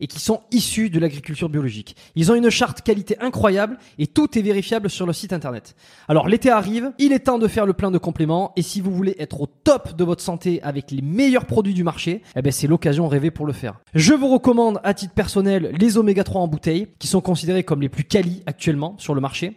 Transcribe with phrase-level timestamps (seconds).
[0.00, 1.96] et qui sont issus de l'agriculture biologique.
[2.14, 5.74] Ils ont une charte qualité incroyable et tout est vérifiable sur le site internet.
[6.08, 8.92] Alors l'été arrive, il est temps de faire le plein de compléments et si vous
[8.92, 12.52] voulez être au top de votre santé avec les meilleurs produits du marché, eh ben
[12.52, 13.80] c'est l'occasion rêvée pour le faire.
[13.94, 17.80] Je vous recommande à titre personnel les oméga 3 en bouteille qui sont considérés comme
[17.80, 19.56] les plus quali actuellement sur le marché.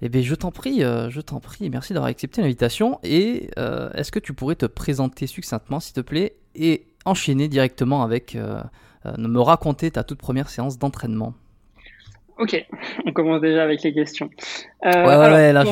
[0.00, 1.68] Eh bien, je t'en prie, euh, je t'en prie.
[1.70, 3.00] Merci d'avoir accepté l'invitation.
[3.02, 8.02] Et euh, est-ce que tu pourrais te présenter succinctement, s'il te plaît, et enchaîner directement
[8.04, 8.60] avec euh,
[9.16, 11.34] me raconter ta toute première séance d'entraînement?
[12.38, 12.64] Ok,
[13.04, 14.30] on commence déjà avec les questions.
[14.84, 15.64] ouais, ouais, là,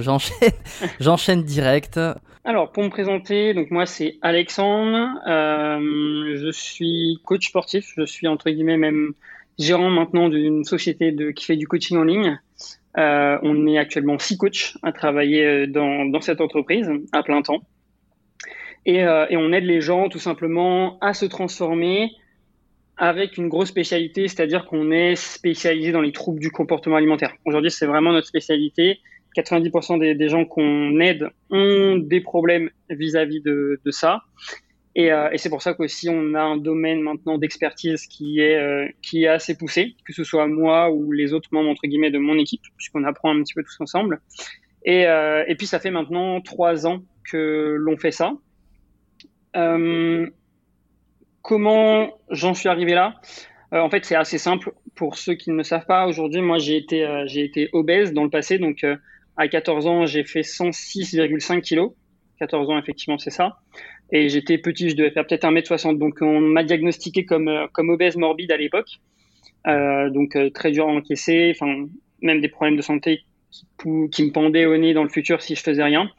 [0.00, 0.50] j'enchaîne,
[1.00, 1.98] j'enchaîne direct.
[2.44, 5.20] Alors, pour me présenter, donc moi, c'est Alexandre.
[5.26, 7.94] je suis coach sportif.
[7.96, 9.14] Je suis entre guillemets même
[9.58, 12.38] gérant maintenant d'une société de, qui fait du coaching en ligne.
[12.98, 17.62] Euh, on est actuellement six coachs à travailler euh, dans, cette entreprise à plein temps.
[18.84, 22.10] Et, euh, et, on aide les gens tout simplement à se transformer
[22.98, 27.32] avec une grosse spécialité, c'est-à-dire qu'on est spécialisé dans les troubles du comportement alimentaire.
[27.44, 29.00] Aujourd'hui, c'est vraiment notre spécialité.
[29.36, 34.22] 90% des, des gens qu'on aide ont des problèmes vis-à-vis de, ça.
[34.94, 38.56] Et, euh, et c'est pour ça qu'aussi on a un domaine maintenant d'expertise qui est
[38.56, 42.10] euh, qui est assez poussé, que ce soit moi ou les autres membres entre guillemets
[42.10, 44.20] de mon équipe, puisqu'on apprend un petit peu tous ensemble.
[44.84, 48.34] Et, euh, et puis ça fait maintenant trois ans que l'on fait ça.
[51.42, 53.20] Comment j'en suis arrivé là?
[53.72, 56.06] En fait, c'est assez simple pour ceux qui ne le savent pas.
[56.06, 58.84] Aujourd'hui, moi, j'ai été j'ai été obèse dans le passé, donc
[59.36, 61.92] à 14 ans, j'ai fait 106,5 kilos.
[62.38, 63.60] 14 ans, effectivement, c'est ça.
[64.12, 65.98] Et j'étais petit, je devais faire peut-être 1m60.
[65.98, 69.00] Donc on m'a diagnostiqué comme, euh, comme obèse morbide à l'époque.
[69.66, 71.52] Euh, donc euh, très dur à encaisser,
[72.20, 73.22] même des problèmes de santé
[74.10, 76.10] qui, me pendaient au nez dans le futur si je faisais rien.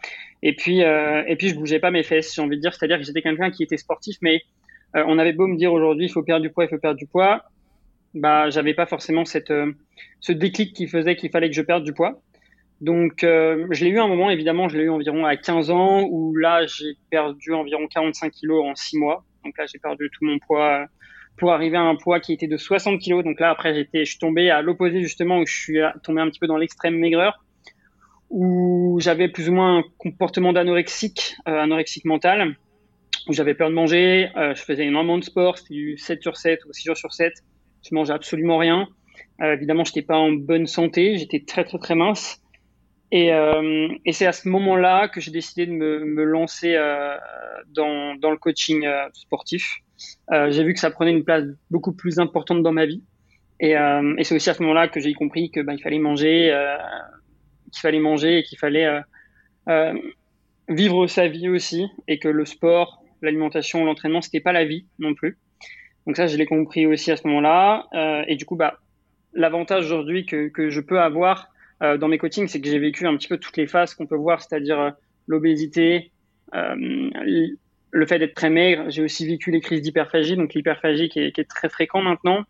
[0.42, 2.98] Et puis euh, et puis je bougeais pas mes fesses, j'ai envie de dire, c'est-à-dire
[2.98, 4.42] que j'étais quelqu'un qui était sportif, mais
[4.96, 7.08] on avait beau me dire aujourd'hui il faut perdre du poids, il faut perdre du
[7.08, 7.46] poids,
[8.14, 9.52] bah, j'avais pas forcément cette,
[10.20, 12.22] ce déclic qui faisait qu'il fallait que je perde du poids.
[12.84, 16.36] Donc, je l'ai eu un moment, évidemment, je l'ai eu environ à 15 ans, où
[16.36, 19.24] là, j'ai perdu environ 45 kilos en 6 mois.
[19.46, 20.88] Donc là, j'ai perdu tout mon poids
[21.38, 23.24] pour arriver à un poids qui était de 60 kilos.
[23.24, 26.30] Donc là, après, j'étais, je suis tombé à l'opposé justement, où je suis tombé un
[26.30, 27.44] petit peu dans l'extrême maigreur,
[28.30, 32.56] où j'avais plus ou moins un comportement d'anorexique, euh, anorexique mental,
[33.28, 36.36] où j'avais peur de manger, euh, je faisais énormément de sport, c'était du 7 sur
[36.36, 37.34] 7 ou 6 jours sur 7,
[37.88, 38.88] je mangeais absolument rien.
[39.42, 42.43] Euh, évidemment, j'étais pas en bonne santé, j'étais très très très mince.
[43.14, 47.16] Et, euh, et c'est à ce moment-là que j'ai décidé de me, lancer euh,
[47.68, 49.78] dans, le coaching euh, sportif.
[50.32, 53.04] J'ai vu que ça prenait une place beaucoup plus importante dans ma vie.
[53.60, 53.76] Et,
[54.24, 56.52] c'est aussi à ce moment-là que j'ai compris que bah, il fallait manger,
[57.72, 58.90] qu'il fallait manger et qu'il fallait
[60.68, 65.14] vivre sa vie aussi, et que le sport, l'alimentation, l'entraînement, c'était pas la vie non
[65.14, 65.38] plus.
[66.08, 67.86] Donc ça, je l'ai compris aussi à ce moment-là.
[68.28, 68.80] et du coup, bah,
[69.34, 71.53] l'avantage aujourd'hui que je peux avoir
[72.00, 74.16] dans mes coachings, c'est que j'ai vécu un petit peu toutes les phases qu'on peut
[74.16, 74.94] voir, c'est-à-dire
[75.28, 76.12] l'obésité,
[76.54, 77.10] euh,
[77.92, 81.42] le fait d'être très maigre, j'ai aussi vécu les crises d'hyperphagie, donc l'hyperphagie qui, qui
[81.42, 82.44] est, très fréquent maintenant.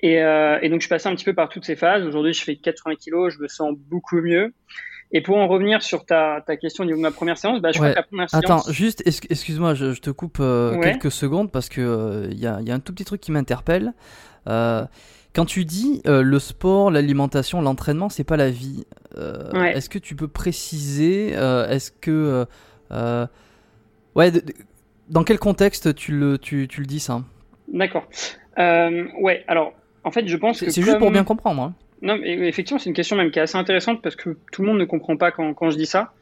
[0.00, 2.04] Et, euh, et, donc je suis passé un petit peu par toutes ces phases.
[2.04, 4.52] Aujourd'hui, je fais 80 kilos, je me sens beaucoup mieux.
[5.12, 7.70] Et pour en revenir sur ta, ta question au niveau de ma première séance, bah,
[7.70, 8.44] je crois que la première séance...
[8.44, 11.80] Attends, juste, excuse-moi, je, je, te coupe euh, quelques secondes parce que
[12.30, 13.92] il euh, y, a, y, a, un tout petit truc qui m'interpelle.
[15.34, 18.84] Euh, quand tu dis euh, le sport, l'alimentation, l'entraînement, c'est pas la vie.
[19.52, 19.76] Ouais.
[19.76, 22.46] Est-ce que tu peux préciser Est-ce que
[24.14, 24.30] Ouais,
[25.08, 27.22] dans quel contexte tu le, tu, tu le dis ça?
[27.68, 28.06] D'accord.
[28.58, 29.72] Euh, ouais, alors,
[30.04, 30.70] en fait, je pense que.
[30.70, 31.62] C'est juste pour bien comprendre.
[31.62, 31.74] Hein.
[32.02, 34.68] Non, mais effectivement, c'est une question même qui est assez intéressante parce que tout le
[34.68, 36.12] monde ne comprend pas quand, quand je dis ça.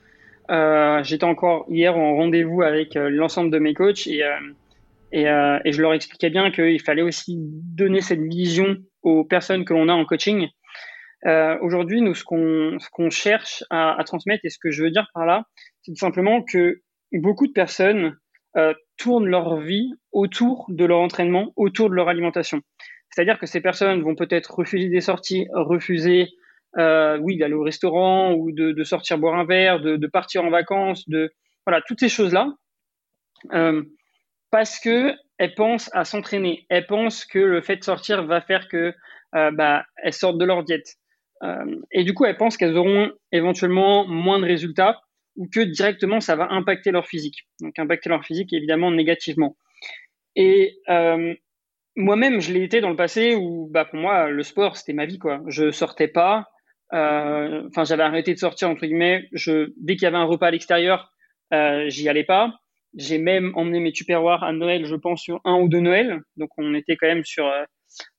[0.51, 4.31] Euh, J'étais encore hier en rendez-vous avec euh, l'ensemble de mes coachs et, euh,
[5.13, 9.65] et, euh, et, je leur expliquais bien qu'il fallait aussi donner cette vision aux personnes
[9.65, 10.49] que l'on a en coaching.
[11.61, 15.07] Aujourd'hui, nous, ce qu'on qu'on cherche à, à transmettre et ce que je veux dire
[15.15, 15.45] par là,
[15.83, 16.81] c'est tout simplement que
[17.13, 18.17] beaucoup de personnes
[18.57, 22.61] euh, tournent leur vie autour de leur entraînement, autour de leur alimentation.
[23.11, 26.29] C'est-à-dire que ces personnes vont peut-être refuser des sorties, refuser,
[26.77, 30.45] euh, oui, d'aller au restaurant ou de, de, sortir boire un verre, de, de, partir
[30.45, 31.33] en vacances, de
[31.67, 32.53] voilà toutes ces choses-là,
[33.55, 33.83] euh,
[34.53, 36.67] parce que elles pensent à s'entraîner.
[36.69, 38.95] Elles pensent que le fait de sortir va faire que
[39.35, 40.95] euh, bah, elles sortent de leur diète.
[41.43, 45.01] Euh, et du coup, elles pensent qu'elles auront éventuellement moins de résultats
[45.35, 47.49] ou que directement ça va impacter leur physique.
[47.61, 49.57] Donc impacter leur physique évidemment négativement.
[50.37, 51.35] Et euh,
[51.97, 55.07] moi-même, je l'ai été dans le passé où, bah, pour moi, le sport c'était ma
[55.07, 55.41] vie quoi.
[55.49, 56.49] Je sortais pas.
[56.95, 59.27] Enfin, j'avais arrêté de sortir entre guillemets.
[59.33, 61.11] Je, dès qu'il y avait un repas à l'extérieur,
[61.51, 62.53] j'y allais pas.
[62.95, 66.21] J'ai même emmené mes tupperwares à Noël, je pense sur un ou deux Noël.
[66.37, 67.65] Donc on était quand même sur euh,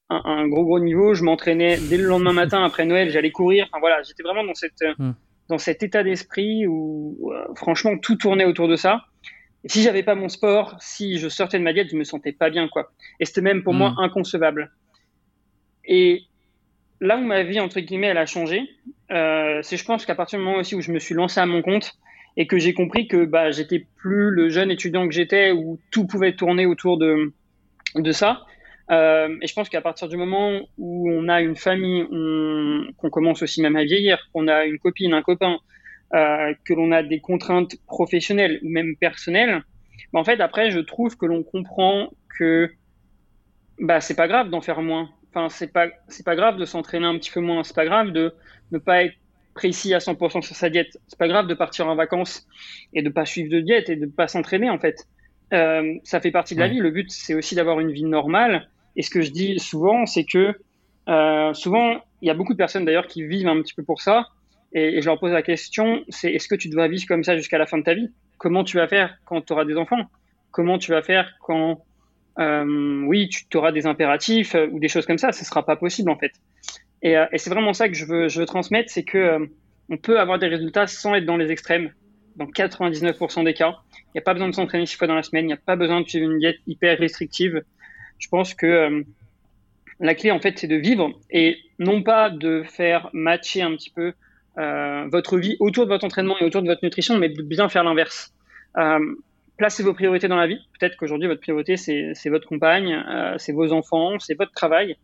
[0.09, 1.13] un, un, gros gros niveau.
[1.13, 3.67] Je m'entraînais dès le lendemain matin après Noël, j'allais courir.
[3.69, 5.11] Enfin voilà, j'étais vraiment dans cette hmm
[5.49, 9.05] dans cet état d'esprit où euh, franchement tout tournait autour de ça.
[9.63, 12.31] Et si j'avais pas mon sport, si je sortais de ma diète, je me sentais
[12.31, 12.91] pas bien quoi.
[13.19, 13.99] Et c'était même pour moi mm.
[13.99, 14.71] inconcevable.
[15.85, 16.23] Et
[17.01, 18.61] là où ma vie entre guillemets elle a changé,
[19.11, 21.45] euh, c'est je pense qu'à partir du moment aussi où je me suis lancé à
[21.45, 21.93] mon compte
[22.37, 26.05] et que j'ai compris que bah j'étais plus le jeune étudiant que j'étais où tout
[26.07, 27.33] pouvait tourner autour de
[27.95, 28.45] de ça.
[28.91, 32.05] Euh, et je pense qu'à partir du moment où on a une famille,
[32.97, 35.57] qu'on commence aussi même à vieillir, qu'on a une copine, un copain,
[36.13, 39.63] euh, que l'on a des contraintes professionnelles ou même personnelles,
[40.11, 42.71] bah en fait après je trouve que l'on comprend que
[43.79, 45.09] bah c'est pas grave d'en faire moins.
[45.29, 47.63] Enfin c'est pas c'est pas grave de s'entraîner un petit peu moins.
[47.63, 48.33] C'est pas grave de
[48.71, 49.15] ne pas être
[49.53, 50.97] précis à 100% sur sa diète.
[51.07, 52.47] C'est pas grave de partir en vacances
[52.93, 55.07] et de pas suivre de diète et de pas s'entraîner en fait.
[55.53, 56.79] Euh, ça fait partie de la vie.
[56.79, 60.23] Le but, c'est aussi d'avoir une vie normale et ce que je dis souvent, c'est
[60.23, 60.55] que
[61.09, 64.01] euh, souvent, il y a beaucoup de personnes d'ailleurs qui vivent un petit peu pour
[64.01, 64.27] ça.
[64.73, 67.35] Et, et je leur pose la question, c'est est-ce que tu dois vivre comme ça
[67.35, 68.09] jusqu'à la fin de ta vie?
[68.37, 70.09] Comment tu vas faire quand tu auras des enfants?
[70.51, 71.83] Comment tu vas faire quand,
[72.39, 75.31] euh, oui, tu auras des impératifs ou des choses comme ça?
[75.31, 76.31] Ce sera pas possible en fait.
[77.03, 79.45] Et, euh, et c'est vraiment ça que je veux, transmettre, c'est que euh,
[79.89, 81.91] on peut avoir des résultats sans être dans les extrêmes.
[82.37, 85.21] Dans 99% des cas, il n'y a pas besoin de s'entraîner six fois dans la
[85.21, 87.61] semaine, il n'y a pas besoin de suivre une diète hyper restrictive
[88.23, 89.03] je pense que euh,
[89.99, 93.89] la clé, en fait, c'est de vivre et non pas de faire matcher un petit
[93.89, 94.13] peu
[94.55, 97.83] votre vie autour de votre entraînement et autour de votre nutrition, mais de bien faire
[97.83, 98.33] l'inverse.
[99.57, 100.59] Placez vos priorités dans la vie.
[100.79, 103.03] Peut-être qu'aujourd'hui, votre priorité, c'est votre compagne,
[103.37, 104.95] c'est vos enfants, c'est votre travail.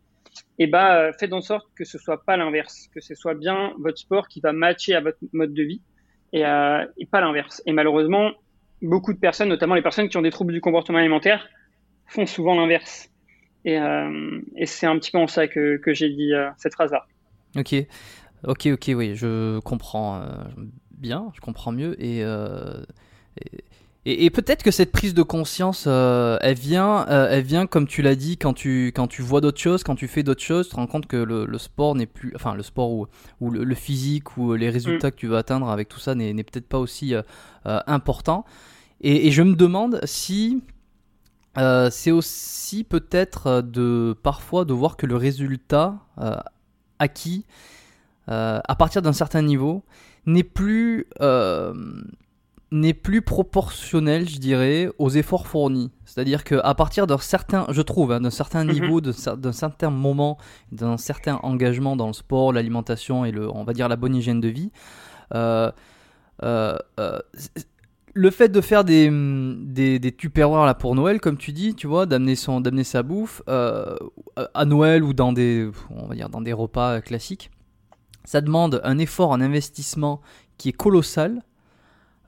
[0.58, 3.98] Et bah, faites en sorte que ce soit pas l'inverse, que ce soit bien votre
[3.98, 5.80] sport qui va matcher à votre mode de vie
[6.32, 7.62] et, euh, pas l'inverse.
[7.66, 8.30] Et malheureusement,
[8.82, 11.48] beaucoup de personnes, notamment les personnes qui ont des troubles du comportement alimentaire,
[12.06, 13.08] font souvent l'inverse.
[13.64, 13.78] Et,
[14.56, 17.04] et c'est un petit peu en ça que, j'ai dit cette phrase-là.
[17.56, 17.74] Ok,
[18.44, 20.22] ok, ok, oui, je comprends
[20.92, 22.00] bien, je comprends mieux.
[22.02, 22.24] Et,
[24.04, 28.14] peut-être que cette prise de conscience, euh, elle vient, euh, elle vient comme tu l'as
[28.14, 30.76] dit, quand tu quand tu vois d'autres choses, quand tu fais d'autres choses, tu te
[30.76, 33.06] rends compte que le, sport n'est plus, enfin le sport ou,
[33.40, 35.10] ou le, physique ou les résultats mm.
[35.10, 37.22] que tu vas atteindre avec tout ça n'est peut-être pas aussi euh,
[37.86, 38.44] important.
[39.02, 40.62] Et, je me demande si
[41.56, 45.98] c'est aussi peut-être de parfois de voir que le résultat
[46.98, 47.44] acquis
[48.28, 49.82] à partir d'un certain niveau
[50.24, 51.06] n'est plus
[52.72, 55.90] n'est plus proportionnel, je dirais, aux efforts fournis.
[56.04, 58.72] C'est-à-dire qu'à partir d'un certain, je trouve, hein, d'un certain mhm.
[58.72, 60.38] niveau, d'un certain moment,
[60.70, 64.40] d'un certain engagement dans le sport, l'alimentation et le, on va dire la bonne hygiène
[64.40, 64.70] de vie,
[65.34, 65.70] euh,
[66.42, 67.18] euh, euh,
[68.14, 72.06] le fait de faire des, des, des là pour Noël, comme tu dis, tu vois,
[72.06, 76.52] d'amener son, d'amener sa bouffe à Noël ou dans des, on va dire dans des
[76.52, 77.50] repas classiques,
[78.24, 80.20] ça demande un effort, un investissement
[80.58, 81.42] qui est colossal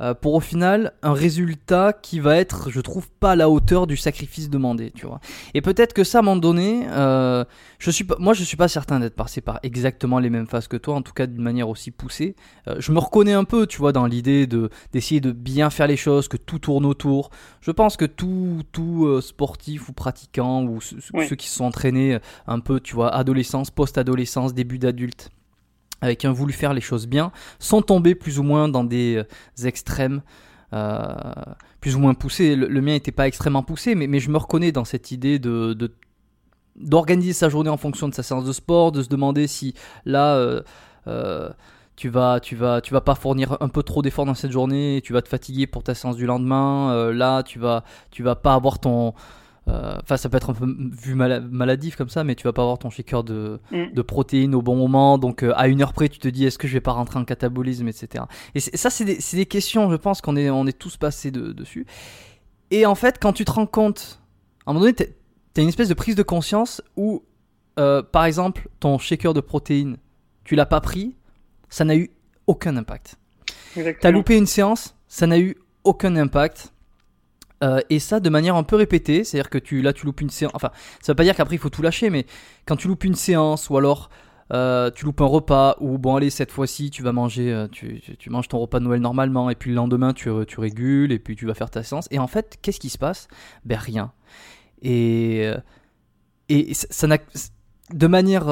[0.03, 3.87] euh, pour au final un résultat qui va être, je trouve, pas à la hauteur
[3.87, 5.21] du sacrifice demandé, tu vois.
[5.55, 7.45] Et peut-être que ça, à un moment donné, euh,
[7.79, 10.67] je suis pas, moi je suis pas certain d'être passé par exactement les mêmes phases
[10.67, 12.35] que toi, en tout cas d'une manière aussi poussée.
[12.67, 15.87] Euh, je me reconnais un peu, tu vois, dans l'idée de d'essayer de bien faire
[15.87, 17.31] les choses, que tout tourne autour.
[17.61, 22.59] Je pense que tout, tout sportif ou pratiquant ou ceux qui se sont entraînés un
[22.59, 25.31] peu, tu vois, adolescence, post-adolescence, début d'adulte
[26.03, 29.67] avec un voulu faire les choses bien, sans tomber plus ou moins dans des euh,
[29.67, 30.21] extrêmes.
[30.75, 31.07] Euh,
[31.81, 32.57] plus ou moins poussés.
[32.57, 35.77] Le, mien n'était pas extrêmement poussé, mais, je me reconnais dans cette idée de,
[36.77, 39.75] d'organiser sa journée en fonction de sa séance de sport, de se demander si
[40.07, 41.51] là euh,
[41.97, 45.03] tu vas tu vas tu vas pas fournir un peu trop d'efforts dans cette journée,
[45.05, 47.13] tu vas te fatiguer pour ta séance du lendemain.
[47.13, 49.13] là tu vas tu vas pas avoir ton
[49.69, 52.79] enfin, ça peut être un peu vu maladif comme ça, mais tu vas pas avoir
[52.79, 53.93] ton shaker de, mm.
[53.95, 55.19] de protéines au bon moment.
[55.19, 57.19] Donc, euh, à une heure près, tu te dis est-ce que je vais pas rentrer
[57.19, 58.25] en catabolisme, etc.
[58.55, 61.87] Et ça, c'est des, des, questions, je pense qu'on est, on est tous passés dessus.
[62.71, 64.21] Et en fait, quand tu te rends compte,
[64.67, 67.23] à un moment donné, tu as une espèce de prise de conscience où,
[67.79, 69.97] euh, par exemple, ton shaker de protéines,
[70.45, 71.17] tu l'as pas pris,
[71.69, 72.11] ça n'a eu
[72.47, 73.17] aucun impact.
[73.75, 76.73] Tu as loupé une séance, ça n'a eu aucun impact.
[77.63, 80.31] Euh, et ça de manière un peu répétée, c'est-à-dire que tu, là tu loupes une
[80.31, 82.27] séance, enfin ça veut pas dire qu'après il faut tout lâcher, mais
[82.67, 84.11] quand tu loupes une séance ou alors
[84.53, 88.01] euh, tu loupes un repas ou bon allez cette fois-ci tu vas manger, euh, tu,
[88.01, 91.19] tu, manges ton repas de Noël normalement et puis le lendemain tu, tu régules et
[91.19, 93.29] puis tu vas faire ta séance et en fait qu'est-ce qui se passe?
[93.65, 94.13] Ben rien.
[94.83, 95.49] Et,
[96.49, 97.19] et ça n'a
[97.95, 98.47] de manière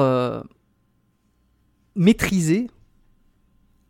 [1.95, 2.69] maîtrisée,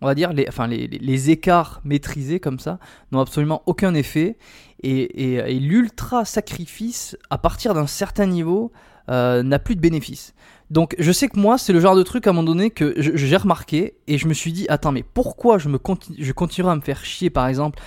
[0.01, 2.79] on va dire, les, enfin, les, les, écarts maîtrisés comme ça
[3.11, 4.37] n'ont absolument aucun effet.
[4.83, 8.71] Et, et, l'ultra sacrifice, à partir d'un certain niveau,
[9.09, 10.33] euh, n'a plus de bénéfice.
[10.71, 12.93] Donc je sais que moi, c'est le genre de truc à un moment donné que
[12.97, 16.71] j'ai remarqué et je me suis dit, attends, mais pourquoi je, me continue, je continuerai
[16.71, 17.79] à me faire chier, par exemple,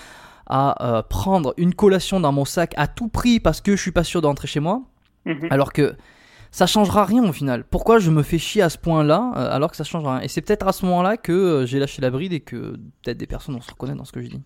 [0.47, 3.91] à euh, prendre une collation dans mon sac à tout prix parce que je suis
[3.91, 4.83] pas sûr d'entrer chez moi,
[5.25, 5.49] mhm.
[5.51, 5.97] alors que
[6.55, 7.65] ça changera rien au final.
[7.69, 10.25] Pourquoi je me fais chier à ce point-là euh, alors que ça changera rien?
[10.25, 13.17] Et c'est peut-être à ce moment-là que euh, j'ai lâché la bride et que peut-être
[13.17, 14.41] des personnes vont se reconnaître dans ce que je dis.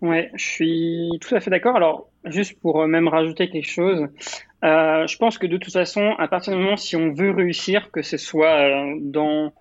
[0.00, 1.76] Ouais, je suis tout à fait d'accord.
[1.76, 4.08] Alors, juste pour euh, même rajouter quelque chose,
[4.64, 8.02] je pense que de toute façon, à partir du moment si on veut réussir, que
[8.02, 8.68] ce soit
[9.00, 9.52] dans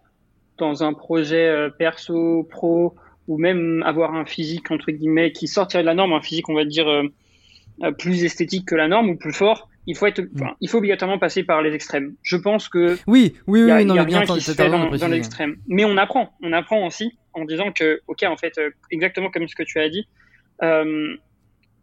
[0.57, 2.95] dans un projet perso, pro,
[3.27, 6.55] ou même avoir un physique entre guillemets qui sortirait de la norme, un physique on
[6.55, 6.87] va dire
[7.99, 10.55] plus esthétique que la norme ou plus fort, il faut être, mm.
[10.61, 12.15] il faut obligatoirement passer par les extrêmes.
[12.21, 15.07] Je pense que oui, oui, oui, non, y a bien qui se fait dans, dans
[15.07, 15.57] l'extrême.
[15.67, 19.47] Mais on apprend, on apprend aussi en disant que, ok, en fait, euh, exactement comme
[19.47, 20.07] ce que tu as dit,
[20.63, 21.15] euh,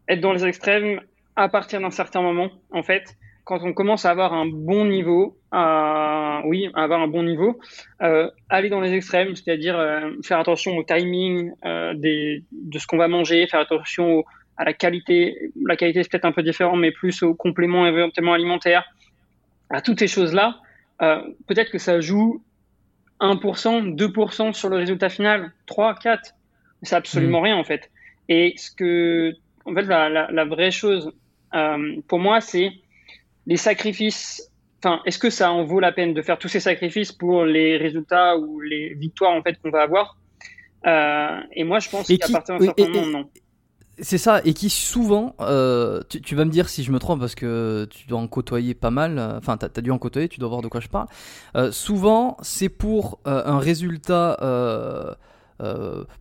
[0.09, 1.01] être dans les extrêmes
[1.37, 5.39] à partir d'un certain moment, en fait, quand on commence à avoir un bon niveau,
[5.53, 7.59] à, oui, à avoir un bon niveau,
[8.03, 11.51] euh, aller dans les extrêmes, c'est-à-dire euh, faire attention au timing
[11.95, 14.25] des, de ce qu'on va manger, faire attention au,
[14.59, 15.51] à la qualité.
[15.65, 18.85] La qualité, c'est peut-être un peu différent, mais plus aux compléments éventuellement alimentaires.
[19.71, 20.61] À toutes ces choses-là,
[21.01, 22.43] euh, peut-être que ça joue
[23.21, 26.35] 1%, 2% sur le résultat final, 3, 4.
[26.83, 27.45] C'est absolument mmh.
[27.45, 27.91] rien, en fait.
[28.29, 29.33] Et ce que,
[29.65, 31.13] en fait, la, la, la vraie chose,
[31.55, 32.73] euh, pour moi, c'est
[33.47, 34.51] les sacrifices.
[34.83, 37.77] Enfin, est-ce que ça en vaut la peine de faire tous ces sacrifices pour les
[37.77, 40.17] résultats ou les victoires, en fait, qu'on va avoir?
[40.87, 43.31] Euh, et moi, je pense qu'à partir d'un certain moment, non.
[44.01, 47.35] C'est ça, et qui souvent, euh, tu, vas me dire si je me trompe parce
[47.35, 50.39] que tu dois en côtoyer pas mal, euh, enfin tu as, dû en côtoyer, tu
[50.39, 51.09] dois voir de quoi je parle.
[51.57, 54.37] Euh, souvent, c'est pour un résultat,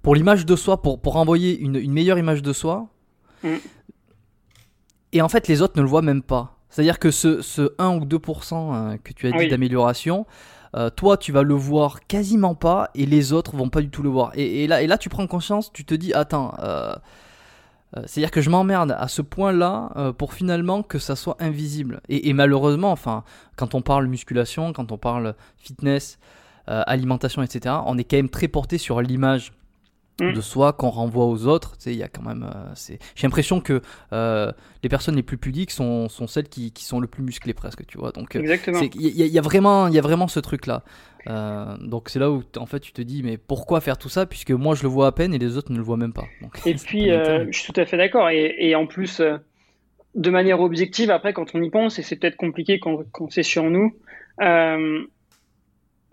[0.02, 2.88] pour l'image de soi, pour, pour envoyer une, meilleure image de soi.
[3.44, 3.50] Mm.
[5.14, 6.58] Et en fait, les autres ne le voient même pas.
[6.70, 10.26] C'est-à-dire que ce, ce 1 ou 2% que tu as dit d'amélioration,
[10.96, 14.10] toi tu vas le voir quasiment pas et les autres vont pas du tout le
[14.10, 14.32] voir.
[14.34, 16.96] Et, là, et là tu prends conscience, tu te dis attends, euh,
[18.06, 22.02] c'est-à-dire que je m'emmerde à ce point-là euh, pour finalement que ça soit invisible.
[22.10, 23.24] Et, malheureusement, enfin,
[23.56, 26.20] quand on parle musculation, quand on parle fitness,
[26.70, 29.54] euh, alimentation, etc., on est quand même très porté sur l'image
[30.20, 30.34] mm.
[30.34, 31.78] de soi qu'on renvoie aux autres.
[31.86, 32.50] il y a quand même.
[32.76, 33.82] J'ai l'impression que
[34.12, 37.86] les personnes les plus pudiques sont, sont celles qui, qui, sont le plus musclées presque,
[37.86, 38.12] tu vois.
[38.12, 40.84] Donc, il y, a vraiment, il y a vraiment ce truc-là.
[41.30, 44.26] Euh, donc c'est là où en fait tu te dis mais pourquoi faire tout ça
[44.26, 46.26] puisque moi je le vois à peine et les autres ne le voient même pas.
[46.66, 49.38] et puis euh, je suis tout à fait d'accord et, en plus euh,
[50.16, 53.64] de manière objective après quand on y pense et c'est peut-être compliqué quand, c'est sur
[53.64, 53.94] nous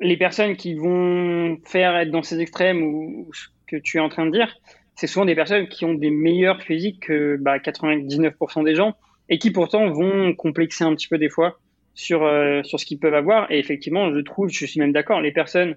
[0.00, 3.30] les personnes qui vont faire être dans ces extrêmes ou,
[3.66, 4.54] que tu es en train de dire
[4.96, 8.94] c'est souvent des personnes qui ont des meilleurs physiques que bah, 99% des gens
[9.28, 11.58] et qui pourtant vont complexer un petit peu des fois
[11.94, 13.50] sur, euh, sur ce qu'ils peuvent avoir.
[13.50, 15.76] Et effectivement, je trouve, je suis même d'accord, les personnes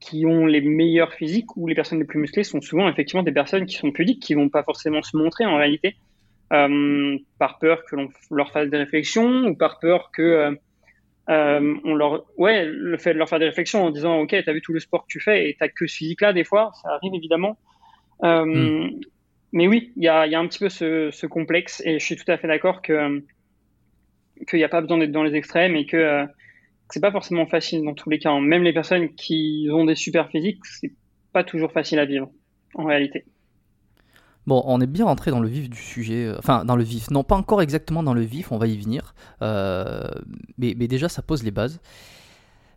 [0.00, 3.32] qui ont les meilleurs physiques ou les personnes les plus musclées sont souvent effectivement des
[3.32, 5.96] personnes qui sont pudiques, qui vont pas forcément se montrer en réalité,
[6.52, 10.56] euh, par peur que l'on leur fasse des réflexions ou par peur que
[11.28, 14.52] euh, on leur, ouais, le fait de leur faire des réflexions en disant, ok, t'as
[14.52, 16.90] vu tout le sport que tu fais et t'as que ce physique-là, des fois, ça
[16.90, 17.58] arrive évidemment.
[18.22, 19.00] Euh, hmm.
[19.52, 22.04] Mais oui, il y a, y a, un petit peu ce, ce, complexe et je
[22.04, 23.22] suis tout à fait d'accord que
[24.46, 26.26] qu'il n'y a pas besoin d'être dans les extrêmes et que euh,
[26.90, 28.38] c'est pas forcément facile dans tous les cas.
[28.38, 30.92] Même les personnes qui ont des super physiques, c'est
[31.32, 32.30] pas toujours facile à vivre
[32.74, 33.24] en réalité.
[34.46, 37.10] Bon, on est bien rentré dans le vif du sujet, euh, enfin dans le vif,
[37.10, 40.08] non pas encore exactement dans le vif, on va y venir, euh,
[40.58, 41.80] mais, déjà ça pose les bases.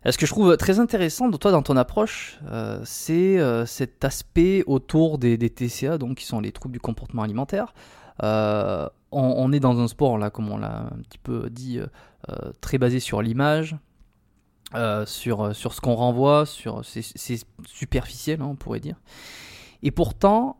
[0.04, 2.40] Ce que je trouve très intéressant de toi dans ton approche,
[2.84, 7.74] c'est cet aspect autour des, TCA, donc qui sont les troubles du comportement alimentaire.
[8.22, 11.86] Euh, on, est dans un sport, là, comme on l'a un petit peu dit, euh,
[12.30, 13.76] euh, très basé sur l'image,
[15.06, 18.96] sur, sur ce qu'on renvoie, sur c'est superficiel, hein, on pourrait dire.
[19.82, 20.59] Et pourtant,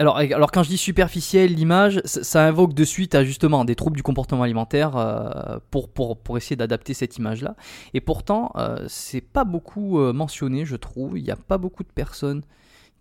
[0.00, 3.96] alors, alors quand je dis superficiel, l'image, ça, invoque de suite à justement des troubles
[3.96, 7.54] du comportement alimentaire pour, pour, pour, essayer d'adapter cette image-là.
[7.94, 8.52] Et pourtant,
[8.88, 11.18] c'est pas beaucoup mentionné, je trouve.
[11.18, 12.42] Il n'y a pas beaucoup de personnes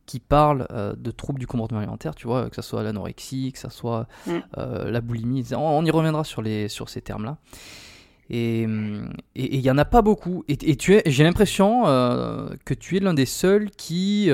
[0.09, 3.59] qui parlent euh, de troubles du comportement alimentaire, tu vois, que ce soit l'anorexie, que
[3.59, 4.31] ce soit mm.
[4.57, 5.45] euh, la boulimie.
[5.55, 7.37] On, y reviendra sur, les, sur ces termes-là.
[8.29, 8.67] Et
[9.35, 10.43] il n'y en a pas beaucoup.
[10.47, 14.29] Et, et tu j'ai l'impression euh, que tu es l'un des seuls qui,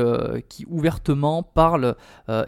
[0.49, 1.95] qui ouvertement parle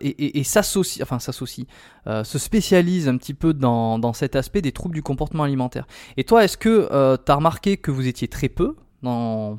[0.02, 1.66] et, et s'associe, enfin s'associe,
[2.06, 5.88] se spécialise un petit peu dans, dans, cet aspect des troubles du comportement alimentaire.
[6.18, 9.58] Et toi, est-ce que tu as remarqué que vous étiez très peu dans,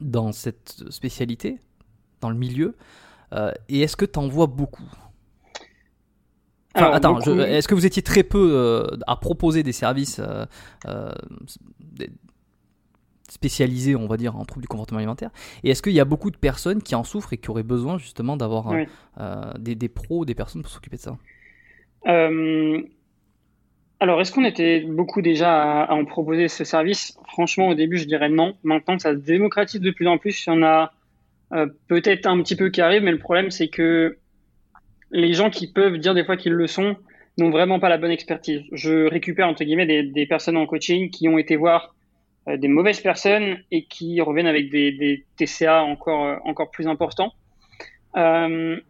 [0.00, 1.58] dans cette spécialité
[2.20, 2.76] dans le milieu.
[3.32, 4.88] Euh, et est-ce que tu en vois beaucoup?
[6.74, 10.20] Attends, est-ce que vous étiez très peu euh, à proposer des services
[10.86, 11.12] euh,
[13.28, 15.30] spécialisés, on va dire, en troubles du comportement alimentaire?
[15.64, 17.98] Et est-ce qu'il y a beaucoup de personnes qui en souffrent et qui auraient besoin
[17.98, 18.72] justement d'avoir
[19.58, 21.16] des, des, pros, des personnes pour s'occuper de ça?
[24.02, 28.06] Alors, est-ce qu'on était beaucoup déjà à, en proposer ce service Franchement, au début, je
[28.06, 28.56] dirais non.
[28.64, 30.46] Maintenant, ça se démocratise de plus en plus.
[30.46, 30.92] Il y en a
[31.52, 34.18] euh, peut-être un petit peu qui arrive, mais le problème c'est que
[35.10, 36.96] les gens qui peuvent dire des fois qu'ils le sont
[37.38, 38.62] n'ont vraiment pas la bonne expertise.
[38.72, 41.94] Je récupère entre guillemets des, des personnes en coaching qui ont été voir
[42.48, 47.32] euh, des mauvaises personnes et qui reviennent avec des, TCA encore euh, encore plus importants.
[48.16, 48.80] Euh,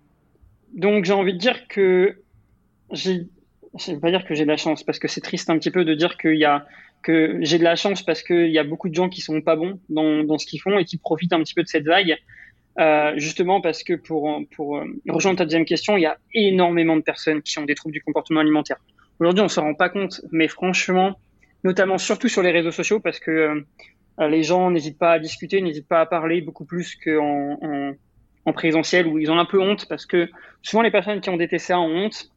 [0.75, 2.23] donc j'ai envie de dire que
[2.93, 3.27] j'ai,
[3.77, 5.73] je vais pas dire que j'ai de la chance parce que c'est triste un petit
[5.73, 6.33] peu de dire que
[7.41, 9.81] j'ai de la chance parce qu'il y a beaucoup de gens qui sont pas bons
[9.89, 12.17] dans, dans ce qu'ils font et qui profitent un petit peu de cette vague
[12.79, 16.97] euh, justement parce que pour, pour euh, rejoindre ta deuxième question, il y a énormément
[16.97, 18.79] de personnes qui ont des troubles du comportement alimentaire.
[19.19, 21.19] Aujourd'hui, on ne se rend pas compte, mais franchement,
[21.65, 23.31] notamment surtout sur les réseaux sociaux, parce que
[24.21, 27.93] euh, les gens n'hésitent pas à discuter, n'hésitent pas à parler beaucoup plus qu'en en,
[28.45, 30.29] en, présentiel, où ils ont un peu honte, parce que
[30.63, 32.31] souvent les personnes qui ont des TCA ont honte.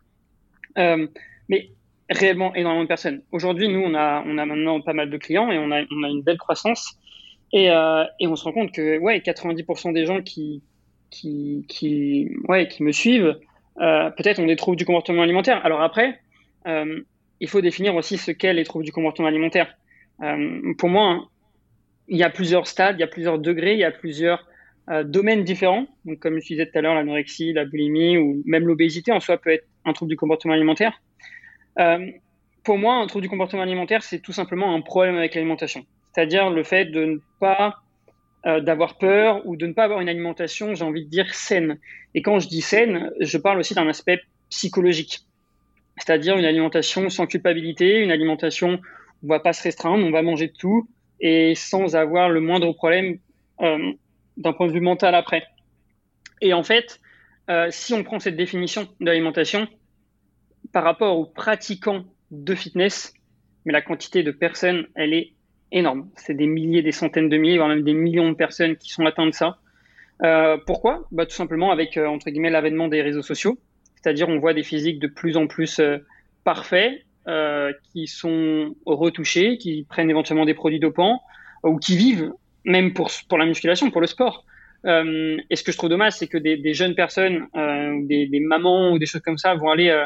[0.77, 1.07] Euh,
[1.49, 1.69] mais
[2.09, 3.21] réellement énormément de personnes.
[3.31, 6.03] Aujourd'hui, nous, on a, on a maintenant pas mal de clients et on a, on
[6.03, 6.97] a une belle croissance.
[7.53, 10.63] Et, euh, et on se rend compte que ouais, 90% des gens qui,
[11.11, 13.39] qui, qui, ouais, qui me suivent,
[13.79, 15.63] euh, peut-être ont des troubles du comportement alimentaire.
[15.63, 16.19] Alors après,
[16.67, 16.99] euh,
[17.39, 19.73] il faut définir aussi ce qu'est les troubles du comportement alimentaire.
[20.77, 21.27] Pour moi,
[22.07, 24.47] il y a plusieurs stades, il y a plusieurs degrés, il y a plusieurs
[25.03, 25.85] domaines différents.
[26.05, 29.37] Donc, comme je disais tout à l'heure, l'anorexie, la boulimie ou même l'obésité en soi
[29.37, 31.01] peut être un trouble du comportement alimentaire.
[32.63, 36.49] Pour moi, un trouble du comportement alimentaire, c'est tout simplement un problème avec l'alimentation c'est-à-dire
[36.49, 37.75] le fait de ne pas
[38.45, 41.79] euh, d'avoir peur ou de ne pas avoir une alimentation, j'ai envie de dire saine.
[42.13, 45.21] Et quand je dis saine, je parle aussi d'un aspect psychologique.
[45.97, 48.79] c'est-à-dire une alimentation sans culpabilité, une alimentation
[49.21, 52.41] où on va pas se restreindre, on va manger de tout et sans avoir le
[52.41, 53.17] moindre problème
[53.61, 53.93] euh,
[54.37, 55.45] d'un point de vue mental après.
[56.41, 56.99] Et en fait,
[57.49, 59.67] euh, si on prend cette définition d'alimentation
[60.73, 63.13] par rapport aux pratiquants de fitness,
[63.65, 65.33] mais la quantité de personnes, elle est
[65.73, 66.09] énorme.
[66.15, 69.05] C'est des milliers, des centaines de milliers, voire même des millions de personnes qui sont
[69.05, 69.57] atteintes de ça.
[70.23, 71.05] Euh, pourquoi?
[71.11, 73.57] Bah, Tout simplement avec, euh, entre guillemets, l'avènement des réseaux sociaux.
[73.95, 75.97] C'est-à-dire, on voit des physiques de plus en plus euh,
[76.43, 77.01] parfaits,
[77.93, 81.21] qui sont retouchés, qui prennent éventuellement des produits dopants,
[81.63, 82.33] ou qui vivent,
[82.65, 84.43] même pour, pour la musculation, pour le sport.
[84.85, 87.47] et ce que je trouve dommage, c'est que des, jeunes personnes,
[88.09, 90.05] des, des, mamans ou des choses comme ça, vont aller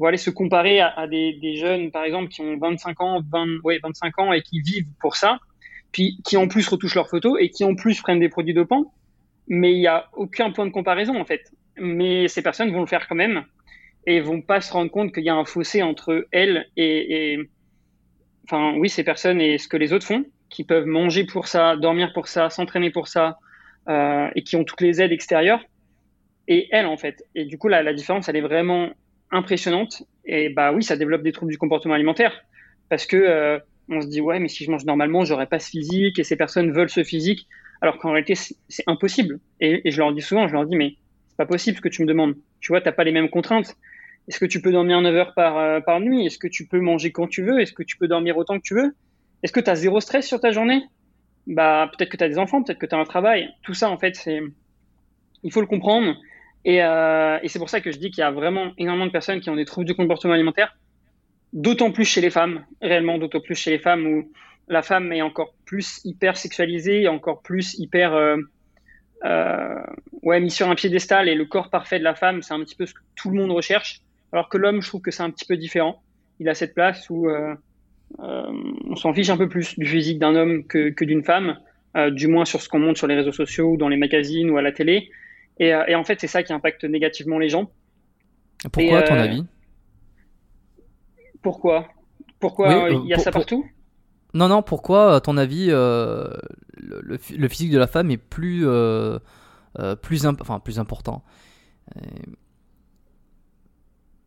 [0.00, 3.78] vont aller se comparer à, des, jeunes, par exemple, qui ont 25 ans, 20, ouais,
[3.82, 5.38] 25 ans et qui vivent pour ça,
[5.92, 8.92] puis qui en plus retouchent leurs photos et qui en plus prennent des produits dopants
[9.50, 11.52] mais il n'y a aucun point de comparaison en fait.
[11.76, 13.44] Mais ces personnes vont le faire quand même
[14.06, 17.38] et vont pas se rendre compte qu'il y a un fossé entre elles et,
[18.44, 21.76] enfin oui ces personnes et ce que les autres font, qui peuvent manger pour ça,
[21.76, 23.38] dormir pour ça, s'entraîner pour ça
[23.88, 25.64] euh, et qui ont toutes les aides extérieures
[26.46, 27.24] et elles en fait.
[27.34, 28.90] Et du coup la différence elle est vraiment
[29.30, 32.40] impressionnante et bah oui ça développe des troubles du comportement alimentaire
[32.88, 35.70] parce que euh, on se dit ouais mais si je mange normalement j'aurais pas ce
[35.70, 37.46] physique et ces personnes veulent ce physique
[37.80, 39.40] alors qu'en réalité, c'est impossible.
[39.60, 40.96] Et, je leur dis souvent, je leur dis, mais
[41.28, 42.34] c'est pas possible ce que tu me demandes.
[42.60, 43.74] Tu vois, t'as pas les mêmes contraintes.
[44.28, 46.26] Est-ce que tu peux dormir 9 heures par, euh, par nuit?
[46.26, 47.60] Est-ce que tu peux manger quand tu veux?
[47.60, 48.94] Est-ce que tu peux dormir autant que tu veux?
[49.42, 50.82] Est-ce que tu as zéro stress sur ta journée?
[51.46, 53.48] Bah, peut-être que tu as des enfants, peut-être que tu as un travail.
[53.62, 54.40] Tout ça, en fait, c'est
[55.42, 56.14] il faut le comprendre.
[56.64, 59.12] Et, euh, et c'est pour ça que je dis qu'il y a vraiment énormément de
[59.12, 60.76] personnes qui ont des troubles du comportement alimentaire,
[61.52, 64.32] d'autant plus chez les femmes, réellement, d'autant plus chez les femmes où
[64.68, 68.36] la femme est encore plus hyper sexualisée, encore plus hyper euh,
[69.24, 69.82] euh,
[70.22, 72.76] ouais, mis sur un piédestal et le corps parfait de la femme, c'est un petit
[72.76, 74.00] peu ce que tout le monde recherche.
[74.32, 76.02] Alors que l'homme, je trouve que c'est un petit peu différent.
[76.38, 77.54] Il a cette place où euh,
[78.18, 81.58] on s'en fiche un peu plus du physique d'un homme que, d'une femme,
[82.12, 84.62] du moins sur ce qu'on montre sur les réseaux sociaux dans les magazines ou à
[84.62, 85.10] la télé.
[85.60, 87.70] Et, en fait, c'est ça qui impacte négativement les gens.
[88.72, 89.44] Pourquoi, à ton avis?
[91.42, 91.88] Pourquoi?
[92.40, 93.64] Pourquoi il y a ça partout?
[94.32, 96.28] Non, non, pourquoi, à ton avis, euh,
[96.78, 99.18] le, le, physique de la femme est plus, euh,
[99.78, 101.22] euh, plus, enfin, plus important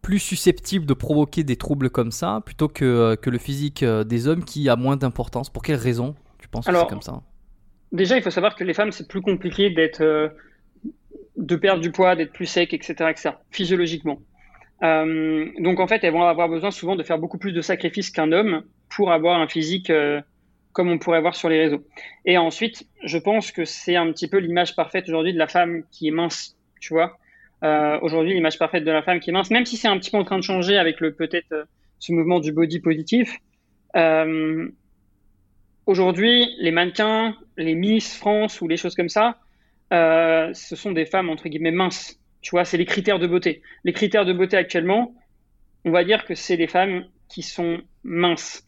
[0.02, 4.44] plus susceptible de provoquer des troubles comme ça plutôt que, que le physique des hommes
[4.44, 5.50] qui a moins d'importance?
[5.50, 7.22] Pour quelle raison tu penses que c'est comme ça?
[7.94, 10.04] Déjà, il faut savoir que les femmes, c'est plus compliqué d'être,
[11.44, 14.20] de perdre du poids, d'être plus sec, etc., etc., physiologiquement.
[14.82, 18.32] donc en fait, elles vont avoir besoin souvent de faire beaucoup plus de sacrifices qu'un
[18.32, 20.22] homme pour avoir un physique euh,
[20.72, 21.86] comme on pourrait voir sur les réseaux.
[22.26, 25.84] Et ensuite, je pense que c'est un petit peu l'image parfaite aujourd'hui de la femme
[25.92, 27.18] qui est mince, tu vois.
[27.64, 30.12] Euh, aujourd'hui, l'image parfaite de la femme qui est mince, même si c'est un petit
[30.12, 31.64] peu en train de changer avec le peut-être euh,
[32.00, 33.38] ce mouvement du body positif.
[35.86, 39.38] aujourd'hui, les mannequins, les Miss France ou les choses comme ça,
[39.94, 42.20] ce sont des femmes entre guillemets minces.
[42.42, 43.62] Tu vois, c'est les critères de beauté.
[43.84, 45.16] Les critères de beauté actuellement,
[45.86, 48.68] on va dire que c'est des femmes qui sont minces.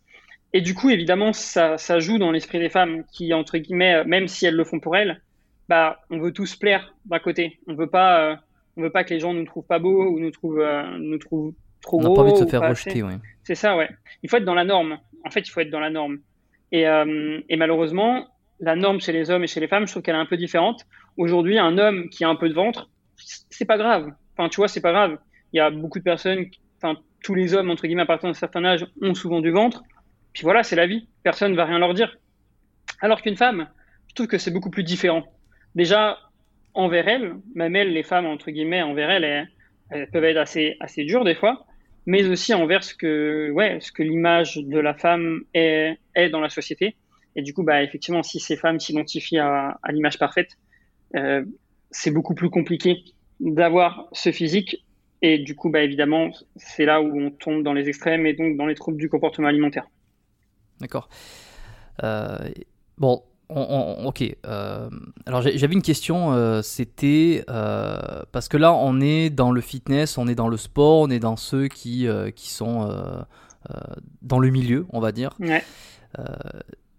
[0.54, 4.04] Et du coup, évidemment, ça, ça joue dans l'esprit des femmes qui, entre guillemets, euh,
[4.06, 5.22] même si elles le font pour elles,
[5.68, 7.60] bah, on veut tous plaire d'un côté.
[7.68, 8.36] On veut pas, euh,
[8.78, 11.18] on veut pas que les gens nous trouvent pas beaux ou nous trouvent, euh, nous
[11.18, 12.08] trouvent trop gros.
[12.08, 13.04] On n'a pas envie de se faire rejeter.
[13.44, 13.90] C'est ça, ouais.
[14.24, 14.98] Il faut être dans la norme.
[15.26, 16.20] En fait, il faut être dans la norme.
[16.72, 18.28] Et, et malheureusement,
[18.60, 20.38] la norme chez les hommes et chez les femmes, je trouve qu'elle est un peu
[20.38, 20.86] différente.
[21.18, 22.90] Aujourd'hui, un homme qui a un peu de ventre,
[23.50, 24.12] c'est pas grave.
[24.38, 25.18] Enfin, tu vois, c'est pas grave.
[25.54, 26.46] Il y a beaucoup de personnes,
[26.78, 29.84] enfin, tous les hommes, entre guillemets, à partir d'un certain âge, ont souvent du ventre.
[30.34, 31.08] Puis voilà, c'est la vie.
[31.24, 32.18] Personne ne va rien leur dire.
[33.02, 33.68] Alors qu'une femme,
[34.10, 35.24] je trouve que c'est beaucoup plus différent.
[35.74, 36.20] Déjà,
[36.74, 39.50] envers elle, même elles, les femmes, entre guillemets, envers elles,
[39.90, 41.66] elles, peuvent être assez, assez dures des fois,
[42.06, 46.42] mais aussi envers ce que, ouais, ce que l'image de la femme est, est dans
[46.42, 46.96] la société.
[47.38, 50.58] Et du coup, bah, effectivement, si ces femmes s'identifient à, à l'image parfaite,
[51.16, 51.44] euh,
[51.92, 53.04] c'est beaucoup plus compliqué
[53.40, 54.86] d'avoir ce physique.
[55.22, 58.58] Et du coup, bah, évidemment, c'est là où on tombe dans les extrêmes et donc
[58.58, 59.88] dans les troubles du comportement alimentaire.
[60.80, 61.10] D'accord.
[62.04, 62.38] Euh,
[62.98, 64.24] bon, ok.
[64.46, 64.90] Euh,
[65.26, 70.28] alors j'avais une question, euh, c'était parce que là on est dans le fitness, on
[70.28, 73.26] est dans le sport, on est dans ceux qui, qui sont
[74.22, 75.36] dans le milieu, on va dire.
[75.40, 75.64] Ouais.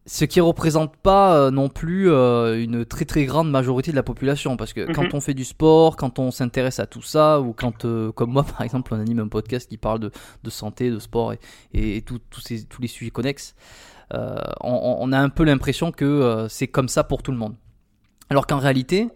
[0.06, 4.72] Ce qui représente pas non plus une très très grande majorité de la population, parce
[4.72, 5.10] que quand mhm.
[5.14, 8.62] on fait du sport, quand on s'intéresse à tout ça, ou quand, comme moi par
[8.62, 10.10] exemple, on anime un podcast qui parle de,
[10.44, 11.38] de santé, de sport et,
[11.74, 13.54] et, tout, ces, tous les sujets connexes,
[14.14, 17.56] euh, on, a un peu l'impression que euh, c'est comme ça pour tout le monde.
[18.30, 19.08] Alors qu'en réalité,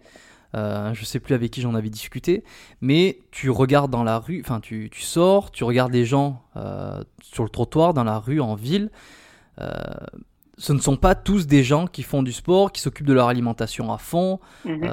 [0.55, 2.43] euh, je sais plus avec qui j'en avais discuté,
[2.81, 7.03] mais tu regardes dans la rue, enfin tu, tu, sors, tu regardes les gens euh,
[7.21, 8.89] sur le trottoir, dans la rue, en ville.
[9.59, 9.69] Euh,
[10.61, 13.27] ce ne sont pas tous des gens qui font du sport, qui s'occupent de leur
[13.27, 14.39] alimentation à fond.
[14.65, 14.89] Mhm.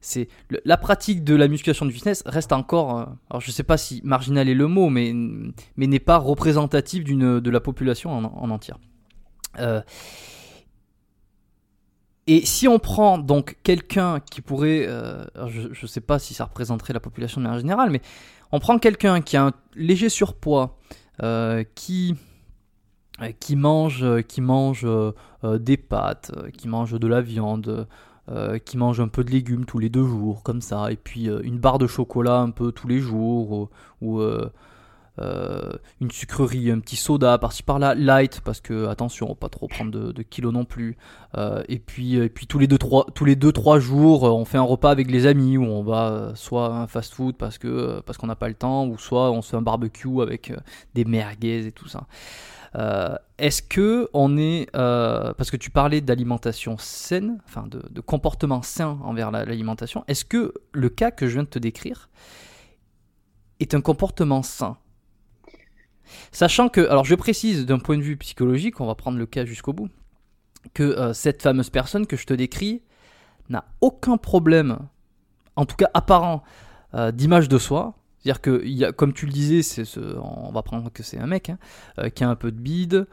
[0.00, 0.28] c'est
[0.64, 4.48] la pratique de la musculation du fitness reste encore, alors je sais pas si marginal
[4.48, 5.12] est le mot, mais,
[5.76, 8.78] mais n'est pas représentative d'une de la population en, en entière.
[12.26, 16.44] Et si on prend donc quelqu'un qui pourrait, euh, je ne sais pas si ça
[16.44, 18.02] représenterait la population de manière générale, mais
[18.52, 20.78] on prend quelqu'un qui a un léger surpoids,
[21.24, 22.29] euh, qui euh,
[23.38, 24.86] qui mange, qui mange
[25.42, 27.86] des pâtes, qui mange de la viande,
[28.64, 31.58] qui mange un peu de légumes tous les deux jours, comme ça, et puis une
[31.58, 34.20] barre de chocolat un peu tous les jours, ou,
[35.20, 39.90] euh, une sucrerie, un petit soda par-ci par-là, light parce que attention, pas trop prendre
[39.90, 40.96] de, kilos non plus.
[41.36, 44.44] Euh, et puis, et puis tous les deux trois tous les deux trois jours, on
[44.44, 48.00] fait un repas avec les amis où on va euh, soit un fast-food parce que
[48.06, 50.52] parce qu'on n'a pas le temps, ou soit on se fait un barbecue avec
[50.94, 52.06] des merguez et tout ça.
[52.74, 59.30] Est-ce que on est parce que tu parlais d'alimentation saine, enfin de, comportement sain envers
[59.30, 60.04] l'alimentation.
[60.08, 62.08] Est-ce que le cas que je viens de te décrire
[63.58, 64.76] est un comportement sain?
[66.32, 69.44] Sachant que, alors je précise d'un point de vue psychologique, on va prendre le cas
[69.44, 69.90] jusqu'au bout,
[70.74, 72.82] que euh, cette fameuse personne que je te décris
[73.48, 74.78] n'a aucun problème,
[75.56, 76.42] en tout cas apparent,
[76.94, 77.94] euh, d'image de soi.
[78.22, 81.18] C'est-à-dire que, y a, comme tu le disais, c'est ce, on va prendre que c'est
[81.18, 81.58] un mec hein,
[81.98, 83.06] euh, qui a un peu de bide,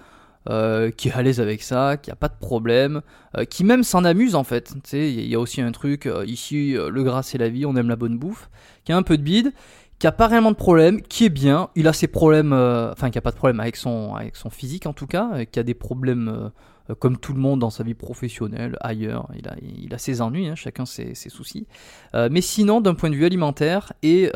[0.95, 3.01] qui est à l'aise avec ça, qui a pas de problème,
[3.49, 4.73] qui même s'en amuse en fait.
[4.93, 7.97] Il y, a aussi un truc, ici, le gras c'est la vie, on aime la
[7.97, 8.49] bonne bouffe,
[8.85, 9.51] qui a un peu de bide,
[9.99, 13.09] qui a pas réellement de problème, qui est bien, il a ses problèmes, euh, enfin
[13.09, 15.63] qui a pas de problème avec son, avec son physique en tout cas, qui a
[15.63, 16.51] des problèmes
[16.89, 20.21] euh, comme tout le monde dans sa vie professionnelle, ailleurs, il a, il a ses
[20.21, 21.67] ennuis, hein, chacun ses, ses soucis.
[22.13, 24.31] Euh, mais sinon, d'un point de vue alimentaire et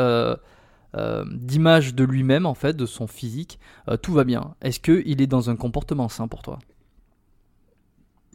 [0.93, 3.60] d'image de lui-même en fait, de son physique,
[4.01, 4.56] tout va bien.
[4.62, 6.60] Est-ce qu'il est dans un comportement sain pour toi?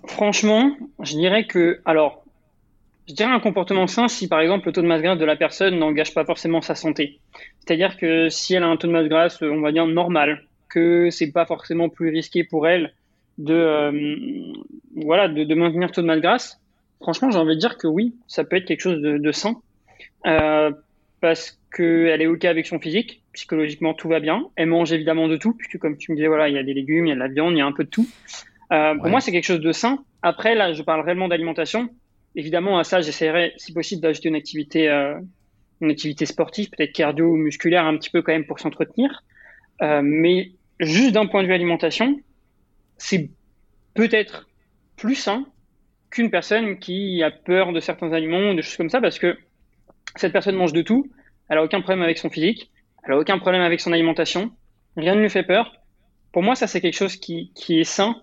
[0.07, 2.25] Franchement, je dirais que, alors,
[3.09, 5.37] je dirais un comportement sain si par exemple le taux de masse grasse de la
[5.37, 7.21] personne n'engage pas forcément sa santé.
[7.61, 11.11] C'est-à-dire que si elle a un taux de masse grasse, on va dire normal, que
[11.11, 12.93] c'est pas forcément plus risqué pour elle
[13.39, 14.53] de euh,
[14.95, 16.61] voilà de, maintenir taux de masse grasse.
[17.01, 19.57] Franchement, j'ai envie de dire que oui, ça peut être quelque chose de, sain
[20.27, 20.73] euh,
[21.27, 24.49] parce qu'elle est ok avec son physique, psychologiquement tout va bien.
[24.55, 26.73] Elle mange évidemment de tout, puisque comme tu me disais voilà, il y a des
[26.73, 28.07] légumes, il y a de la viande, il y a un peu de tout.
[28.73, 30.05] Euh, Pour moi, c'est quelque chose de sain.
[30.23, 31.91] Après, là, je parle réellement d'alimentation
[32.37, 35.19] évidemment, à ça, j'essaierai, si possible, d'ajouter une activité, euh,
[35.81, 39.25] une activité sportive, peut-être cardio ou musculaire, un petit peu quand même pour s'entretenir.
[39.83, 42.21] Euh, mais juste d'un point de vue alimentation,
[42.99, 43.31] c'est
[43.95, 44.49] peut-être
[44.97, 45.45] plus sain
[46.11, 49.37] qu'une personne qui a peur de certains aliments ou de choses comme ça, parce que
[50.17, 51.11] cette personne mange de tout,
[51.49, 52.71] elle a aucun problème avec son physique,
[53.05, 54.51] elle a aucun problème avec son alimentation,
[54.97, 55.77] rien ne lui fait peur.
[56.33, 58.17] Pour moi, ça c'est quelque chose qui, qui est sain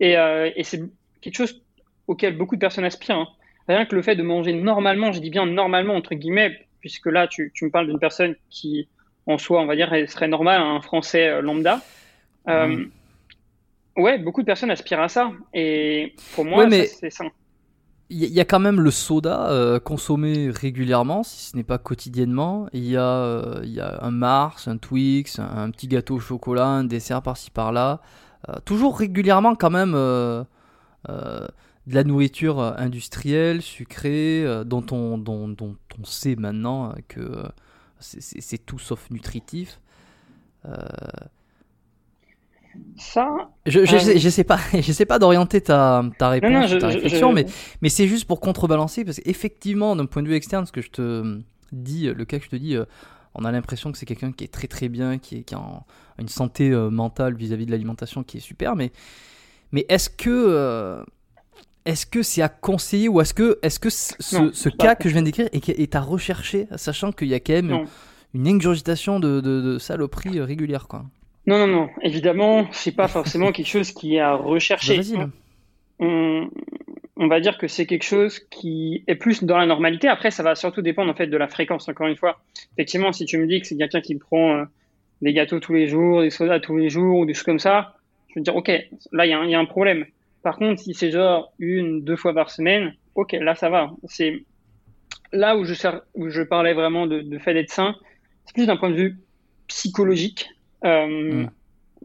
[0.00, 0.82] et, euh, et c'est
[1.20, 1.62] quelque chose
[2.06, 3.16] auquel beaucoup de personnes aspirent.
[3.16, 3.28] Hein.
[3.68, 7.26] Rien que le fait de manger normalement, je dis bien normalement entre guillemets, puisque là
[7.28, 8.88] tu, tu me parles d'une personne qui
[9.26, 11.80] en soi, on va dire, serait normale, un Français euh, lambda.
[12.48, 12.84] Euh,
[13.96, 15.32] ouais, beaucoup de personnes aspirent à ça.
[15.52, 17.24] Et pour moi, c'est ça.
[18.10, 22.68] Il y, a quand même le soda euh, consommé régulièrement, si ce n'est pas quotidiennement.
[22.72, 26.66] Il y, a, il y a un Mars, un Twix, un, petit gâteau au chocolat,
[26.66, 28.00] un dessert par-ci par-là.
[28.66, 29.94] toujours régulièrement quand même
[31.86, 36.94] de la nourriture euh, industrielle, sucrée, euh, dont on, dont, dont on sait maintenant euh,
[37.08, 37.42] que
[38.00, 39.80] c'est tout sauf nutritif.
[42.96, 43.50] Ça.
[43.66, 47.32] Je, je, sais, je, sais, pas, je sais pas d'orienter ta, ta réponse, ta réflexion,
[47.32, 47.46] mais,
[47.82, 50.90] mais c'est juste pour contrebalancer parce qu'effectivement, d'un point de vue externe, ce que je
[50.90, 51.40] te
[51.72, 52.76] dis, le cas que je te dis,
[53.34, 55.84] on a l'impression que c'est quelqu'un qui est très très bien, qui, est, qui a
[56.18, 58.92] une santé mentale vis-à-vis de l'alimentation qui est super, mais,
[59.72, 61.04] mais est-ce que
[61.84, 65.22] est-ce que c'est à conseiller ou est-ce que, est-ce que ce, cas que je viens
[65.22, 67.86] d'écrire est, à rechercher, sachant qu'il y a quand même
[68.32, 71.04] une ingurgitation de, de, saloperie régulière quoi
[71.46, 71.90] Non, non, non.
[72.02, 75.00] Évidemment, c'est pas forcément quelque chose qui est à rechercher.
[76.00, 76.48] On,
[77.16, 80.08] on, va dire que c'est quelque chose qui est plus dans la normalité.
[80.08, 81.88] Après, ça va surtout dépendre en fait de la fréquence.
[81.88, 82.40] Encore une fois,
[82.72, 84.64] effectivement, si tu me dis que c'est quelqu'un qui prend euh,
[85.22, 87.94] des gâteaux tous les jours, des sodas tous les jours ou des choses comme ça,
[88.28, 88.68] je veux dire, ok,
[89.12, 90.04] là il y, y, a un problème.
[90.42, 93.92] Par contre, si c'est genre une, deux fois par semaine, ok, là ça va.
[94.08, 94.42] C'est
[95.32, 95.74] là où je,
[96.14, 97.96] où je parlais vraiment de, fait d'être sain.
[98.46, 99.18] C'est plus d'un point de vue
[99.68, 100.48] psychologique.
[100.84, 101.50] Euh, mm.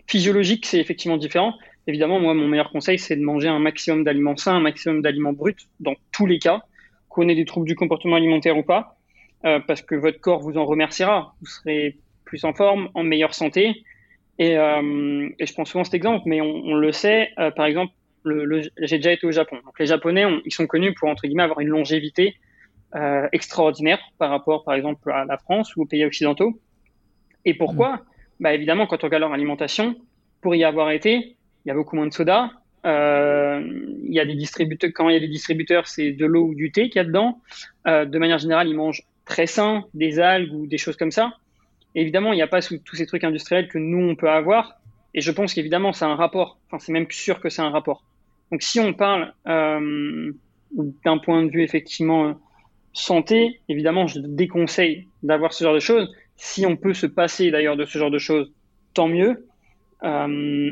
[0.08, 1.54] Physiologique, c'est effectivement différent.
[1.88, 5.34] Évidemment, moi, mon meilleur conseil, c'est de manger un maximum d'aliments sains, un maximum d'aliments
[5.34, 6.62] bruts dans tous les cas.
[7.10, 8.98] connaît des troubles du comportement alimentaire ou pas,
[9.46, 11.36] euh, parce que votre corps vous en remerciera.
[11.42, 13.84] Vous serez plus en forme, en meilleure santé.
[14.38, 17.30] Et, euh, et je prends souvent cet exemple, mais on, on le sait.
[17.40, 19.58] Euh, par exemple, le, le, j'ai déjà été au Japon.
[19.66, 22.36] Donc les Japonais, ils sont connus pour entre guillemets avoir une longévité
[23.32, 26.60] extraordinaire par rapport, par exemple, à la France ou aux pays occidentaux.
[27.46, 28.02] Et pourquoi?
[28.40, 29.96] Bah évidemment, quand on regarde leur alimentation,
[30.42, 32.52] pour y avoir été, il y a beaucoup moins de soda.
[32.86, 33.62] Euh,
[34.04, 34.92] y a des distributeurs.
[34.94, 37.04] Quand il y a des distributeurs, c'est de l'eau ou du thé qu'il y a
[37.04, 37.42] dedans.
[37.88, 41.34] Euh, de manière générale, ils mangent très sain, des algues ou des choses comme ça.
[41.96, 44.80] évidemment, il n'y a pas tous ces trucs industriels que nous on peut avoir.
[45.14, 46.60] Et je pense qu'évidemment, c'est un rapport.
[46.68, 48.04] Enfin, c'est même sûr que c'est un rapport.
[48.52, 50.32] Donc, si on parle euh,
[51.04, 52.40] d'un point de vue effectivement
[52.94, 56.12] santé, évidemment, je déconseille d'avoir ce genre de choses.
[56.42, 58.50] Si on peut se passer d'ailleurs de ce genre de choses,
[58.94, 59.46] tant mieux.
[60.04, 60.72] Euh,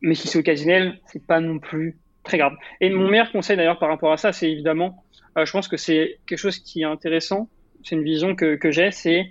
[0.00, 2.54] mais si c'est occasionnel, c'est pas non plus très grave.
[2.80, 5.04] Et mon meilleur conseil d'ailleurs par rapport à ça, c'est évidemment,
[5.36, 7.50] euh, je pense que c'est quelque chose qui est intéressant.
[7.84, 9.26] C'est une vision que, que j'ai, c'est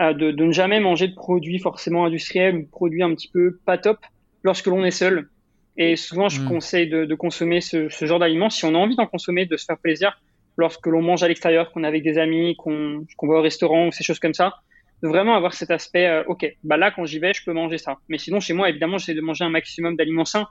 [0.00, 3.28] euh, de, de, ne jamais manger de produits forcément industriels ou de produits un petit
[3.28, 3.98] peu pas top
[4.44, 5.28] lorsque l'on est seul.
[5.76, 6.48] Et souvent, je mmh.
[6.48, 9.58] conseille de, de consommer ce, ce genre d'aliments si on a envie d'en consommer, de
[9.58, 10.18] se faire plaisir
[10.56, 13.88] lorsque l'on mange à l'extérieur, qu'on est avec des amis, qu'on qu'on va au restaurant
[13.88, 14.54] ou ces choses comme ça
[15.02, 17.78] de vraiment avoir cet aspect, euh, ok, bah là quand j'y vais, je peux manger
[17.78, 17.98] ça.
[18.08, 20.48] Mais sinon chez moi, évidemment, j'essaie de manger un maximum d'aliments sains.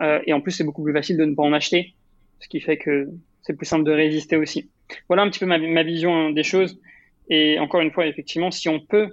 [0.00, 1.94] Euh, et en plus, c'est beaucoup plus facile de ne pas en acheter,
[2.38, 3.08] ce qui fait que
[3.42, 4.70] c'est plus simple de résister aussi.
[5.08, 6.80] Voilà un petit peu ma, vision hein, des choses.
[7.28, 9.08] Et encore une fois, effectivement, si on peut,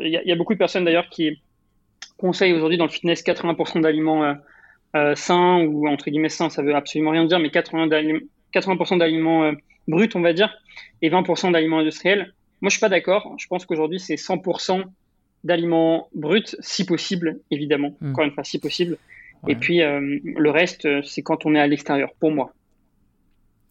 [0.00, 1.40] il y, a beaucoup de personnes d'ailleurs qui
[2.16, 4.34] conseillent aujourd'hui dans le fitness 80% d'aliments
[4.96, 9.44] euh, sains ou entre guillemets sains, ça veut absolument rien dire, mais 80%, 80 d'aliments
[9.44, 9.52] euh,
[9.86, 10.52] bruts, on va dire,
[11.00, 12.34] et 20% d'aliments industriels.
[12.60, 13.34] Moi, je suis pas d'accord.
[13.38, 14.84] Je pense qu'aujourd'hui, c'est 100%
[15.44, 17.96] d'aliments bruts, si possible, évidemment.
[18.00, 18.10] Hmm.
[18.10, 18.98] Encore une fois, si possible.
[19.42, 19.52] Ouais.
[19.52, 22.52] Et puis, euh, le reste, c'est quand on est à l'extérieur, pour moi.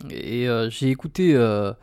[0.09, 1.73] Et euh, j'ai écouté euh,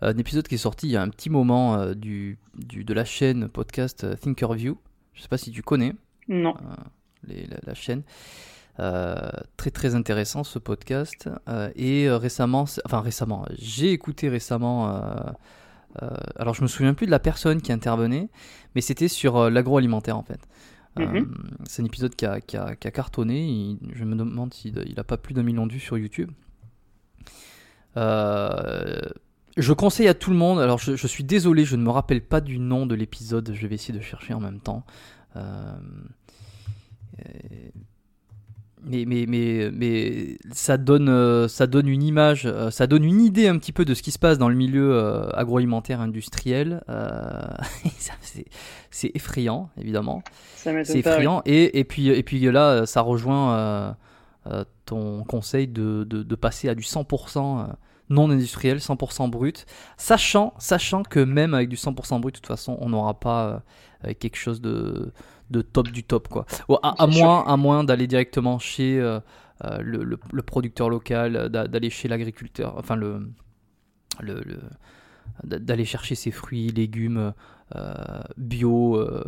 [0.00, 2.94] un épisode qui est sorti il y a un petit moment euh, du, du, de
[2.94, 4.78] la chaîne podcast euh, Thinkerview.
[5.14, 5.94] Je sais pas si tu connais.
[6.28, 6.54] Non.
[7.26, 8.02] Les, la, la, chaîne.
[8.76, 11.30] très très intéressant ce podcast.
[11.76, 15.30] et récemment, enfin récemment, j'ai écouté récemment euh,
[16.36, 18.28] alors je me souviens plus de la personne qui intervenait,
[18.74, 20.40] mais c'était sur euh, l'agroalimentaire en fait.
[20.96, 21.26] Mm-hmm.
[21.68, 23.76] c'est un épisode qui a, qui a, qui a cartonné.
[23.92, 26.30] je me demande s'il n'a pas plus d'un million de vues sur YouTube.
[27.98, 29.02] Euh,
[29.58, 30.58] je conseille à tout le monde.
[30.58, 33.52] Alors, je, je, suis désolé, je ne me rappelle pas du nom de l'épisode.
[33.52, 34.84] Je vais essayer de chercher en même temps.
[35.36, 35.76] Euh,
[38.86, 43.20] mais, mais, mais, mais ça, donne, euh, ça donne une image, euh, ça donne une
[43.20, 46.82] idée un petit peu de ce qui se passe dans le milieu euh, agroalimentaire industriel.
[48.90, 50.22] c'est effrayant, évidemment.
[50.54, 51.42] C'est effrayant.
[51.46, 53.96] Et, et, puis, et puis là, ça rejoint
[54.84, 57.66] ton conseil de, de, de, passer à du 100%
[58.08, 62.78] non industriel, 100% brut, sachant, sachant que même avec du 100% brut, de toute façon,
[62.80, 63.62] on n'aura pas
[64.20, 65.12] quelque chose de
[65.50, 66.46] de top du top quoi.
[66.82, 69.20] à, à moins, à moins d'aller directement chez euh,
[69.64, 73.30] euh, le, le, le, producteur local, d'aller chez l'agriculteur, enfin le,
[74.20, 74.42] le,
[75.44, 77.32] d'aller chercher ses fruits, légumes
[77.74, 77.94] euh,
[78.36, 79.24] bio euh,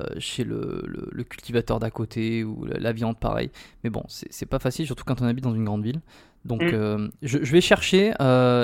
[0.00, 3.50] euh chez le, le cultivateur d'à côté ou la, la, viande pareil.
[3.82, 6.02] Mais bon, c'est pas facile, surtout quand on habite dans une grande ville.
[6.44, 7.10] Donc mm.
[7.22, 8.12] je, je, vais chercher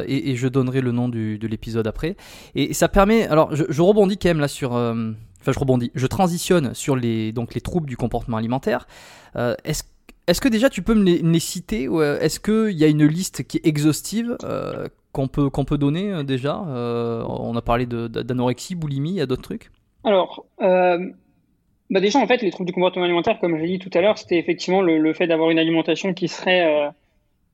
[0.06, 2.16] et, et, je donnerai le nom du, de l'épisode après.
[2.54, 4.76] Et ça permet, alors je, je, rebondis quand même là sur
[5.52, 8.86] je rebondis, je transitionne sur les, donc les troubles du comportement alimentaire.
[9.36, 9.82] Euh, est-ce
[10.26, 13.06] est que déjà tu peux me les, citer ou euh, est-ce qu'il y a une
[13.06, 18.74] liste qui est exhaustive euh, qu'on peut, qu'on peut donner déjà On a parlé d'anorexie,
[18.74, 19.70] boulimie, il y a d'autres trucs?
[20.04, 23.96] Alors, bah déjà en fait les troubles du comportement alimentaire, comme je l'ai dit tout
[23.96, 26.92] à l'heure, c'était effectivement le, le fait d'avoir une alimentation qui serait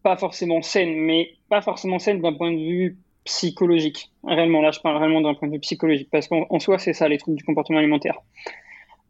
[0.03, 4.11] pas forcément saine, mais pas forcément saine d'un point de vue psychologique.
[4.25, 7.09] Réellement, là, je parle réellement d'un point de vue psychologique, parce qu'en soi, c'est ça,
[7.09, 8.19] les troubles du comportement alimentaire.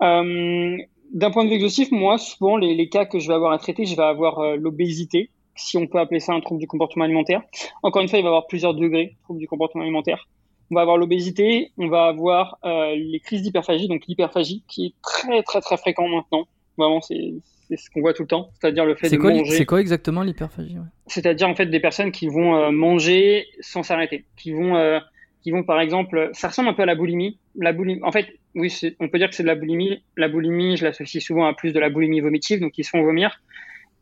[0.02, 0.76] Euh,
[1.12, 3.84] d'un point de vue exhaustif, moi, souvent, les, cas que je vais avoir à traiter,
[3.84, 7.42] je vais avoir euh, l'obésité, si on peut appeler ça un trouble du comportement alimentaire.
[7.82, 10.28] Encore une fois, il va y avoir plusieurs degrés de troubles du comportement alimentaire.
[10.70, 14.94] On va avoir l'obésité, on va avoir euh, les crises d'hyperphagie, donc l'hyperphagie, qui est
[15.02, 16.46] très, très, très fréquent maintenant.
[16.78, 17.34] Vraiment, c'est
[17.76, 19.56] c'est ce qu'on voit tout le temps, c'est-à-dire le fait de quoi, manger.
[19.56, 20.84] C'est quoi exactement l'hyperphagie ouais?
[21.06, 24.98] C'est-à-dire en fait des personnes qui vont euh, manger sans s'arrêter, qui vont, euh,
[25.42, 27.38] qui vont par exemple, ça ressemble un peu à la boulimie.
[27.56, 30.02] La boulimie, en fait, oui, on peut dire que c'est de la boulimie.
[30.16, 33.02] La boulimie, je l'associe souvent à plus de la boulimie vomitive, donc ils se font
[33.02, 33.40] vomir.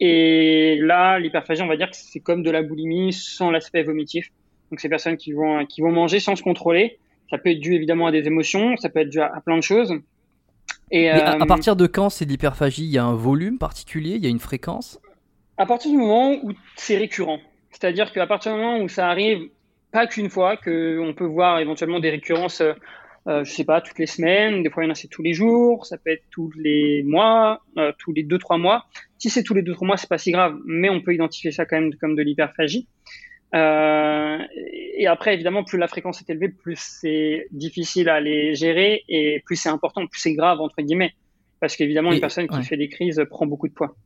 [0.00, 4.30] Et là, l'hyperphagie, on va dire que c'est comme de la boulimie sans l'aspect vomitif.
[4.70, 6.98] Donc ces personnes qui vont, qui vont manger sans se contrôler.
[7.30, 9.56] Ça peut être dû évidemment à des émotions, ça peut être dû à, à plein
[9.56, 9.94] de choses.
[10.90, 12.84] Et, euh, à, à, partir de quand c'est de l'hyperphagie?
[12.84, 14.16] Il y a un volume particulier?
[14.16, 15.00] Il y a une fréquence?
[15.56, 17.38] À partir du moment où c'est récurrent.
[17.70, 19.48] C'est-à-dire qu'à partir du moment où ça arrive
[19.92, 22.62] pas qu'une fois, qu'on peut voir éventuellement des récurrences,
[23.28, 25.22] euh, je sais pas, toutes les semaines, des fois il y en a c'est tous
[25.22, 28.86] les jours, ça peut être tous les mois, euh, tous les deux trois mois.
[29.18, 31.52] Si c'est tous les deux trois mois, c'est pas si grave, mais on peut identifier
[31.52, 32.88] ça quand même comme de l'hyperphagie.
[33.54, 34.38] Euh,
[34.96, 39.42] et après, évidemment, plus la fréquence est élevée, plus c'est difficile à les gérer et
[39.44, 41.14] plus c'est important, plus c'est grave entre guillemets,
[41.58, 43.96] parce qu'évidemment, une personne qui fait des crises prend beaucoup de poids.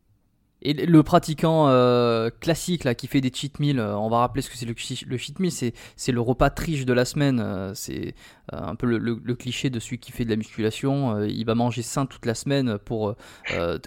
[0.63, 4.41] Et le pratiquant euh, classique là qui fait des cheat meals, euh, on va rappeler
[4.41, 7.39] ce que c'est le, cheat meal, c'est c'est le repas triche de la semaine.
[7.39, 8.15] Euh, c'est
[8.51, 11.23] un peu le, cliché de celui qui fait de la musculation.
[11.23, 13.15] il va manger sain toute la semaine pour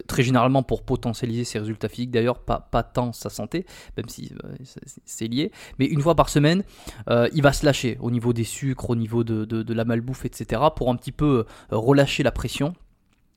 [0.07, 2.11] très généralement pour potentialiser ses résultats physiques.
[2.11, 3.65] D'ailleurs, pas pas tant sa santé,
[3.97, 4.31] même si
[5.05, 5.51] c'est lié.
[5.79, 6.63] Mais une fois par semaine,
[7.09, 10.25] il va se lâcher au niveau des sucres, au niveau de, de, de la malbouffe,
[10.25, 10.61] etc.
[10.75, 12.73] pour un petit peu relâcher la pression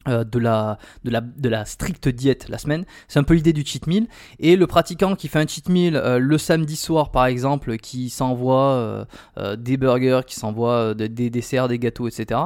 [0.08, 2.86] euh, de, la, de, la, de la stricte diète la semaine.
[3.06, 4.06] C'est un peu l'idée du cheat meal.
[4.38, 8.08] Et le pratiquant qui fait un cheat meal euh, le samedi soir, par exemple, qui
[8.08, 12.40] s'envoie euh, des burgers, qui s'envoie des desserts, des gâteaux, etc.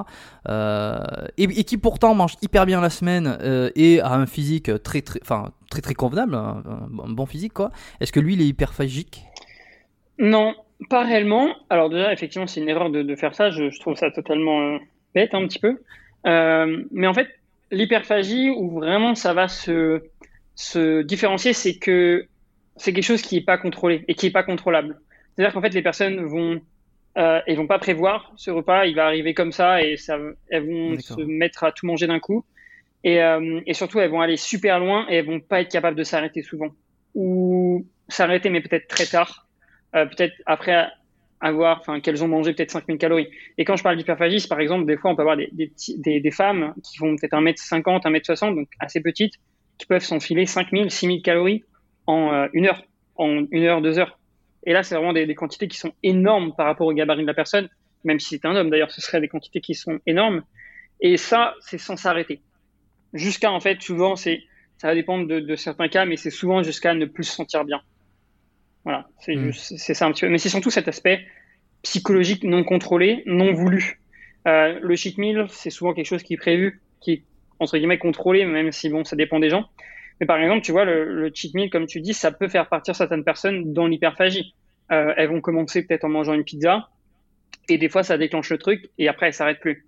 [1.37, 3.39] Et, qui pourtant mange hyper bien la semaine
[3.77, 7.71] et a un physique très très, très, très convenable, un, bon physique, quoi.
[8.01, 9.23] Est-ce que lui, il est hyperphagique?
[10.19, 10.55] Non,
[10.91, 11.55] pas réellement.
[11.71, 13.51] Alors déjà, effectivement, c'est une erreur de, faire ça.
[13.51, 14.77] Je, trouve ça totalement
[15.15, 15.79] bête un petit peu.
[16.25, 17.29] mais en fait,
[17.75, 20.03] l'hyperphagie, où vraiment ça va se,
[20.55, 22.27] se différencier, c'est que
[22.77, 24.99] c'est quelque chose qui n'est pas contrôlé et qui n'est pas contrôlable.
[25.35, 26.61] C'est-à-dire qu'en fait, les personnes vont,
[27.19, 30.19] euh, vont pas prévoir ce repas, il va arriver comme ça et ça,
[30.49, 32.45] elles vont se mettre à tout manger d'un coup.
[33.03, 35.97] Et, euh, et, surtout, elles vont aller super loin et elles vont pas être capables
[35.97, 36.71] de s'arrêter souvent.
[37.15, 39.47] Ou s'arrêter, mais peut-être très tard.
[39.95, 40.89] Euh, peut-être après
[41.45, 43.29] avoir, enfin, qu'elles ont mangé peut-être 5000 calories.
[43.59, 46.31] Et quand je parle d'hyperphagie, par exemple, des fois, on peut avoir des, des, des,
[46.31, 49.35] femmes qui font peut-être 1m50, 1m60, donc assez petites,
[49.77, 51.63] qui peuvent s'enfiler 5000, 6000 calories
[52.07, 52.83] en euh, une heure,
[53.17, 54.19] en une heure, deux heures.
[54.65, 57.35] Et là, c'est vraiment des, quantités qui sont énormes par rapport au gabarit de la
[57.35, 57.69] personne,
[58.05, 60.43] même si c'est un homme d'ailleurs, ce seraient des quantités qui sont énormes.
[61.01, 62.41] Et ça, c'est sans s'arrêter.
[63.13, 64.43] Jusqu'à, en fait, souvent, c'est,
[64.79, 67.83] ça va dépendre de certains cas, mais c'est souvent jusqu'à ne plus se sentir bien.
[68.85, 70.29] Voilà, c'est ça un petit peu.
[70.29, 71.27] Mais c'est surtout cet aspect
[71.83, 74.01] psychologique non contrôlé, non voulu.
[74.47, 77.23] Euh, le cheat meal, c'est souvent quelque chose qui est prévu, qui est
[77.61, 79.67] entre guillemets contrôlé, même si bon, ça dépend des gens.
[80.21, 82.69] Mais par exemple, tu vois, le, le cheat meal, comme tu dis, ça peut faire
[82.69, 84.55] partir certaines personnes dans l'hyperphagie.
[84.93, 86.89] Euh, elles vont commencer peut-être en mangeant une pizza,
[87.69, 89.87] et des fois ça déclenche le truc, et après elles s'arrêtent plus.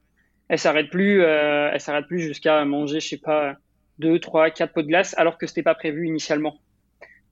[0.49, 3.57] Elles s'arrêtent plus, euh, elles s'arrêtent plus jusqu'à manger, je sais pas,
[3.99, 6.59] deux, trois, quatre pots de glace, alors que c'était pas prévu initialement.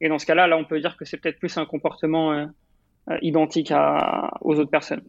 [0.01, 2.47] Et dans ce cas-là, là, on peut dire que c'est peut-être plus un comportement euh,
[3.11, 5.03] euh, identique à, aux autres personnes.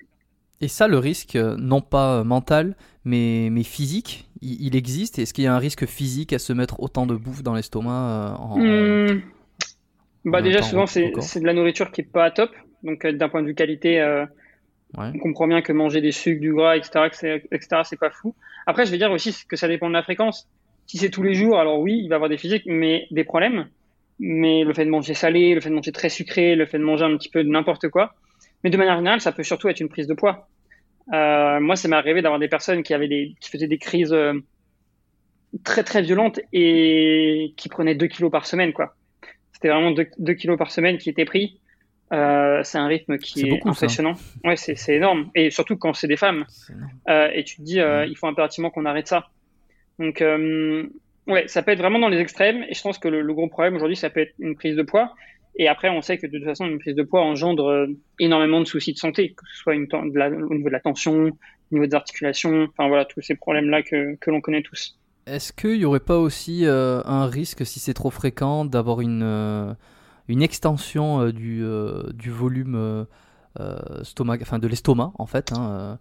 [0.61, 5.19] Et ça, le risque, euh, non pas mental, mais, mais physique, il, existe?
[5.19, 8.37] Est-ce qu'il y a un risque physique à se mettre autant de bouffe dans l'estomac
[8.39, 9.21] en, hmm.
[10.23, 12.51] bah Déjà, souvent, c'est de la nourriture qui n'est pas top.
[12.83, 14.23] Donc, d'un point de vue qualité,
[14.95, 17.09] on comprend bien que manger des sucres, du gras, etc.,
[17.51, 18.35] etc., c'est pas fou.
[18.67, 20.47] Après, je vais dire aussi que ça dépend de la fréquence.
[20.85, 23.67] Si c'est tous les jours, alors oui, il va avoir des physiques, mais des problèmes
[24.19, 26.83] mais le fait de manger salé, le fait de manger très sucré, le fait de
[26.83, 28.13] manger un petit peu de n'importe quoi.
[28.63, 30.47] Mais de manière générale, ça peut surtout être une prise de poids.
[31.13, 34.13] Euh, moi, ça m'est arrivé d'avoir des personnes qui avaient des, qui faisaient des crises
[34.13, 34.33] euh,
[35.63, 38.95] très très violentes et qui prenaient 2 kilos par semaine, quoi.
[39.51, 41.59] C'était vraiment 2, kilos par semaine qui étaient pris.
[42.13, 44.15] Euh, c'est un rythme qui est, impressionnant.
[44.43, 45.29] Ouais, c'est énorme.
[45.35, 46.45] Et surtout quand c'est des femmes.
[47.07, 49.29] Et tu te dis, il faut impérativement qu'on arrête ça.
[49.97, 50.21] Donc,
[51.27, 52.63] Ouais, ça peut être vraiment dans les extrêmes.
[52.69, 55.13] Et je pense que le, gros problème aujourd'hui, ça peut être une prise de poids.
[55.57, 57.87] Et après, on sait que de toute façon, une prise de poids engendre euh,
[58.19, 60.81] énormément de soucis de santé, que ce soit une, de la, au niveau de la
[60.81, 61.31] tension, au
[61.71, 64.99] niveau des articulations, enfin voilà, tous ces problèmes-là que, que l'on connaît tous.
[65.27, 69.23] Est-ce qu'il n'y aurait pas aussi euh, un risque, si c'est trop fréquent, d'avoir une,
[69.23, 69.73] euh,
[70.27, 71.63] une extension du,
[72.13, 73.07] du volume
[74.03, 75.97] stomac, enfin de l'estomac en fait, hein,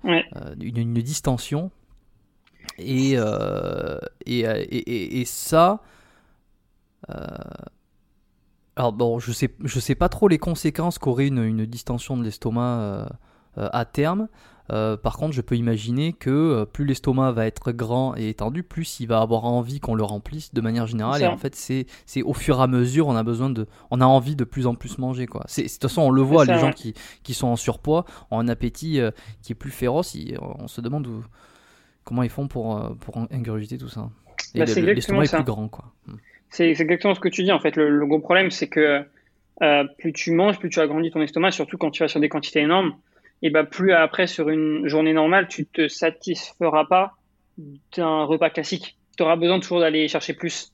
[0.61, 1.71] une, une, distension
[2.81, 5.81] euh, et, et, et, ça.
[7.11, 7.15] Euh,
[8.77, 12.25] alors bon, je sais, je sais pas trop les conséquences qu'aurait une, une distension de
[12.25, 13.07] l'estomac euh,
[13.57, 14.27] à terme.
[14.69, 19.07] par contre, je peux imaginer que plus l'estomac va être grand et étendu, plus il
[19.07, 21.23] va avoir envie qu'on le remplisse de manière générale.
[21.23, 21.87] Et en fait, c'est,
[22.23, 24.75] au fur et à mesure, on a besoin de, on a envie de plus en
[24.75, 25.45] plus manger quoi.
[25.47, 28.41] C'est, de toute façon, on le voit, les gens qui, qui sont en surpoids ont
[28.41, 28.99] un appétit
[29.43, 30.17] qui est plus féroce.
[30.41, 31.23] on se demande où,
[32.05, 34.11] comment ils font pour, euh, pour ingurgiter tout ça
[34.55, 35.93] Et bah, l'estomac est plus grand, quoi.
[36.07, 36.17] Hmm.
[36.51, 37.77] C'est exactement ce que tu dis, en fait.
[37.77, 39.05] Le, gros problème, c'est que
[39.63, 42.29] euh, plus tu manges, plus tu agrandis ton estomac, surtout quand tu vas sur des
[42.29, 42.95] quantités énormes.
[43.43, 47.15] Et bah, plus après, sur une journée normale, tu te satisferas pas
[47.97, 48.97] d'un repas classique.
[49.17, 50.73] Tu auras besoin toujours d'aller chercher plus.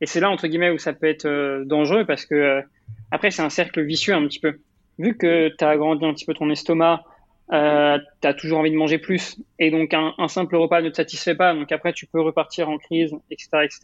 [0.00, 2.62] Et c'est là, entre guillemets, où ça peut être euh, dangereux parce que
[3.10, 4.58] après, c'est un cercle vicieux un petit peu.
[4.98, 7.04] vu que tu as agrandi un petit peu ton estomac,
[7.52, 10.96] euh, tu as toujours envie de manger plus, et donc un, simple repas ne te
[10.96, 13.48] satisfait pas, donc après tu peux repartir en crise, etc.
[13.64, 13.80] etc.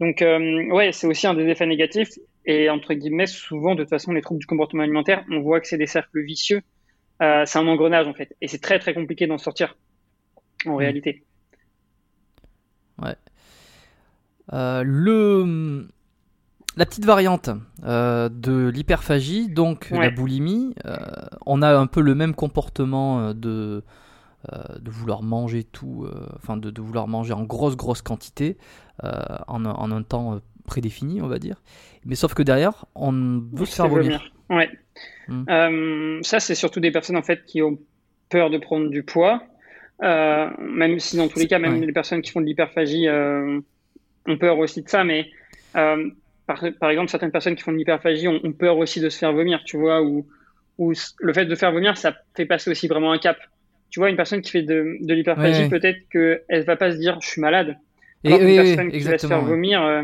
[0.00, 2.10] Donc euh, ouais, c'est aussi un des effets négatifs,
[2.44, 5.68] et entre guillemets, souvent de toute façon, les troubles du comportement alimentaire, on voit que
[5.68, 6.62] c'est des cercles vicieux,
[7.22, 9.76] euh, c'est un engrenage en fait, et c'est très très compliqué d'en sortir
[10.66, 10.76] en mmh.
[10.76, 11.24] réalité.
[13.02, 13.14] Ouais.
[14.52, 15.88] Euh, le
[16.76, 17.48] la petite variante
[17.84, 20.96] euh, de l'hyperphagie, donc la boulimie, euh,
[21.46, 23.82] on a un peu le même comportement euh, de,
[24.84, 26.06] vouloir manger tout,
[26.36, 28.58] enfin de, vouloir manger en grosse grosse quantité
[29.02, 31.62] en, en, un temps prédéfini, on va dire.
[32.04, 34.30] Mais sauf que derrière, on veut se faire vomir.
[34.50, 34.70] Ouais.
[35.28, 36.22] Hmm.
[36.22, 37.78] ça, c'est surtout des personnes en fait qui ont
[38.28, 39.42] peur de prendre du poids,
[40.00, 44.58] même si dans tous les cas, même les personnes qui font de l'hyperphagie ont peur
[44.58, 45.30] aussi de ça, mais
[46.46, 49.32] par, par, exemple, certaines personnes qui font de l'hyperphagie ont, peur aussi de se faire
[49.32, 50.26] vomir, tu vois, ou,
[50.78, 53.38] ou le fait de faire vomir, ça fait passer aussi vraiment un cap.
[53.90, 57.18] Tu vois, une personne qui fait de, de l'hyperphagie, peut-être qu'elle va pas se dire
[57.20, 57.76] je suis malade.
[58.24, 60.02] Alors une personne qui va se faire vomir, euh,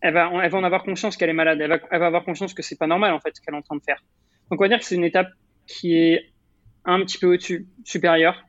[0.00, 1.60] elle, va, elle va en avoir conscience qu'elle est malade.
[1.60, 3.58] Elle va, elle va avoir conscience que c'est pas normal en fait ce qu'elle est
[3.58, 4.02] en train de faire.
[4.50, 5.28] Donc on va dire que c'est une étape
[5.66, 6.26] qui est
[6.84, 8.44] un petit peu au-dessus, supérieure.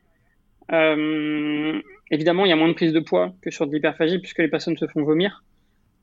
[0.72, 1.80] Euh,
[2.10, 4.48] évidemment, il y a moins de prise de poids que sur de l'hyperphagie puisque les
[4.48, 5.44] personnes se font vomir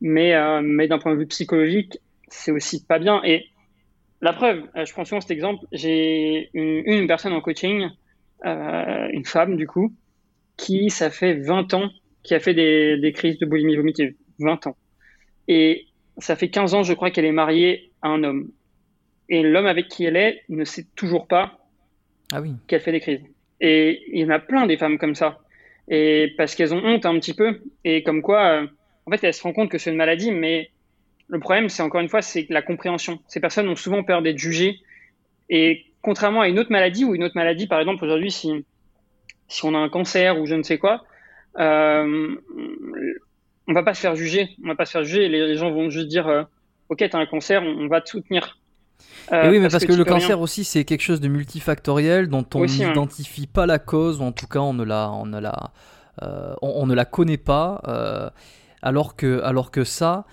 [0.01, 3.21] mais, euh, mais d'un point de vue psychologique, c'est aussi pas bien.
[3.23, 3.45] Et
[4.21, 7.87] la preuve, euh, je prends souvent cet exemple, j'ai une, une, personne en coaching,
[8.45, 9.93] euh, une femme du coup,
[10.57, 11.89] qui, ça fait 20 ans,
[12.23, 14.13] qui a fait des, des crises de boulimie vomitive.
[14.39, 14.75] 20 ans.
[15.47, 15.85] Et
[16.17, 18.49] ça fait 15 ans, je crois, qu'elle est mariée à un homme.
[19.29, 21.59] Et l'homme avec qui elle est ne sait toujours pas
[22.33, 22.53] ah oui.
[22.67, 23.21] qu'elle fait des crises.
[23.59, 25.39] Et il y en a plein des femmes comme ça.
[25.87, 27.61] Et parce qu'elles ont honte un petit peu.
[27.83, 28.67] Et comme quoi,
[29.05, 30.69] en fait, elle se rend compte que c'est une maladie, mais
[31.27, 33.19] le problème, c'est encore une fois, c'est la compréhension.
[33.27, 34.79] Ces personnes ont souvent peur d'être jugées.
[35.49, 38.65] Et contrairement à une autre maladie, ou une autre maladie, par exemple, aujourd'hui, si,
[39.47, 41.03] si on a un cancer ou je ne sais quoi,
[41.57, 42.35] euh,
[43.67, 44.49] on va pas se faire juger.
[44.63, 45.29] On va pas se faire juger.
[45.29, 46.43] Les, gens vont juste dire, euh,
[46.89, 48.57] OK, tu as un cancer, on, va te soutenir.
[49.31, 52.65] Euh, oui, mais parce, que, le cancer aussi, c'est quelque chose de multifactoriel dont on
[52.65, 55.71] n'identifie pas la cause, ou en tout cas, on ne la, on ne la,
[56.61, 58.33] on, ne la connaît pas.
[58.83, 60.25] Euh, alors que, alors que ça,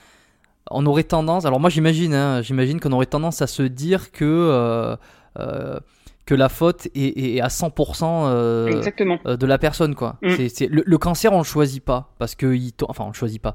[0.71, 4.25] on aurait tendance, alors moi j'imagine, hein, j'imagine qu'on aurait tendance à se dire que,
[4.25, 4.97] euh,
[5.39, 5.79] euh,
[6.27, 9.95] que la faute est, à 100% euh, de la personne.
[9.95, 10.19] Quoi.
[10.23, 10.49] Mm.
[10.49, 13.55] C'est, le, cancer, on le choisit pas, parce que, il enfin on le choisit pas.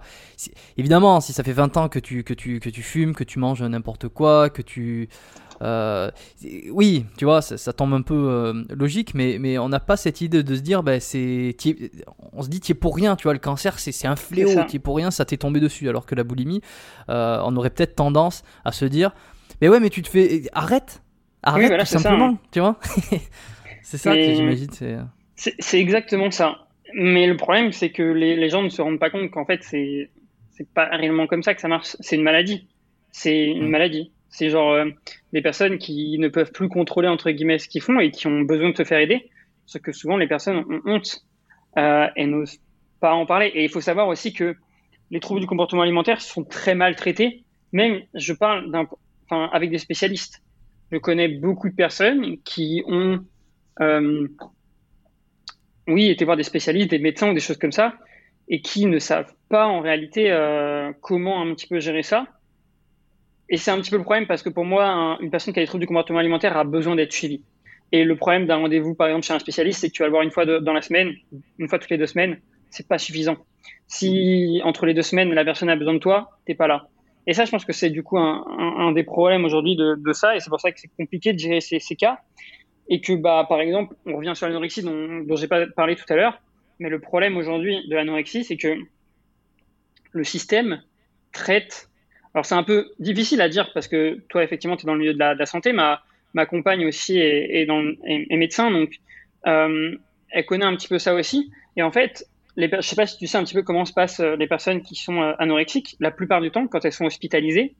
[0.77, 3.37] Évidemment, si ça fait 20 ans que tu, que, tu, que tu fumes, que tu
[3.37, 5.07] manges n'importe quoi, que tu...
[5.61, 6.09] Euh,
[6.71, 10.21] oui, tu vois, ça, tombe un peu euh, logique, mais, mais on n'a pas cette
[10.21, 11.55] idée de se dire, bah, c'est,
[12.33, 14.77] on se dit, tu es pour rien, tu vois, le cancer, c'est un fléau, tu
[14.77, 15.89] es pour rien, ça t'est tombé dessus.
[15.89, 16.61] Alors que la boulimie,
[17.09, 19.11] euh, on aurait peut-être tendance à se dire,
[19.61, 21.01] mais ouais, mais tu te fais, arrête,
[21.43, 22.37] arrête tout simplement, hein.
[22.51, 22.77] tu vois.
[23.83, 24.69] c'est ça que j'imagine.
[25.35, 26.59] C'est exactement ça.
[26.95, 29.63] Mais le problème, c'est que les, les, gens ne se rendent pas compte qu'en fait,
[29.63, 30.09] c'est
[30.75, 31.95] pas réellement comme ça que ça marche.
[31.99, 32.67] C'est une maladie.
[33.11, 34.11] C'est une maladie.
[34.33, 34.89] C'est genre euh,
[35.31, 38.41] des personnes qui ne peuvent plus contrôler entre guillemets ce qu'ils font et qui ont
[38.41, 39.29] besoin de se faire aider.
[39.65, 41.23] Parce que souvent les personnes ont honte
[41.77, 42.59] euh, et n'osent
[42.99, 43.51] pas en parler.
[43.53, 44.55] Et il faut savoir aussi que
[45.11, 47.43] les troubles du comportement alimentaire sont très mal traités.
[47.73, 48.75] Même, je parle
[49.25, 50.41] enfin, avec des spécialistes.
[50.91, 53.23] Je connais beaucoup de personnes qui ont,
[53.81, 54.27] euh,
[55.87, 57.93] oui, été voir des spécialistes, des médecins ou des choses comme ça,
[58.47, 60.31] et qui ne savent pas en réalité
[61.01, 62.27] comment un petit peu gérer ça
[63.53, 65.61] et c'est un petit peu le problème parce que pour moi, une personne qui a
[65.61, 67.43] des troubles du comportement alimentaire a besoin d'être suivie.
[67.91, 70.11] Et le problème d'un rendez-vous, par exemple, chez un spécialiste, c'est que tu vas le
[70.11, 71.13] voir une fois dans la semaine,
[71.59, 72.39] une fois toutes les deux semaines,
[72.71, 73.37] c'est pas suffisant.
[73.85, 76.87] Si entre les deux semaines, la personne a besoin de toi, t'es pas là.
[77.27, 80.39] Et ça, je pense que c'est du coup un, des problèmes aujourd'hui de, ça, et
[80.39, 82.21] c'est pour ça que c'est compliqué de gérer ces, ces, cas.
[82.89, 86.11] Et que, bah, par exemple, on revient sur l'anorexie dont, dont j'ai pas parlé tout
[86.11, 86.41] à l'heure,
[86.79, 88.75] mais le problème aujourd'hui de l'anorexie, c'est que
[90.11, 90.81] le système
[91.31, 91.91] traite
[92.33, 94.99] alors c'est un peu difficile à dire parce que toi effectivement tu es dans le
[94.99, 96.01] milieu de la, de la santé, ma,
[96.33, 98.95] ma compagne aussi est, est, dans, est, médecin, donc
[99.47, 99.95] euh,
[100.29, 101.51] elle connaît un petit peu ça aussi.
[101.77, 103.93] Et en fait, les, je sais pas si tu sais un petit peu comment se
[103.93, 105.95] passent euh, les personnes qui sont euh, anorexiques.
[105.99, 107.75] La plupart du temps, quand elles sont hospitalisées,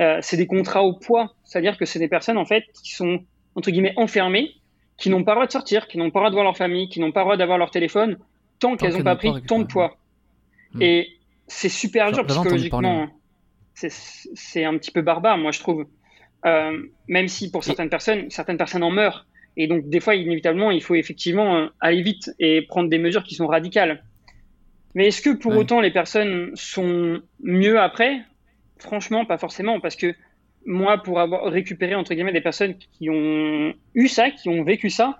[0.00, 3.20] euh, c'est des contrats au poids, c'est-à-dire que c'est des personnes en fait qui sont
[3.54, 4.52] entre guillemets enfermées,
[4.96, 6.56] qui n'ont pas le droit de sortir, qui n'ont pas le droit de voir leur
[6.56, 8.18] famille, qui n'ont pas le droit d'avoir leur téléphone
[8.60, 9.96] tant, qu'elles n'ont pas pris tant de poids.
[10.74, 10.82] Hmm.
[10.82, 11.08] Et
[11.48, 13.08] c'est super dur psychologiquement
[13.74, 15.86] c'est un petit peu barbare, moi je trouve.
[16.46, 19.26] Euh, même si pour certaines personnes, certaines personnes en meurent.
[19.56, 23.24] Et donc des fois, inévitablement, il faut effectivement euh, aller vite et prendre des mesures
[23.24, 24.04] qui sont radicales.
[24.94, 28.20] Mais est-ce que pour autant les personnes sont mieux après?
[28.78, 30.14] Franchement, pas forcément, parce que
[30.66, 34.90] moi, pour avoir récupéré entre guillemets des personnes qui ont eu ça, qui ont vécu
[34.90, 35.18] ça,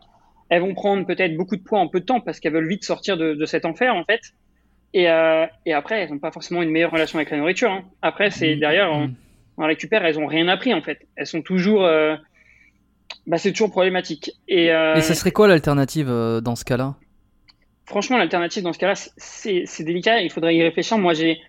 [0.49, 2.85] elles vont prendre peut-être beaucoup de poids en peu de temps parce qu'elles veulent vite
[2.85, 4.21] sortir de, de, cet enfer en fait.
[4.93, 7.71] Et, euh, et après, elles n'ont pas forcément une meilleure relation avec la nourriture.
[7.71, 7.85] Hein.
[8.03, 8.61] Après, c'est mmh.
[8.61, 9.11] derrière, on,
[9.57, 11.07] on, récupère, elles ont rien appris en fait.
[11.17, 12.17] Elles sont toujours, euh,
[13.27, 14.33] bah, c'est toujours problématique.
[14.49, 16.97] Et, euh, et ça serait quoi l'alternative euh, dans ce cas-là?
[17.87, 20.21] Franchement, l'alternative dans ce cas-là, c'est délicat.
[20.21, 20.99] Il faudrait y réfléchir.
[20.99, 21.41] Moi, j'ai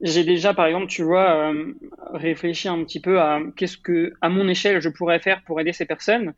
[0.00, 1.74] j'ai déjà, par exemple, tu vois, euh,
[2.14, 5.72] réfléchi un petit peu à qu'est-ce que, à mon échelle, je pourrais faire pour aider
[5.72, 6.32] ces personnes.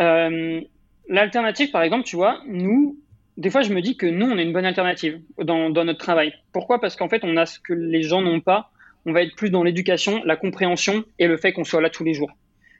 [0.00, 0.60] Euh,
[1.08, 2.96] L'alternative, par exemple, tu vois, nous,
[3.36, 6.34] des fois, je me dis que nous, on est une bonne alternative dans, notre travail.
[6.52, 6.80] Pourquoi?
[6.80, 8.70] Parce qu'en fait, on a ce que les gens n'ont pas.
[9.06, 12.04] On va être plus dans l'éducation, la compréhension et le fait qu'on soit là tous
[12.04, 12.30] les jours.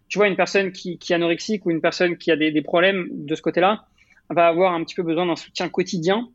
[0.08, 3.34] Tu vois, une personne qui, est anorexique ou une personne qui a des, problèmes de
[3.34, 3.86] ce côté-là
[4.28, 6.28] va avoir un petit peu besoin d'un soutien quotidien.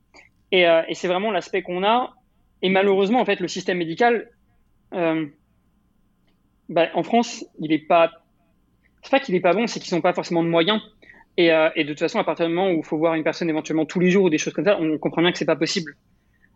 [0.51, 2.15] Et, euh, c'est vraiment l'aspect qu'on a.
[2.63, 4.31] Et malheureusement, en fait, le système médical,
[4.93, 5.27] euh,
[6.69, 8.11] bah, en France, il est pas.
[9.03, 10.81] C'est pas qu'il est pas bon, c'est qu'ils n'ont pas forcément de moyens.
[11.37, 13.23] Et, euh, et, de toute façon, à partir du moment où il faut voir une
[13.23, 15.45] personne éventuellement tous les jours ou des choses comme ça, on comprend bien que c'est
[15.45, 15.95] pas possible.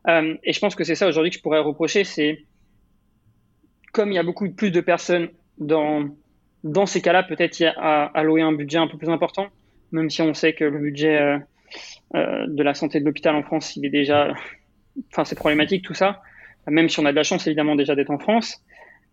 [0.07, 2.39] Euh, et je pense que c'est ça aujourd'hui que je pourrais reprocher, c'est
[3.93, 5.29] comme il y a beaucoup plus de personnes
[5.59, 6.09] dans
[6.63, 9.47] dans ces cas-là, peut-être y a à allouer un budget un peu plus important,
[9.91, 11.38] même si on sait que le budget euh
[12.13, 14.34] de la santé de l'hôpital en France, il est déjà,
[15.11, 16.21] enfin c'est problématique tout ça.
[16.67, 18.61] Même si on a de la chance évidemment déjà d'être en France,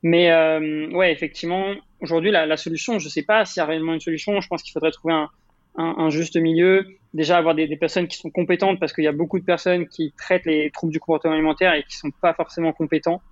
[0.03, 3.95] mais euh, ouais effectivement aujourd'hui la, la, solution, je sais pas s'il y a réellement
[3.95, 4.41] une solution.
[4.41, 5.31] Je pense qu'il faudrait trouver un,
[5.77, 9.39] un, juste milieu, déjà avoir des, personnes qui sont compétentes parce qu'il y a beaucoup
[9.39, 13.23] de personnes qui traitent les troubles du comportement alimentaire et qui sont pas forcément compétents.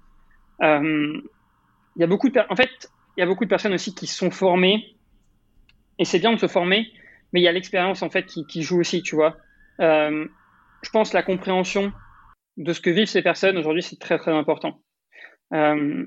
[0.62, 1.20] Euh,
[1.96, 2.70] il y a beaucoup de, en fait,
[3.16, 4.96] il y a beaucoup de personnes aussi qui sont formées
[5.98, 6.86] et c'est bien de se former,
[7.32, 9.36] mais il y a l'expérience en fait qui, qui, joue aussi, tu vois.
[9.80, 10.26] Euh,
[10.82, 11.92] je pense la compréhension
[12.56, 14.80] de ce que vivent ces personnes aujourd'hui, c'est très très important.
[15.52, 16.06] Euh,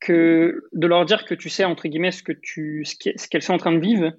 [0.00, 3.54] que de leur dire que tu sais entre guillemets ce que tu ce qu'elles sont
[3.54, 4.12] en train de vivre,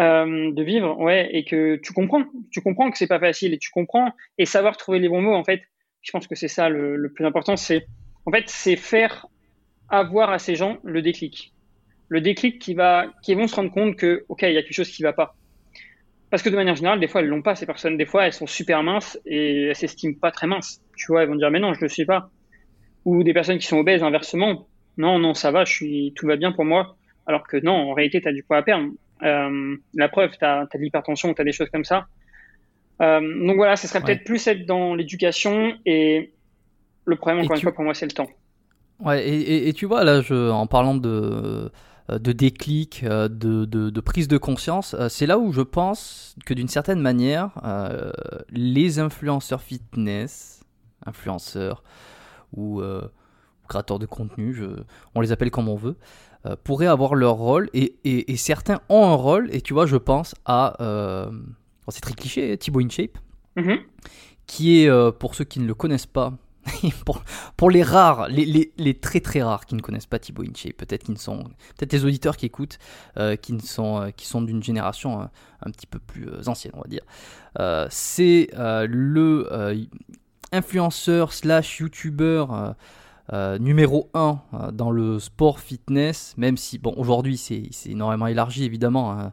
[0.00, 3.58] euh, de vivre, ouais, et que tu comprends, tu comprends que c'est pas facile et
[3.58, 5.62] tu comprends et savoir trouver les bons mots en fait.
[6.02, 7.86] Je pense que c'est ça le, le, plus important, c'est
[8.26, 9.26] en fait c'est faire
[9.88, 11.52] avoir à ces gens le déclic,
[12.08, 14.74] le déclic qui va, qui vont se rendre compte que ok il y a quelque
[14.74, 15.36] chose qui va pas.
[16.28, 18.32] Parce que de manière générale, des fois elles l'ont pas ces personnes, des fois elles
[18.32, 20.80] sont super minces et elles s'estiment pas très minces.
[20.96, 22.30] Tu vois, elles vont dire mais non je le suis pas.
[23.04, 24.66] Ou des personnes qui sont obèses inversement,
[24.96, 26.96] non non ça va, je suis tout va bien pour moi.
[27.26, 28.90] Alors que non, en réalité, tu as du poids à perdre.
[29.22, 32.06] Euh, la preuve, tu as, as, de l'hypertension, tu as des choses comme ça.
[33.00, 36.32] Euh, donc voilà, ce serait peut-être plus être dans l'éducation et
[37.04, 37.64] le problème, encore et une tu...
[37.64, 38.28] fois, pour moi, c'est le temps.
[39.00, 41.70] Ouais, et, et, et, tu vois, là, je, en parlant de,
[42.08, 46.68] de déclic, de, de, de prise de conscience, c'est là où je pense que d'une
[46.68, 48.12] certaine manière, euh,
[48.50, 50.64] les influenceurs fitness,
[51.06, 51.82] influenceurs
[52.52, 53.02] ou euh,
[53.68, 54.64] créateurs de contenu, je,
[55.14, 55.96] on les appelle comme on veut,
[56.46, 59.48] euh, pourraient avoir leur rôle et, et, et, certains ont un rôle.
[59.50, 60.76] Et tu vois, je pense à.
[60.82, 61.30] Euh,
[61.88, 63.16] c'est très cliché, Thibaut InShape,
[63.56, 63.78] mm -hmm.
[64.46, 66.34] qui est, euh, pour ceux qui ne le connaissent pas,
[67.06, 67.24] pour,
[67.56, 70.76] pour, les rares, les, les, les, très très rares qui ne connaissent pas Thibaut InShape,
[70.76, 71.44] peut-être qu'ils sont.
[71.76, 72.78] Peut-être les auditeurs qui écoutent,
[73.42, 75.30] qui, ne sont, qui sont d'une génération un,
[75.64, 77.06] un, petit peu plus ancienne, on va dire.
[77.90, 79.86] c'est le
[80.52, 82.76] influenceur slash youtubeur.
[83.32, 88.64] Euh, numéro 1 euh, dans le sport fitness, même si, bon, aujourd'hui c'est énormément élargi
[88.64, 89.32] évidemment, hein,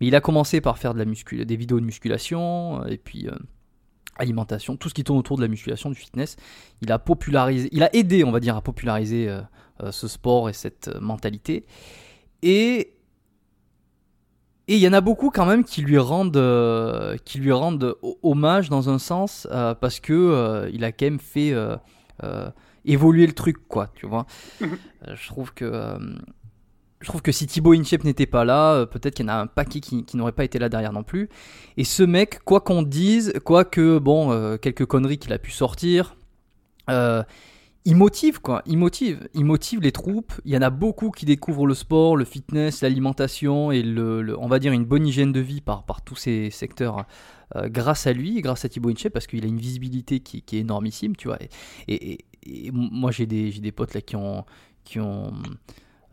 [0.00, 2.96] mais il a commencé par faire de la muscul des vidéos de musculation, euh, et
[2.96, 3.28] puis
[4.16, 6.36] alimentation, tout ce qui tourne autour de la musculation, du fitness.
[6.80, 9.32] Il a popularisé, il a aidé, on va dire, à populariser
[9.92, 11.66] ce sport et cette mentalité.
[12.42, 12.94] Et
[14.66, 16.32] et il y en a beaucoup quand même qui lui rendent,
[17.24, 19.46] qui lui rendent hommage dans un sens
[19.80, 21.54] parce que il a quand même fait
[22.90, 24.26] évoluer le truc, quoi, tu vois.
[24.60, 24.76] Mhm.
[25.14, 25.98] je trouve que
[27.00, 29.46] je trouve que si Thibaut Inchep n'était pas là, peut-être qu'il y en a un
[29.46, 31.28] paquet qui, qui n'aurait pas été là derrière non plus.
[31.76, 36.16] Et ce mec, quoi qu'on dise, quoi que bon, quelques conneries qu'il a pu sortir
[37.88, 40.34] il motive quoi, il motive, il motive les troupes.
[40.44, 44.38] Il y en a beaucoup qui découvrent le sport, le fitness, l'alimentation et le, le,
[44.38, 47.06] on va dire une bonne hygiène de vie par, par tous ces secteurs
[47.56, 50.58] euh, grâce à lui, grâce à Thibaut Inche, parce qu'il a une visibilité qui, qui,
[50.58, 51.38] est énormissime, tu vois.
[51.88, 52.18] Et, et,
[52.48, 54.44] et moi j'ai des, des potes là qui ont,
[54.84, 55.32] qui ont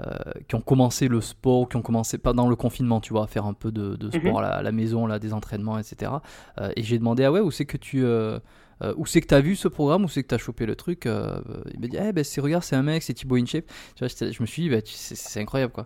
[0.01, 0.13] euh,
[0.49, 3.27] qui ont commencé le sport, qui ont commencé pas dans le confinement, tu vois, à
[3.27, 4.39] faire un peu de, de sport mm -hmm.
[4.39, 6.11] à, la, à, la, maison, là, des entraînements, etc.
[6.59, 8.39] Euh, et j'ai demandé ah ouais où c'est que tu euh,
[8.83, 10.65] euh, où c'est que tu as vu ce programme, où c'est que tu as chopé
[10.65, 13.67] le truc Il m'a dit, eh ben, c'est, regarde, c'est un mec, c'est Thibaut InShape.
[13.95, 15.85] Tu vois, je me suis dit, bah, c'est, incroyable, quoi.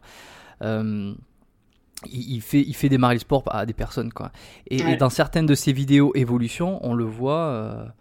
[0.62, 1.16] Il,
[2.36, 4.32] il, fait, il fait démarrer le sport à des personnes, quoi.
[4.72, 4.94] Et, ouais.
[4.94, 7.94] et, dans certaines de ses vidéos évolution, on le voit.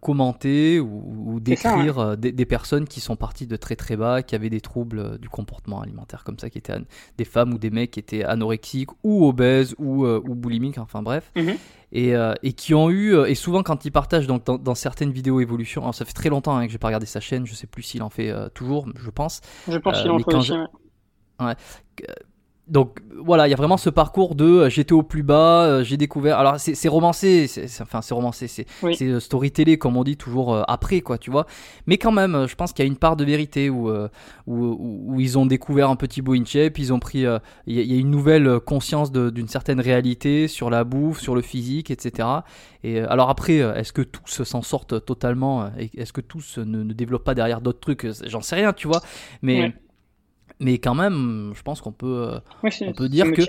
[0.00, 4.60] Commenter ou, décrire des, personnes qui sont parties de très très bas, qui avaient des
[4.60, 6.78] troubles du comportement alimentaire comme ça, qui étaient
[7.18, 11.30] des femmes ou des mecs qui étaient anorexiques ou obèses ou, ou boulimiques, enfin bref.
[11.36, 11.54] Mhm.
[11.92, 15.82] Et, et, qui ont eu, et souvent quand ils partagent donc, dans, certaines vidéos évolution,
[15.82, 17.82] alors ça fait très longtemps hein, que j'ai pas regardé sa chaîne, je sais plus
[17.82, 19.40] s'il en fait toujours, je pense.
[19.68, 20.52] Je pense qu'il en fait aussi.
[21.40, 21.54] Ouais
[22.70, 25.84] donc voilà, il y a vraiment ce parcours de euh, j'étais au plus bas, euh,
[25.84, 26.38] j'ai découvert.
[26.38, 28.96] Alors c'est romancé, c'est enfin c'est romancé, c'est oui.
[29.02, 31.46] Euh, storytelling comme on dit toujours après quoi, tu vois.
[31.86, 33.90] Mais quand même, je pense qu'il y a une part de vérité où,
[34.46, 37.24] où, ils ont découvert un petit bout in shape, ils ont pris,
[37.66, 41.90] il y, a une nouvelle conscience d'une certaine réalité sur la bouffe, sur le physique,
[41.90, 42.28] etc.
[42.84, 47.24] Et alors après, est-ce que tous s'en sortent totalement Est-ce que tous ne, ne développent
[47.24, 48.06] pas derrière d'autres trucs?
[48.26, 49.00] J'en sais rien, tu vois.
[49.42, 49.74] Mais
[50.60, 52.28] mais quand même, je pense qu'on peut,
[52.64, 53.42] euh, on peut dire que.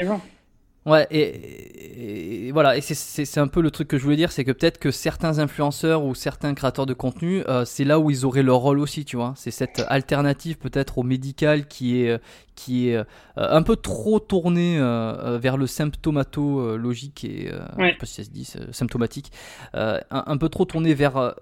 [0.87, 4.51] Ouais, et, voilà, et c'est un peu le truc que je voulais dire, c'est que
[4.51, 8.41] peut-être que certains influenceurs ou certains créateurs de contenu, euh, c'est là où ils auraient
[8.41, 9.33] leur rôle aussi, tu vois.
[9.35, 12.19] C'est cette alternative peut-être au médical qui est,
[12.55, 13.03] qui est euh,
[13.35, 18.51] un peu trop tournée vers le symptomatologique et, je sais pas si ça se dit,
[18.71, 19.31] symptomatique,
[19.73, 21.35] un, un, peu trop tournée vers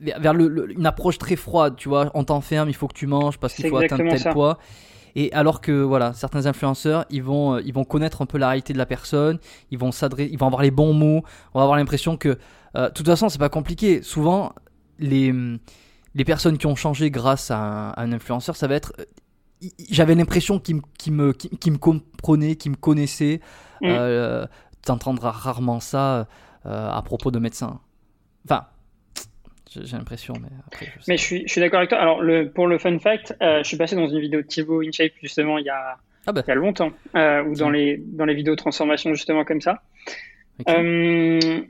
[0.00, 3.38] vers le, une approche très froide, tu vois, on t'enferme, il faut que tu manges
[3.38, 4.58] parce qu'il faut atteindre tel poids.
[5.14, 8.48] Et alors que voilà, certains influenceurs, ils vont, euh, ils vont connaître un peu la
[8.48, 9.38] réalité de la personne,
[9.70, 11.22] ils vont s'adresser, ils vont avoir les bons mots,
[11.54, 12.38] on va avoir l'impression que,
[12.76, 14.02] euh, de toute façon, c'est pas compliqué.
[14.02, 14.52] Souvent,
[14.98, 15.34] les,
[16.14, 19.04] les personnes qui ont changé grâce à un, influenceur, ça va être, euh,
[19.90, 20.76] j'avais l'impression qu'ils
[21.12, 21.32] me,
[21.66, 23.40] me comprenaient, qu'ils me connaissaient.
[23.82, 24.46] Mm.
[24.84, 26.26] tu entendras rarement ça
[26.64, 27.80] à propos de médecins.
[28.44, 28.66] Enfin,
[29.70, 30.86] j'ai l'impression, mais après.
[30.86, 31.98] Je mais je suis, je suis d'accord avec toi.
[31.98, 34.82] Alors, le, pour le fun fact, euh, je suis passé dans une vidéo de Thibaut
[34.82, 35.96] InShape justement il y a,
[36.26, 36.42] ah bah.
[36.44, 39.60] il y a longtemps, euh, ou dans les, dans les vidéos de transformation justement comme
[39.60, 39.82] ça.
[40.68, 41.62] Euh,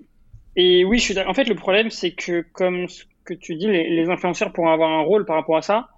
[0.57, 3.67] et oui, je suis En fait, le problème, c'est que comme ce que tu dis,
[3.67, 5.89] les, les, influenceurs pourront avoir un rôle par rapport à ça.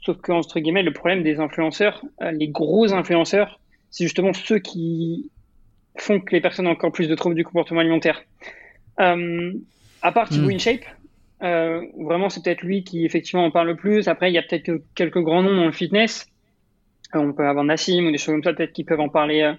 [0.00, 3.60] Sauf que, entre guillemets, le problème des influenceurs, les gros influenceurs,
[3.90, 5.30] c'est justement ceux qui
[5.96, 8.22] font que les personnes ont encore plus de troubles du comportement alimentaire.
[10.02, 10.54] À part Thibaut hmm.
[10.54, 10.84] InShape,
[11.42, 14.08] euh, vraiment, c'est peut-être lui qui effectivement en parle le plus.
[14.08, 16.26] Après, il y a peut-être quelques grands noms dans le fitness.
[17.14, 19.42] Euh, on peut avoir Nassim ou des choses comme ça, peut-être qui peuvent en parler
[19.42, 19.52] euh,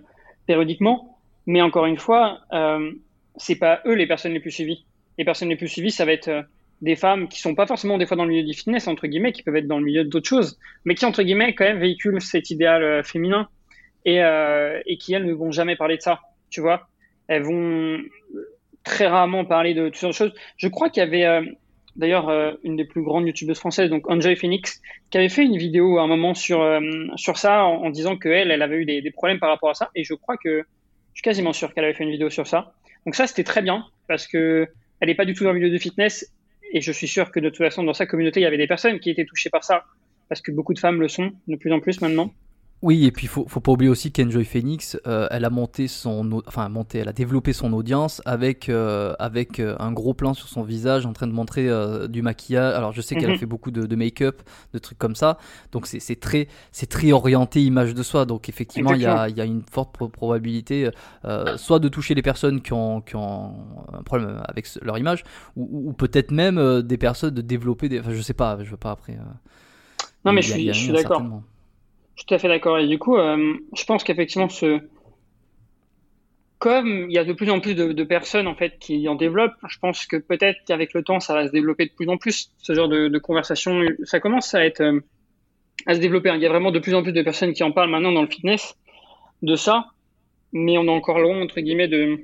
[0.45, 1.17] périodiquement.
[1.45, 2.91] Mais encore une fois, euh,
[3.37, 4.85] c'est pas eux les personnes les plus suivies.
[5.17, 6.45] Les personnes les plus suivies, ça va être
[6.81, 9.33] des femmes qui sont pas forcément des fois dans le milieu du fitness entre guillemets,
[9.33, 12.21] qui peuvent être dans le milieu d'autres choses, mais qui entre guillemets quand même véhiculent
[12.21, 13.49] cet idéal féminin
[14.05, 14.19] et,
[14.85, 16.21] et qui elles ne vont jamais parler de ça.
[16.49, 16.87] Tu vois,
[17.27, 17.99] elles vont
[18.85, 20.33] très rarement parler de toutes sortes de choses.
[20.55, 21.41] Je crois qu'il y avait
[21.99, 24.81] d'ailleurs euh, une des plus grandes youtubeuses françaises, donc Enjoy Phoenix,
[25.11, 26.79] qui avait fait une vidéo à un moment sur euh,
[27.17, 30.03] sur ça en, disant que elle, avait eu des, problèmes par rapport à ça, et
[30.03, 32.73] je crois que je suis quasiment sûr qu'elle avait fait une vidéo sur ça.
[33.05, 34.67] Donc ça, c'était très bien parce que
[35.01, 36.33] elle n'est pas du tout dans le milieu de fitness,
[36.71, 38.67] et je suis sûr que de toute façon dans sa communauté, il y avait des
[38.67, 39.83] personnes qui étaient touchées par ça
[40.29, 42.33] parce que beaucoup de femmes le sont de plus en plus maintenant.
[42.81, 46.41] Oui, et puis faut, faut pas oublier aussi qu'Enjoy Phoenix, euh, elle a monté son,
[46.47, 50.47] enfin monté, elle a développé son audience avec euh, avec euh, un gros plan sur
[50.47, 51.67] son visage en train de montrer
[52.07, 52.73] du maquillage.
[52.73, 53.39] Alors je sais qu'elle a mhm.
[53.39, 54.41] fait beaucoup de, de make-up,
[54.73, 55.37] de trucs comme ça,
[55.73, 58.25] donc c'est très c'est très orienté image de soi.
[58.25, 60.89] Donc effectivement, il y a, y a une forte probabilité
[61.57, 63.55] soit de toucher les personnes qui ont qui ont
[63.91, 65.25] un problème avec leur image,
[65.57, 68.77] ou, ou peut-être même des personnes de développer des, enfin je sais pas, je veux
[68.77, 69.17] pas après.
[70.23, 71.23] non mais je suis, je suis d'accord.
[72.19, 72.77] Je suis tout à fait d'accord.
[72.79, 74.81] Et du coup, euh, je pense qu'effectivement, ce...
[76.57, 79.55] comme il y a de plus en plus de, personnes en fait qui en développent,
[79.69, 82.51] je pense que peut-être qu'avec le temps, ça va se développer de plus en plus.
[82.57, 84.99] Ce genre de, conversation, ça commence à être euh,
[85.85, 86.29] à se développer.
[86.35, 88.21] Il y a vraiment de plus en plus de personnes qui en parlent maintenant dans
[88.21, 88.75] le fitness
[89.41, 89.85] de ça,
[90.51, 92.17] mais on est encore loin entre guillemets de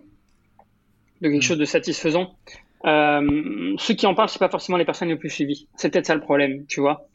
[1.21, 1.41] de quelque mm.
[1.41, 2.35] chose de satisfaisant.
[2.83, 5.69] Euh, ceux qui en parlent, c'est pas forcément les personnes les plus suivies.
[5.77, 7.07] C'est peut-être ça le problème, tu vois.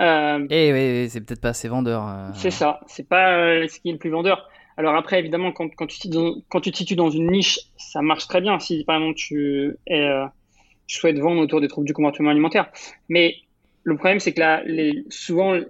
[0.00, 2.06] Euh, eh oui, c'est peut-être pas assez vendeur.
[2.06, 2.28] Euh.
[2.34, 4.48] C'est ça, c'est pas euh, ce qui est le plus vendeur.
[4.76, 8.00] Alors après, évidemment, quand, quand, tu dans, quand, tu te situes dans une niche, ça
[8.00, 8.58] marche très bien.
[8.58, 10.08] Si par exemple tu, es,
[10.86, 12.70] tu souhaites vendre autour des troubles du comportement alimentaire.
[13.10, 13.36] Mais
[13.84, 15.66] le problème, c'est que là, les, souvent, il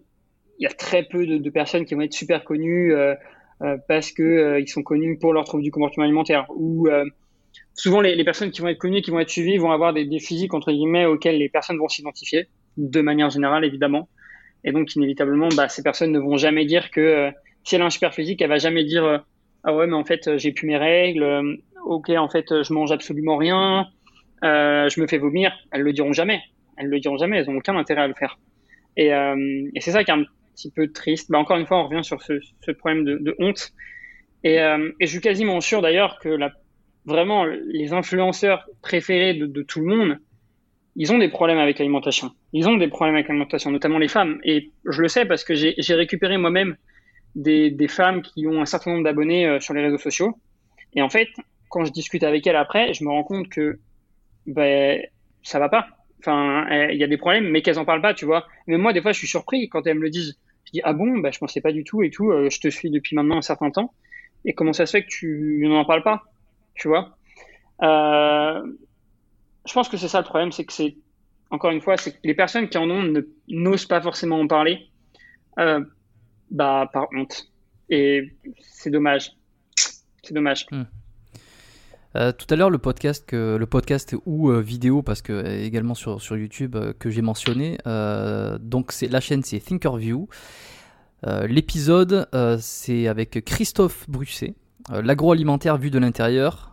[0.61, 2.95] y a très peu de, de, personnes qui vont être super connues
[3.89, 6.47] parce que ils sont connus pour leurs troubles du comportement alimentaire.
[6.51, 6.89] Ou
[7.75, 10.05] souvent, les, les, personnes qui vont être connues, qui vont être suivies, vont avoir des,
[10.05, 12.47] des physiques entre guillemets auxquels les personnes vont s'identifier
[12.77, 14.09] de manière générale, évidemment.
[14.65, 17.31] Et donc, inévitablement, bah, ces personnes ne vont jamais dire que euh,
[17.65, 19.19] si elle a un super physique, elle va jamais dire euh,
[19.65, 21.23] ah ouais, mais en fait, j'ai plus mes règles.
[21.23, 23.89] Euh, ok, en fait, je mange absolument rien.
[24.43, 25.53] je me fais vomir.
[25.71, 26.41] Elles le diront jamais.
[26.77, 27.39] Elles le diront jamais.
[27.39, 28.39] Elles ont aucun intérêt à le faire.
[28.97, 29.11] Et,
[29.81, 31.31] c'est ça qui est un petit peu triste.
[31.31, 33.73] Bah, encore une fois, on revient sur ce, problème de, honte.
[34.43, 36.53] Et, je suis quasiment sûr d'ailleurs que la,
[37.05, 40.19] vraiment les influenceurs préférés de tout le monde,
[40.97, 42.33] ils ont des problèmes avec l'alimentation.
[42.53, 44.39] Ils ont des problèmes avec l'alimentation, notamment les femmes.
[44.45, 46.77] Et je le sais parce que j'ai récupéré moi-même
[47.35, 50.37] des, femmes qui ont un certain nombre d'abonnés euh, sur les réseaux sociaux.
[50.95, 51.29] Et en fait,
[51.71, 53.79] quand je discute avec elles après, je me rends compte que
[54.47, 55.01] ben,
[55.43, 55.87] ça va pas.
[56.19, 58.47] Enfin, il y a des problèmes, mais qu'elles en parlent pas, tu vois.
[58.67, 60.39] Mais moi, des fois, je suis surpris quand elles me le disent.
[60.67, 62.31] Je dis ah bon, ben, je pensais pas du tout et tout.
[62.31, 63.95] Euh, je te suis depuis maintenant un certain temps.
[64.45, 66.23] Et comment ça se fait que tu n'en parles pas,
[66.75, 67.17] tu vois?
[67.83, 68.63] Euh,
[69.67, 70.97] je pense que c'est ça le problème, c'est que c'est,
[71.51, 74.89] encore une fois, c'est que les personnes qui en ont n'osent pas forcément en parler,
[75.59, 75.85] euh,
[76.51, 77.49] bah, par honte.
[77.89, 79.33] Et c'est dommage.
[80.23, 80.67] C'est dommage.
[80.71, 80.85] Hmm.
[82.15, 86.21] Euh, tout à l'heure, le podcast, le podcast ou euh, vidéo, parce que également sur,
[86.21, 87.79] sur YouTube, que j'ai mentionné,
[88.61, 90.29] donc c'est la chaîne, c'est Thinkerview.
[91.25, 92.29] L'épisode,
[92.61, 94.55] c'est avec Christophe Brusset,
[94.91, 96.72] l'agroalimentaire vu de l'intérieur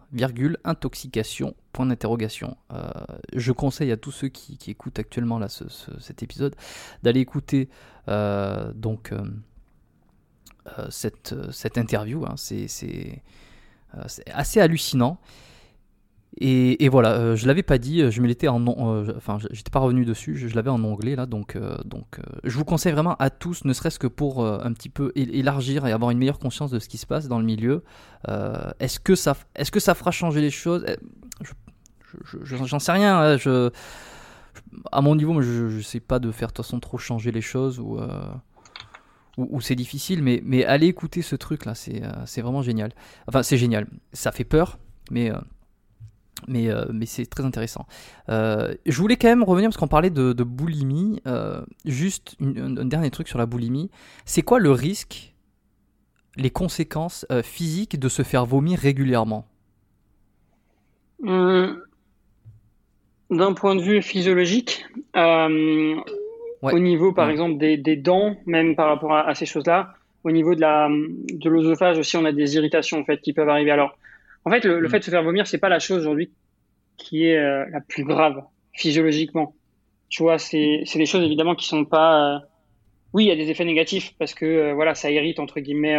[0.64, 2.58] intoxication, point d'interrogation.
[2.72, 2.90] Euh,
[3.34, 6.56] je conseille à tous ceux qui, écoutent actuellement là, cet épisode
[7.04, 7.70] d'aller écouter
[8.08, 12.26] euh, donc euh, cette, cette, interview.
[12.26, 12.36] Hein.
[12.38, 13.22] c'est
[14.32, 15.20] assez hallucinant.
[16.38, 19.80] Et, voilà, euh, je l'avais pas dit, je me l'étais en, euh, enfin, j'étais pas
[19.80, 23.30] revenu dessus, je, l'avais en onglet là, donc, euh, donc, je vous conseille vraiment à
[23.30, 26.80] tous, ne serait-ce que pour un petit peu élargir et avoir une meilleure conscience de
[26.80, 27.84] ce qui se passe dans le milieu.
[28.80, 30.86] est-ce que ça, est-ce que ça fera changer les choses?
[32.44, 33.18] J'en sais rien.
[33.18, 33.72] Hein, je,
[34.92, 37.42] à mon niveau, je, je sais pas de faire de toute façon trop changer les
[37.42, 38.00] choses ou
[39.62, 42.92] c'est difficile, mais, mais allez écouter ce truc là, c'est vraiment génial.
[43.28, 43.88] Enfin, c'est génial.
[44.14, 44.78] Ça fait peur,
[45.12, 45.32] mais
[46.48, 47.86] mais, euh, mais c'est très intéressant.
[48.30, 51.22] Euh, je voulais quand même revenir parce qu'on parlait de, boulimie.
[51.28, 53.90] Euh, juste un, dernier truc sur la boulimie.
[54.26, 55.34] C'est quoi le risque,
[56.36, 59.46] les conséquences physiques de se faire vomir régulièrement?
[61.22, 61.76] D'un
[63.54, 64.86] point de vue physiologique,
[65.16, 71.50] au niveau par exemple des, dents, même par rapport à, ces choses-là, au niveau de
[71.50, 73.72] l'osophage aussi, on a des irritations en fait qui peuvent arriver.
[73.72, 73.98] Alors
[74.50, 74.90] en fait, le, mm.
[74.90, 76.32] fait de se faire vomir, c'est pas la chose aujourd'hui
[76.98, 78.44] qui est euh, la plus grave
[78.74, 79.56] physiologiquement.
[80.10, 82.36] Tu vois, c'est c'est des choses évidemment qui sont pas.
[82.36, 82.40] Euh,
[83.14, 85.98] oui, il y a des effets négatifs parce que euh, voilà, ça irrite entre guillemets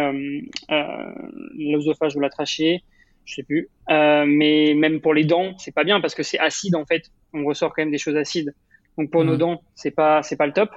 [1.57, 2.83] l'œsophage ou la trachée,
[3.25, 3.69] je sais plus.
[3.89, 7.09] mais même pour les dents, c'est pas bien parce que c'est acide en fait.
[7.33, 8.53] On ressort quand même des choses acides.
[8.97, 9.39] Donc pour nos mm.
[9.39, 10.71] dents, c'est pas c'est pas le top.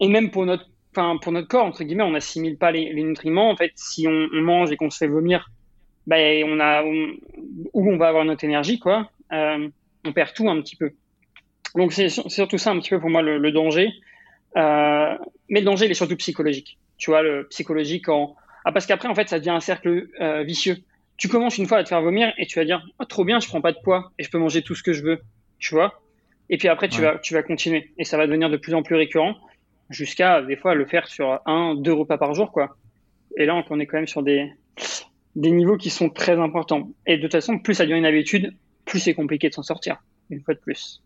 [0.00, 3.02] et même pour notre enfin pour notre corps entre guillemets, on n'assimile pas les, les,
[3.02, 3.50] nutriments.
[3.50, 5.50] En fait, si on, on mange et qu'on se fait vomir,
[6.06, 9.10] ben on a où on va avoir notre énergie quoi.
[9.32, 9.68] Euh,
[10.04, 10.92] on perd tout un petit peu.
[11.76, 13.90] Donc c'est surtout ça un petit peu pour moi le, le danger.
[14.56, 15.16] Euh,
[15.48, 16.78] mais le danger il est surtout psychologique.
[16.96, 20.42] Tu vois le psychologique en ah parce qu'après en fait ça devient un cercle euh,
[20.42, 20.78] vicieux.
[21.16, 23.40] Tu commences une fois à te faire vomir et tu vas dire oh, trop bien
[23.40, 25.20] je prends pas de poids et je peux manger tout ce que je veux.
[25.58, 26.02] Tu vois?
[26.48, 28.82] Et puis après tu vas tu vas continuer et ça va devenir de plus en
[28.82, 29.36] plus récurrent
[29.90, 32.76] jusqu'à des fois le faire sur un, deux repas par jour, quoi.
[33.36, 34.52] Et là, on est quand même sur des,
[35.36, 36.90] des niveaux qui sont très importants.
[37.06, 40.02] Et de toute façon, plus ça devient une habitude, plus c'est compliqué de s'en sortir,
[40.30, 41.02] une fois de plus.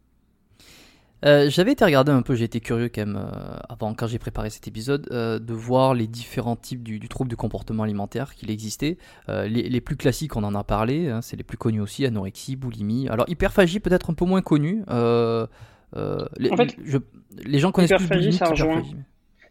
[1.24, 4.18] Euh, j'avais été regarder un peu, j'ai été curieux quand même, euh, avant quand j'ai
[4.18, 8.50] préparé cet épisode, euh, de voir les différents types du, trouble du comportement alimentaire qu'il
[8.50, 8.98] existait.
[9.28, 13.08] Les, plus classiques, on en a parlé, hein, c'est les plus connus aussi, anorexie, boulimie.
[13.08, 14.82] Alors hyperphagie peut-être un peu moins connu.
[16.38, 16.76] Les, en fait,
[17.44, 18.82] les gens connaissent plus boulimie ça rejoint,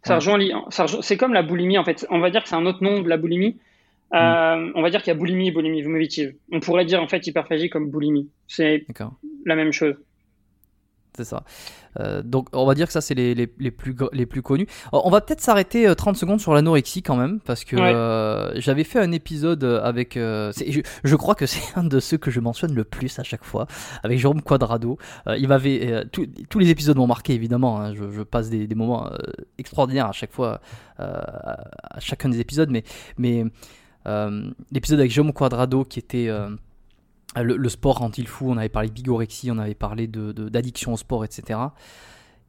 [0.04, 2.06] ça rejoint, c'est comme la boulimie en fait.
[2.10, 3.58] On va dire que c'est un autre nom de la boulimie.
[4.14, 6.36] Euh, on va dire qu'il y a boulimie et boulimie vomitive.
[6.52, 8.30] On pourrait dire en fait hyperphagie comme boulimie.
[8.48, 8.86] C'est
[9.46, 9.96] la même chose.
[11.16, 11.44] C'est ça.
[12.00, 14.68] Euh, donc on va dire que ça c'est les, les, plus, les plus connus.
[14.92, 17.76] On va peut-être s'arrêter 30 euh, secondes sur l'anorexie quand même parce que
[18.56, 20.14] j'avais fait un épisode avec...
[20.16, 23.44] Je, je, crois que c'est un de ceux que je mentionne le plus à chaque
[23.44, 23.68] fois
[24.02, 24.98] avec Jérôme Quadrado.
[25.38, 26.06] il m'avait...
[26.12, 27.80] tous les épisodes m'ont marqué évidemment.
[27.80, 27.94] Hein.
[27.94, 29.12] je, passe des, des moments
[29.58, 30.62] extraordinaires à chaque fois
[30.98, 32.84] à chacun des épisodes mais...
[33.18, 33.46] mais
[34.06, 36.30] euh, l'épisode avec Jérôme Quadrado qui était
[37.38, 40.94] euh, le, sport rend il fou, on avait parlé de bigorexie, on avait parlé d'addiction
[40.94, 41.60] au sport, etc.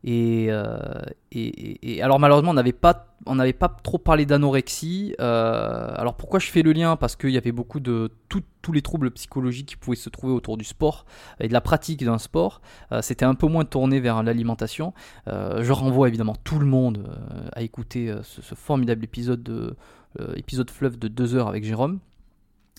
[0.07, 5.15] Euh, et, alors malheureusement on n'avait pas trop parlé d'anorexie.
[5.19, 6.97] alors pourquoi je fais le lien?
[6.97, 10.57] Parce qu'il y avait beaucoup de tous les troubles psychologiques qui pouvaient se trouver autour
[10.57, 11.07] du sport
[11.41, 12.61] et de la pratique d'un sport.
[13.01, 14.93] C'était un peu moins tourné vers l'alimentation.
[15.27, 17.11] je renvoie évidemment tout le monde
[17.53, 19.77] à écouter ce, formidable épisode de
[20.21, 21.99] euh, épisode de 2 heures avec Jérôme,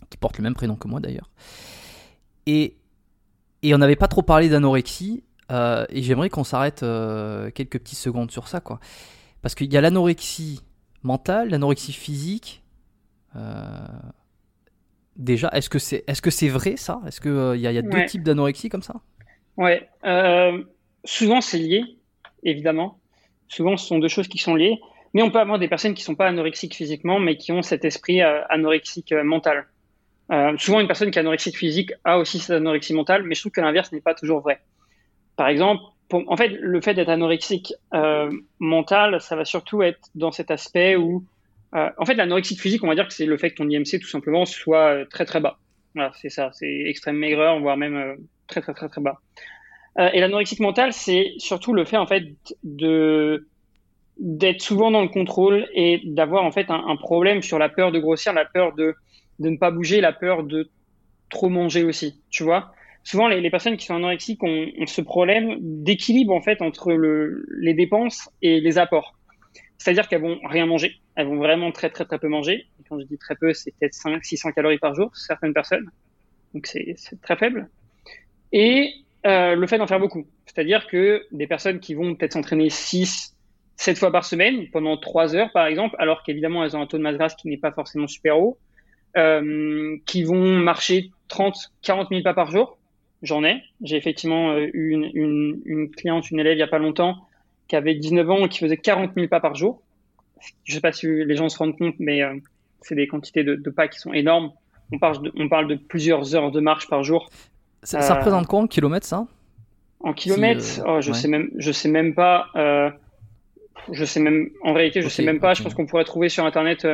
[0.10, 1.30] qui porte le même prénom que moi d'ailleurs.
[2.46, 2.78] Et,
[3.64, 8.00] et on n'avait pas trop parlé d'anorexie, euh, et j'aimerais qu'on s'arrête euh, quelques petites
[8.00, 8.80] secondes sur ça, quoi.
[9.42, 10.62] Parce qu'il y a l'anorexie
[11.04, 12.64] mentale, l'anorexie physique.
[15.16, 17.02] déjà, est-ce que c'est est -ce c'est vrai ça?
[17.06, 18.96] Est-ce qu'il il y a, y a deux types d'anorexie comme ça?
[19.58, 19.90] Ouais.
[20.06, 20.64] Euh,
[21.04, 21.84] souvent, c'est lié,
[22.44, 23.00] évidemment.
[23.48, 24.80] Souvent, ce sont deux choses qui sont liées.
[25.14, 27.62] Mais on peut avoir des personnes qui ne sont pas anorexiques physiquement, mais qui ont
[27.62, 29.14] cet esprit euh, anorexique
[30.32, 33.42] euh, souvent, une personne qui est anorexique physique a aussi cette anorexie mentale, mais je
[33.42, 34.60] trouve que l'inverse n'est pas toujours vrai.
[35.36, 37.74] Par exemple, en fait, le fait d'être anorexique
[38.60, 41.26] mental, ça va surtout être dans cet aspect où,
[41.74, 44.08] en fait, l'anorexie physique, on va dire que c'est le fait que ton IMC, tout
[44.08, 45.58] simplement, soit très très bas.
[45.94, 48.18] Voilà, c'est ça, c'est extrême maigreur, voire même
[48.48, 49.20] très très très très bas.
[49.98, 52.26] Euh, et l'anorexique mentale, c'est surtout le fait en fait
[52.64, 58.00] d'être souvent dans le contrôle et d'avoir en fait un, problème sur la peur de
[58.00, 58.96] grossir, la peur de
[59.40, 60.70] de ne pas bouger, la peur de
[61.30, 62.22] trop manger aussi.
[62.30, 62.74] Tu vois,
[63.04, 67.74] souvent les, personnes qui sont anorexiques ont, ce problème d'équilibre en fait entre le, les
[67.74, 69.16] dépenses et les apports.
[69.78, 72.68] C'est-à-dire qu'elles vont rien manger, elles vont vraiment très très très peu manger.
[72.90, 75.90] Quand je dis très peu, c'est peut-être 5 600 calories par jour certaines personnes.
[76.54, 77.70] Donc c'est très faible.
[78.52, 78.94] Et
[79.26, 80.28] euh, le fait d'en faire beaucoup.
[80.46, 83.36] C'est-à-dire que des personnes qui vont peut-être s'entraîner 6,
[83.76, 86.98] 7 fois par semaine pendant 3 heures, par exemple, alors qu'évidemment, elles ont un taux
[86.98, 88.58] de masse grasse qui n'est pas forcément super haut,
[90.06, 92.78] qui vont marcher 30, 40 000 pas par jour.
[93.22, 93.64] J'en ai.
[93.82, 97.18] J'ai effectivement euh, eu une, une, une, cliente, une élève il n'y a pas longtemps,
[97.68, 99.82] qui avait 19 ans et qui faisait 40 000 pas par jour.
[100.64, 102.36] Je ne sais pas si les gens se rendent compte, mais euh,
[102.82, 104.52] c'est des quantités de, de, pas qui sont énormes.
[104.92, 107.30] On parle, de, on parle de plusieurs heures de marche par jour.
[107.82, 109.26] Ça, euh, représente quoi en kilomètres ça?
[110.02, 112.50] En kilomètres, euh, oh, je sais même, je sais même pas.
[113.90, 115.54] Euh, je sais même, en réalité, je sais même pas.
[115.54, 116.88] Je pense qu'on pourrait trouver sur internet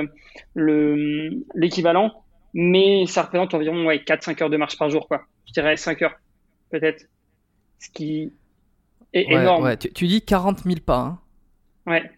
[0.53, 2.23] le l'équivalent,
[2.53, 5.23] mais ça représente environ ouais, 4-5 heures de marche par jour, quoi.
[5.47, 6.15] Je dirais 5 heures,
[6.69, 7.05] peut-être.
[7.79, 8.31] Ce qui
[9.13, 9.75] est énorme.
[9.77, 10.97] Tu, tu, dis 40 000 pas.
[10.97, 11.19] Hein
[11.87, 12.11] ouais.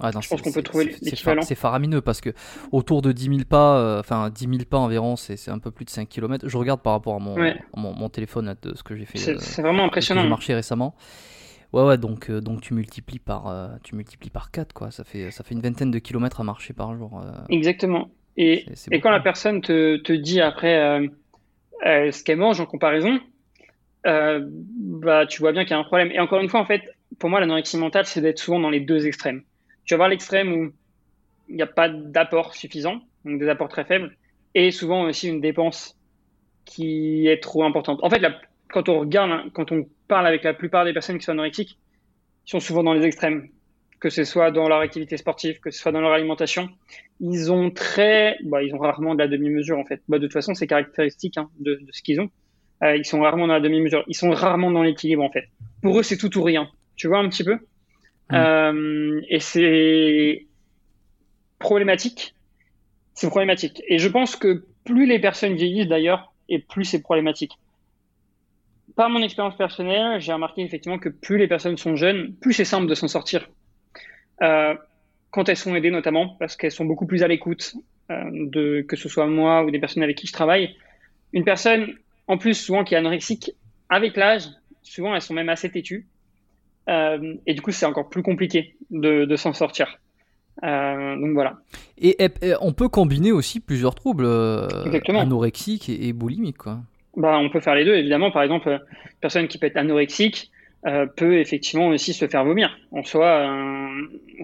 [0.00, 1.42] Ah je pense qu'on peut trouver l'équivalent.
[1.42, 2.30] C'est faramineux parce que
[2.70, 5.84] autour de 10 000 pas, euh, enfin 10 000 pas environ, c'est un peu plus
[5.84, 6.46] de 5 km.
[6.46, 7.36] Je regarde par rapport à mon,
[7.74, 9.18] mon, téléphone de ce que j'ai fait.
[9.18, 10.22] C'est euh, vraiment impressionnant.
[10.22, 10.94] J'ai marché récemment.
[11.76, 14.90] Ouais, ouais, donc, euh, donc tu multiplies par, tu multiplies par 4, quoi.
[14.90, 17.22] Ça fait, ça fait une vingtaine de kilomètres à marcher par jour.
[17.48, 18.10] Exactement.
[18.36, 21.00] Et, et quand la personne te, te dit après
[21.84, 23.20] ce qu'elle mange en comparaison,
[24.04, 26.10] bah, tu vois bien qu'il y a un problème.
[26.12, 26.82] Et encore une fois, en fait,
[27.18, 29.42] pour moi, l'anorexie mentale, c'est d'être souvent dans les deux extrêmes
[29.86, 30.72] tu vas voir l'extrême où
[31.48, 34.16] il n'y a pas d'apport suffisant, donc des apports très faibles,
[34.54, 35.96] et souvent aussi une dépense
[36.64, 38.00] qui est trop importante.
[38.02, 38.20] En fait,
[38.70, 41.78] quand on regarde, quand on parle avec la plupart des personnes qui sont anorexiques,
[42.46, 43.48] ils sont souvent dans les extrêmes,
[44.00, 46.68] que ce soit dans leur activité sportive, que ce soit dans leur alimentation.
[47.20, 50.02] Ils ont très, bah, ils ont rarement de la demi-mesure en fait.
[50.08, 52.30] Bah, de toute façon, c'est caractéristique hein, de, de, ce qu'ils ont.
[52.82, 54.04] Euh, ils sont rarement dans la demi-mesure.
[54.06, 55.48] Ils sont rarement dans l'équilibre en fait.
[55.82, 56.68] Pour eux, c'est tout ou rien.
[56.96, 57.54] Tu vois un petit peu?
[58.30, 58.34] Mm.
[58.34, 60.46] Euh, et c'est
[61.58, 62.34] problématique.
[63.14, 63.82] C'est problématique.
[63.88, 67.52] Et je pense que plus les personnes vieillissent d'ailleurs, et plus c'est problématique.
[68.94, 72.64] Par mon expérience personnelle, j'ai remarqué effectivement que plus les personnes sont jeunes, plus c'est
[72.64, 73.48] simple de s'en sortir.
[74.42, 74.74] Euh,
[75.30, 77.74] quand elles sont aidées notamment, parce qu'elles sont beaucoup plus à l'écoute
[78.10, 80.76] euh, de que ce soit moi ou des personnes avec qui je travaille.
[81.32, 81.94] Une personne,
[82.28, 83.50] en plus souvent qui est anorexique,
[83.88, 84.44] avec l'âge,
[84.82, 86.06] souvent elles sont même assez têtues.
[86.88, 89.98] Euh, et du coup, c'est encore plus compliqué de, de s'en sortir.
[90.62, 91.58] Euh, donc voilà.
[91.98, 92.16] Et,
[92.60, 94.26] on peut combiner aussi plusieurs troubles
[95.08, 96.58] anorexiques et, boulimiques.
[96.58, 96.78] Quoi.
[97.16, 98.30] Bah, on peut faire les deux, évidemment.
[98.30, 100.50] Par exemple, une personne qui peut être anorexique
[100.86, 102.78] euh, peut effectivement aussi se faire vomir.
[102.92, 103.50] En soi,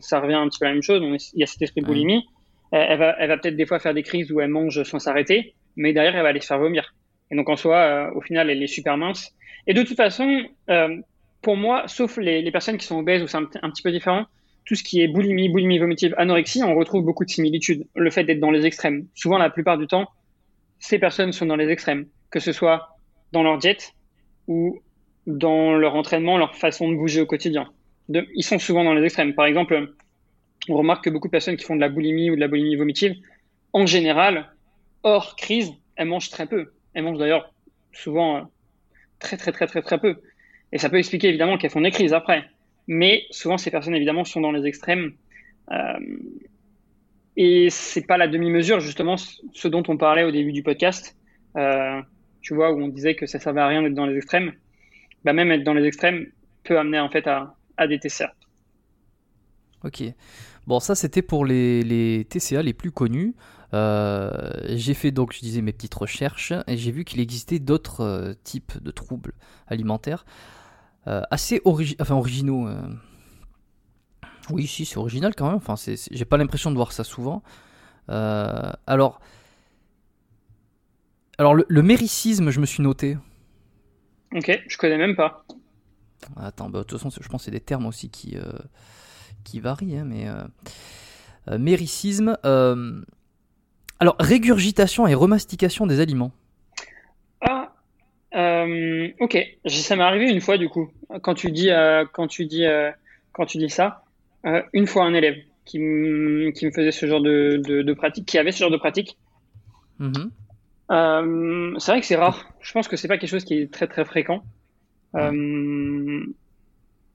[0.01, 1.03] ça revient un petit peu à la même chose.
[1.35, 2.27] il y a cet esprit de boulimie.
[2.73, 5.55] Elle, va, elle va peut-être des fois faire des crises où elle mange sans s'arrêter,
[5.77, 6.95] mais derrière, elle va aller se faire vomir.
[7.31, 9.35] Et donc en soi, au final, elle est super mince.
[9.67, 10.43] Et de toute façon,
[11.43, 14.25] pour moi, sauf les, personnes qui sont obèses ou c'est un, petit peu différent,
[14.65, 17.87] tout ce qui est boulimie, boulimie vomitive, anorexie, on retrouve beaucoup de similitudes.
[17.97, 19.07] Le fait d'être dans les extrêmes.
[19.15, 20.09] Souvent, la plupart du temps,
[20.79, 22.97] ces personnes sont dans les extrêmes, que ce soit
[23.31, 23.95] dans leur diète
[24.49, 24.81] ou
[25.27, 27.71] dans leur entraînement, leur façon de bouger au quotidien.
[28.09, 29.35] ils sont souvent dans les extrêmes.
[29.35, 29.95] Par exemple,
[30.69, 32.77] on remarque que beaucoup de personnes qui font de la boulimie ou de la boulimie
[32.77, 33.15] vomitive,
[33.73, 34.53] en général,
[35.03, 36.73] hors crise, elles mangent très peu.
[36.95, 37.53] Elles mangent d'ailleurs
[37.93, 38.41] souvent euh,
[39.19, 40.17] très très très très très peu.
[40.73, 42.45] Et ça peut expliquer évidemment qu'elles font des crises après.
[42.89, 45.13] Mais souvent, ces personnes, évidemment, sont dans les extrêmes.
[45.71, 45.99] Euh,
[47.37, 51.17] et c'est pas la demi-mesure, justement, ce dont on parlait au début du podcast.
[51.57, 52.01] Euh,
[52.43, 54.53] tu vois, où on disait que ça servait à rien d'être dans les extrêmes.
[55.25, 56.27] Bah, même être dans les extrêmes
[56.65, 58.35] peut amener en fait à, à des TCA.
[59.85, 60.03] Ok.
[60.67, 63.35] Bon, ça c'était pour les, les, TCA les plus connus.
[63.75, 68.03] Euh, j'ai fait donc, je disais, mes petites recherches et j'ai vu qu'il existait d'autres
[68.03, 69.33] euh, types de troubles
[69.67, 70.25] alimentaires.
[71.07, 72.69] Euh, assez enfin, originaux.
[74.51, 75.57] Oui, si, c'est original quand même.
[75.57, 75.75] Enfin,
[76.11, 77.43] j'ai pas l'impression de voir ça souvent.
[78.09, 79.21] Alors,
[81.39, 83.17] alors le, méricisme, je me suis noté.
[84.35, 85.45] Ok, je connais même pas.
[86.37, 88.53] Attends, bah, de toute façon, je pense que c'est des termes aussi qui, euh,
[89.45, 90.29] qui varient, hein, mais.
[90.29, 92.39] Euh, méricisme.
[93.99, 96.33] Alors, régurgitation et remastication des aliments.
[97.41, 97.73] Ah,
[99.21, 100.91] ok, ça m'est arrivé une fois du coup.
[101.23, 101.71] Quand tu dis,
[102.13, 102.65] quand tu dis,
[103.33, 104.05] quand tu dis ça,
[104.73, 108.59] une fois un élève qui, me faisait ce genre de, de, pratique, qui avait ce
[108.59, 109.17] genre de pratique.
[110.01, 110.31] Mm-hmm.
[110.91, 112.53] Euh, c'est vrai que c'est rare.
[112.61, 114.43] Je pense que c'est pas quelque chose qui est très très fréquent.
[115.15, 116.25] Euh,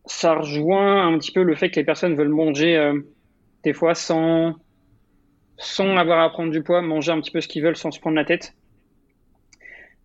[0.06, 3.00] ça rejoint un petit peu le fait que les personnes veulent manger euh,
[3.64, 4.56] des fois sans
[5.58, 8.00] sans avoir à prendre du poids, manger un petit peu ce qu'ils veulent sans se
[8.00, 8.54] prendre la tête.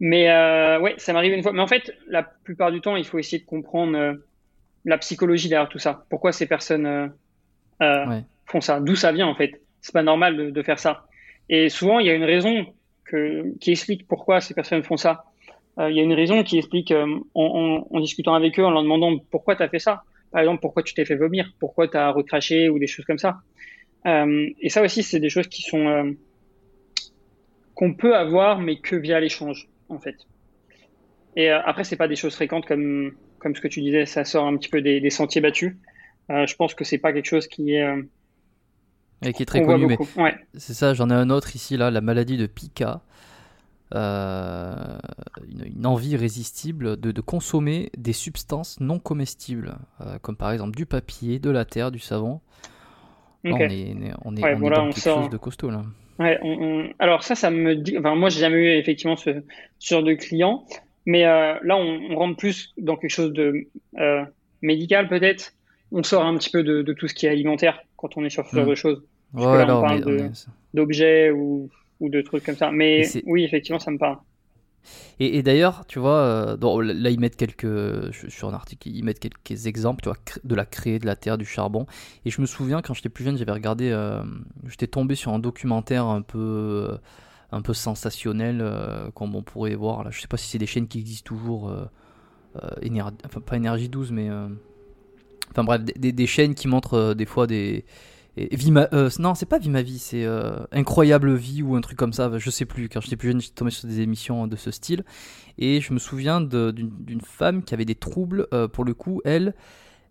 [0.01, 0.27] Mais
[0.79, 1.53] ouais, ça m'arrive une fois.
[1.53, 4.17] Mais en fait, la plupart du temps, il faut essayer de comprendre
[4.85, 6.07] la psychologie derrière tout ça.
[6.09, 7.13] Pourquoi ces personnes
[7.79, 8.81] font ça?
[8.81, 9.61] D'où ça vient en fait?
[9.83, 11.07] C'est pas normal de, de, faire ça.
[11.51, 12.67] Et souvent, il y a une raison
[13.61, 15.25] qui explique pourquoi ces personnes font ça.
[15.79, 18.83] Euh, il y a une raison qui explique euh, en, discutant avec eux, en leur
[18.83, 20.03] demandant pourquoi tu as fait ça.
[20.31, 23.19] Par exemple, pourquoi tu t'es fait vomir, pourquoi tu as recraché ou des choses comme
[23.19, 23.41] ça?
[24.07, 26.15] Euh, et ça aussi, c'est des choses qui sont
[27.75, 30.17] qu'on peut avoir, mais que via l'échange, en fait.
[31.37, 34.47] Et après, c'est pas des choses fréquentes comme comme ce que tu disais, ça sort
[34.47, 35.75] un petit peu des, des sentiers battus.
[36.29, 37.85] je pense que c'est pas quelque chose qui est
[39.23, 39.87] et qui est très connu.
[39.87, 43.03] Mais C'est ça, j'en ai un autre ici, là, la maladie de Pica.
[43.95, 44.75] Euh,
[45.77, 51.39] une, envie irrésistible de, consommer des substances non comestibles, euh, comme par exemple du papier,
[51.39, 52.41] de la terre, du savon.
[53.45, 53.95] on est,
[54.25, 55.83] on est, dans quelque chose de costaud là.
[56.99, 57.99] Alors ça, ça me dit.
[57.99, 59.43] Enfin, moi, j'ai jamais eu effectivement ce,
[59.81, 60.65] genre de client,
[61.05, 63.69] mais euh, là, on, rentre plus dans quelque chose de
[64.63, 65.53] médical peut-être.
[65.91, 68.47] On sort un petit peu de, tout ce qui est alimentaire quand on est sur
[68.47, 68.71] ce genre hmm.
[68.71, 69.05] de choses
[70.75, 71.71] d'objets ou,
[72.01, 72.71] ou, de trucs comme ça.
[72.71, 74.19] Mais oui, effectivement, ça me parle.
[75.21, 79.67] Et, d'ailleurs, tu vois, euh, là ils mettent quelques, sur un article, ils mettent quelques
[79.67, 81.87] exemples, tu vois, de la craie, de la terre, du charbon.
[82.25, 84.23] Et je me souviens quand j'étais plus jeune, j'avais regardé, euh,
[84.67, 86.39] j'étais tombé sur un documentaire un peu,
[86.91, 86.97] euh,
[87.53, 88.65] un peu sensationnel,
[89.15, 90.05] comme on pourrait voir.
[90.05, 91.73] Là, je sais pas si c'est des chaînes qui existent toujours,
[92.57, 94.29] enfin pas énergie 12, mais
[95.51, 97.85] enfin bref, des, des, chaînes qui montrent des fois des
[98.37, 98.49] et
[98.93, 102.15] euh, non, c'est pas Vie ma vie, c'est euh, Incroyable vie ou un truc comme
[102.15, 102.31] ça.
[102.39, 102.89] Je sais plus.
[102.89, 105.05] Quand j'étais plus jeune, j'étais tombé sur des émissions de ce style.
[105.59, 108.47] Et je me souviens d'une femme qui avait des troubles.
[108.55, 109.55] Euh, pour le coup, elle,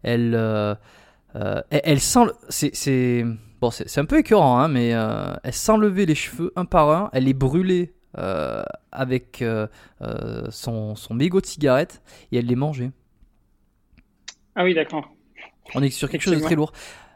[0.04, 0.36] elle,
[1.34, 2.28] elle, sent.
[2.50, 3.26] C'est
[3.60, 7.10] bon, c'est un peu écœurant, hein, mais elle s'enlevait les cheveux un par un.
[7.14, 7.94] Elle les brûlait
[8.92, 9.44] avec
[10.50, 12.92] son, son mégot de cigarette et elle les mangeait.
[14.56, 15.12] Ah oui, d'accord.
[15.74, 16.74] On est sur quelque chose de très lourd.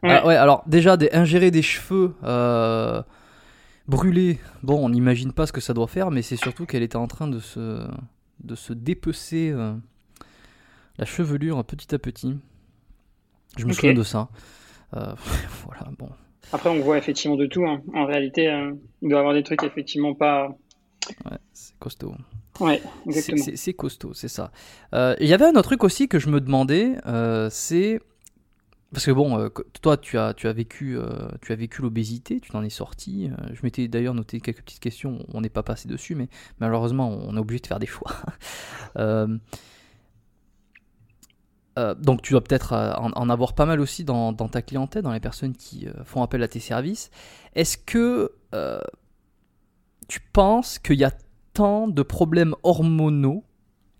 [0.07, 0.35] Ah ouais.
[0.35, 3.01] alors déjà, des, ingérer des cheveux euh,
[3.87, 6.95] brûlés, bon, on n'imagine pas ce que ça doit faire, mais c'est surtout qu'elle était
[6.95, 7.85] en train de se,
[8.43, 9.73] de se dépecer euh,
[10.97, 12.37] la chevelure petit à petit.
[13.57, 14.29] Je me souviens de ça.
[14.95, 15.13] Euh,
[15.65, 16.09] voilà, bon.
[16.51, 17.65] Après, on voit effectivement de tout.
[17.65, 17.81] Hein.
[17.93, 18.43] En réalité,
[19.01, 20.49] il doit y avoir des trucs effectivement pas.
[21.25, 22.13] Ouais, c'est costaud.
[22.59, 23.43] Ouais, exactement.
[23.55, 24.51] C'est costaud, c'est ça.
[24.93, 26.95] Il y avait un autre truc aussi que je me demandais,
[27.49, 27.99] c'est
[28.95, 29.49] parce que bon, euh,
[29.81, 33.29] toi, tu as, tu as vécu, euh, tu as vécu l'obésité, tu t'en es sorti.
[33.29, 36.29] Euh, je m'étais d'ailleurs noté quelques petites questions, on n'est pas passé dessus, mais
[36.61, 38.13] malheureusement, on est obligé de faire des choix.
[41.75, 45.19] donc, tu dois peut-être en, avoir pas mal aussi dans, dans, ta clientèle, dans les
[45.19, 47.11] personnes qui font appel à tes services.
[47.53, 48.31] Est-ce que
[50.07, 51.11] tu penses qu'il y a
[51.51, 53.43] tant de problèmes hormonaux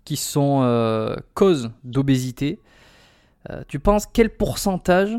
[0.06, 2.60] qui sont cause d'obésité
[3.50, 5.16] euh, tu penses quel pourcentage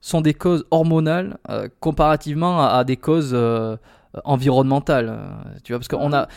[0.00, 3.76] sont des causes hormonales euh, comparativement à, des causes euh,
[4.24, 5.18] environnementales
[5.64, 6.28] Tu vois, parce qu'on a,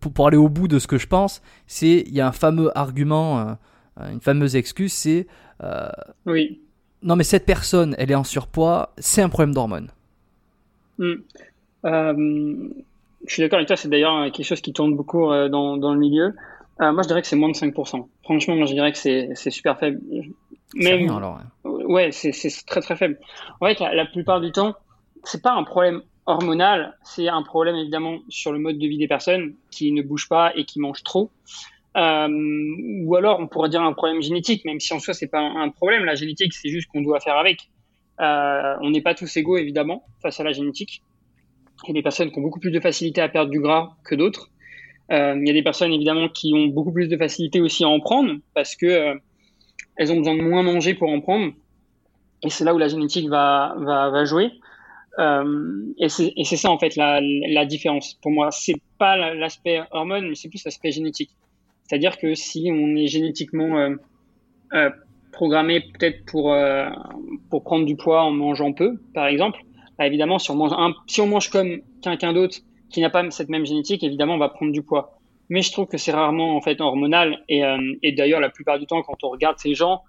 [0.00, 2.32] pour, pour, aller au bout de ce que je pense, c'est il y a un
[2.32, 3.56] fameux argument,
[3.98, 5.26] une fameuse excuse, c'est
[6.26, 6.60] oui.
[7.02, 9.90] Non, mais cette personne, elle est en surpoids, c'est un problème d'hormones.
[10.98, 11.14] Hmm.
[11.84, 12.72] je
[13.26, 16.34] suis d'accord avec toi, c'est d'ailleurs quelque chose qui tourne beaucoup dans, dans le milieu.
[16.82, 18.08] Euh, moi, je dirais que c'est moins de 5%.
[18.24, 20.00] Franchement, moi, je dirais que c'est super faible.
[20.74, 22.32] Même, alors, ouais, c'est
[22.66, 23.18] très très faible.
[23.60, 24.74] En fait, la, plupart du temps,
[25.22, 29.08] c'est pas un problème hormonal, c'est un problème évidemment sur le mode de vie des
[29.08, 31.30] personnes qui ne bougent pas et qui mangent trop.
[31.96, 32.28] Euh,
[33.04, 35.68] ou alors, on pourrait dire un problème génétique, même si en soi, c'est pas un,
[35.68, 36.04] problème.
[36.04, 37.68] La génétique, c'est juste qu'on doit faire avec.
[38.20, 41.02] Euh, on n'est pas tous égaux, évidemment, face à la génétique.
[41.84, 43.96] Il y a des personnes qui ont beaucoup plus de facilité à perdre du gras
[44.04, 44.48] que d'autres.
[45.10, 47.88] Euh, il y a des personnes évidemment qui ont beaucoup plus de facilité aussi à
[47.88, 49.14] en prendre parce que euh,
[49.96, 51.52] elles ont besoin de moins manger pour en prendre.
[52.42, 54.50] Et c'est là où la génétique va, jouer.
[55.18, 58.14] Euh, et c'est ça en fait la, la différence.
[58.14, 61.30] Pour moi, c'est pas l'aspect hormone, mais c'est plus l'aspect génétique.
[61.84, 63.90] C'est-à-dire que si on est génétiquement
[65.30, 66.56] programmé peut-être pour,
[67.50, 69.60] pour prendre du poids en mangeant peu, par exemple,
[69.98, 72.58] bah, évidemment, si on mange, un, si on mange comme quelqu'un d'autre
[72.92, 75.18] qui n'a pas cette même génétique, évidemment, va prendre du poids.
[75.48, 77.42] Mais je trouve que c'est rarement en fait hormonal.
[77.48, 77.62] Et,
[78.02, 80.02] et d'ailleurs, la plupart du temps, quand on regarde ces gens,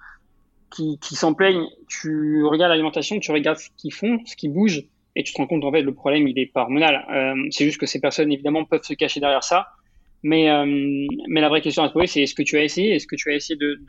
[0.73, 4.83] qui, qui s'en plaignent, tu regardes l'alimentation, tu regardes ce qu'ils font, ce qui bouge,
[5.15, 7.05] et tu te rends compte en fait le problème il est pas hormonal.
[7.13, 9.67] Euh, c'est juste que ces personnes évidemment peuvent se cacher derrière ça.
[10.23, 10.65] Mais euh,
[11.27, 13.15] mais la vraie question à se poser c'est est-ce que tu as essayé, est-ce que
[13.15, 13.79] tu as essayé de,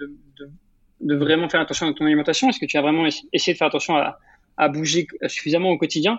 [1.01, 3.69] de, vraiment faire attention à ton alimentation, est-ce que tu as vraiment essayé de faire
[3.69, 4.19] attention à,
[4.57, 6.19] à bouger suffisamment au quotidien,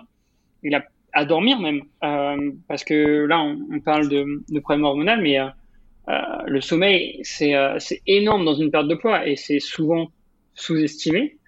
[0.62, 0.84] il a,
[1.16, 5.46] à dormir même, euh, parce que là on, parle de, de problème hormonal, mais euh,
[6.10, 7.54] euh le sommeil c'est
[8.06, 10.08] énorme dans une perte de poids et c'est souvent
[10.54, 11.38] sous-estimé.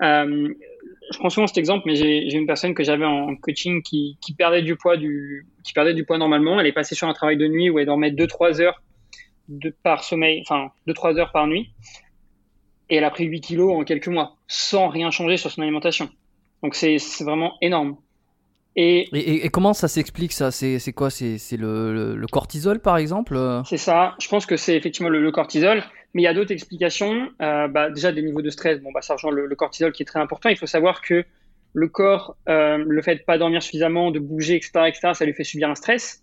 [0.00, 4.34] Je prends souvent cet exemple, mais j'ai une personne que j'avais en coaching qui, qui,
[4.34, 6.60] perdait du poids du, qui perdait du poids normalement.
[6.60, 8.82] Elle est passée sur un travail de nuit où elle dormait 2-3 heures
[9.48, 11.70] de, par sommeil, enfin 2-3 heures par nuit.
[12.90, 16.10] Et elle a pris 8 kilos en quelques mois, sans rien changer sur son alimentation.
[16.62, 17.96] Donc c'est vraiment énorme.
[18.80, 20.52] Et, et, comment ça s'explique ça?
[20.52, 21.10] C'est quoi?
[21.10, 24.14] C'est le, le, cortisol par exemple C'est ça.
[24.20, 25.82] Je pense que c'est effectivement le, le, cortisol.
[26.14, 27.28] Mais il y a d'autres explications.
[27.42, 30.06] Euh, bah, déjà, des niveaux de stress, bon, bah, ça rejoint le, cortisol qui est
[30.06, 30.48] très important.
[30.48, 31.24] Il faut savoir que
[31.72, 35.34] le corps, euh, le fait de pas dormir suffisamment, de bouger, etc., etc., ça lui
[35.34, 36.22] fait subir un stress.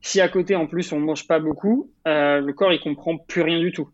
[0.00, 3.42] Si à côté, en plus, on mange pas beaucoup, euh, le corps, il comprend plus
[3.42, 3.88] rien du tout.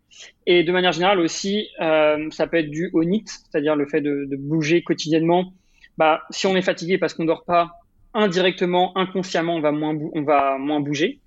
[0.47, 4.02] Et de manière générale aussi, euh, ça peut être dû au NIT, c'est-à-dire le fait
[4.02, 5.55] de, de, bouger quotidiennement.
[5.97, 7.70] Bah, si on est fatigué parce qu'on dort pas,
[8.15, 11.20] indirectement, inconsciemment, on va moins, on va moins bouger.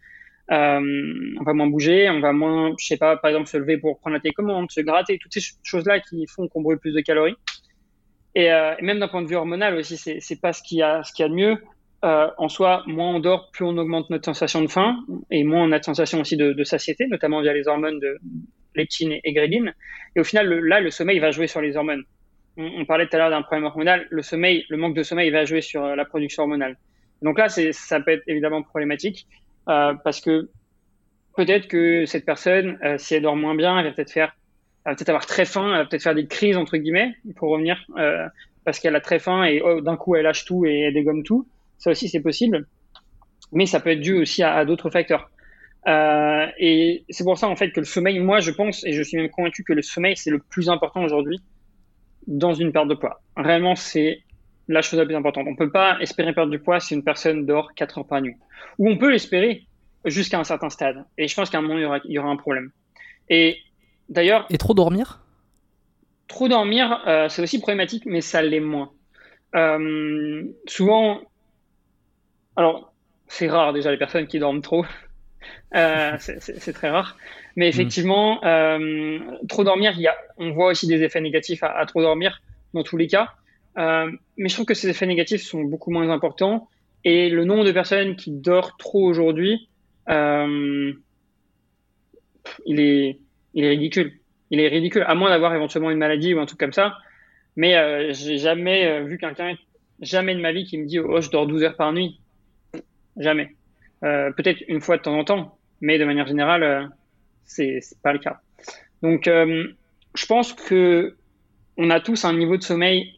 [0.49, 0.79] Euh,
[1.39, 3.99] on va moins bouger, on va moins, je sais pas, par exemple, se lever pour
[3.99, 7.35] prendre la télécommande, se gratter, toutes ces choses-là qui font qu'on brûle plus de calories.
[8.33, 10.83] Et, euh, même d'un point de vue hormonal aussi, c'est, c'est pas ce qu'il y
[10.83, 11.57] a, y a de mieux.
[12.05, 14.97] Euh, en soi, moins on dort, plus on augmente notre sensation de faim
[15.31, 18.19] et moins on a de sensation aussi de, de satiété, notamment via les hormones de
[18.75, 19.73] leptine et gréline.
[20.15, 22.03] Et au final, là, le sommeil va jouer sur les hormones.
[22.57, 24.07] On, parlait tout à l'heure d'un problème hormonal.
[24.09, 26.75] Le sommeil, le manque de sommeil va jouer sur la production hormonale.
[27.21, 29.27] Donc là, ça peut être évidemment problématique.
[29.69, 30.49] Euh, parce que
[31.35, 34.35] peut-être que cette personne, euh, si elle dort moins bien, elle va peut-être faire,
[34.85, 38.27] peut-être avoir très faim, elle va peut-être faire des crises entre guillemets pour revenir, euh,
[38.65, 41.23] parce qu'elle a très faim et oh, d'un coup elle lâche tout et elle dégomme
[41.23, 41.47] tout.
[41.77, 42.65] Ça aussi c'est possible,
[43.51, 45.29] mais ça peut être dû aussi à, à d'autres facteurs.
[45.87, 49.03] Euh, et c'est pour ça en fait que le sommeil, moi je pense et je
[49.03, 51.39] suis même convaincu que le sommeil c'est le plus important aujourd'hui
[52.27, 53.21] dans une perte de poids.
[53.35, 54.21] Vraiment c'est
[54.67, 55.47] la chose la plus importante.
[55.49, 58.35] On peut pas espérer perdre du poids si une personne dort 4 heures par nuit.
[58.77, 59.65] Ou on peut l'espérer
[60.05, 61.05] jusqu'à un certain stade.
[61.17, 62.71] Et je pense qu'à un moment, il y aura, il y aura un problème.
[63.29, 63.57] Et
[64.09, 64.45] d'ailleurs.
[64.49, 65.21] Et trop dormir?
[66.27, 68.91] Trop dormir, euh, c'est aussi problématique, mais ça l'est moins.
[69.55, 71.21] Euh, souvent.
[72.57, 72.93] Alors,
[73.27, 74.85] c'est rare déjà les personnes qui dorment trop.
[75.75, 77.15] Euh, c'est très rare.
[77.57, 77.69] Mais mm.
[77.69, 79.19] effectivement, euh,
[79.49, 82.41] trop dormir, y a, on voit aussi des effets négatifs à, à trop dormir
[82.73, 83.33] dans tous les cas.
[83.77, 86.69] Euh, mais je trouve que ces effets négatifs sont beaucoup moins importants
[87.03, 89.69] et le nombre de personnes qui dorment trop aujourd'hui,
[90.09, 90.93] euh,
[92.65, 93.19] il est,
[93.53, 94.19] il est ridicule.
[94.49, 96.97] Il est ridicule, à moins d'avoir éventuellement une maladie ou un truc comme ça.
[97.55, 99.55] Mais euh, j'ai jamais vu quelqu'un,
[99.99, 102.19] jamais de ma vie qui me dit oh je dors 12 heures par nuit.
[103.17, 103.55] Jamais.
[104.03, 106.89] Euh, Peut-être une fois de temps en temps, mais de manière générale,
[107.47, 108.39] c'est pas le cas.
[109.01, 111.15] Donc, je pense que
[111.77, 113.17] on a tous un niveau de sommeil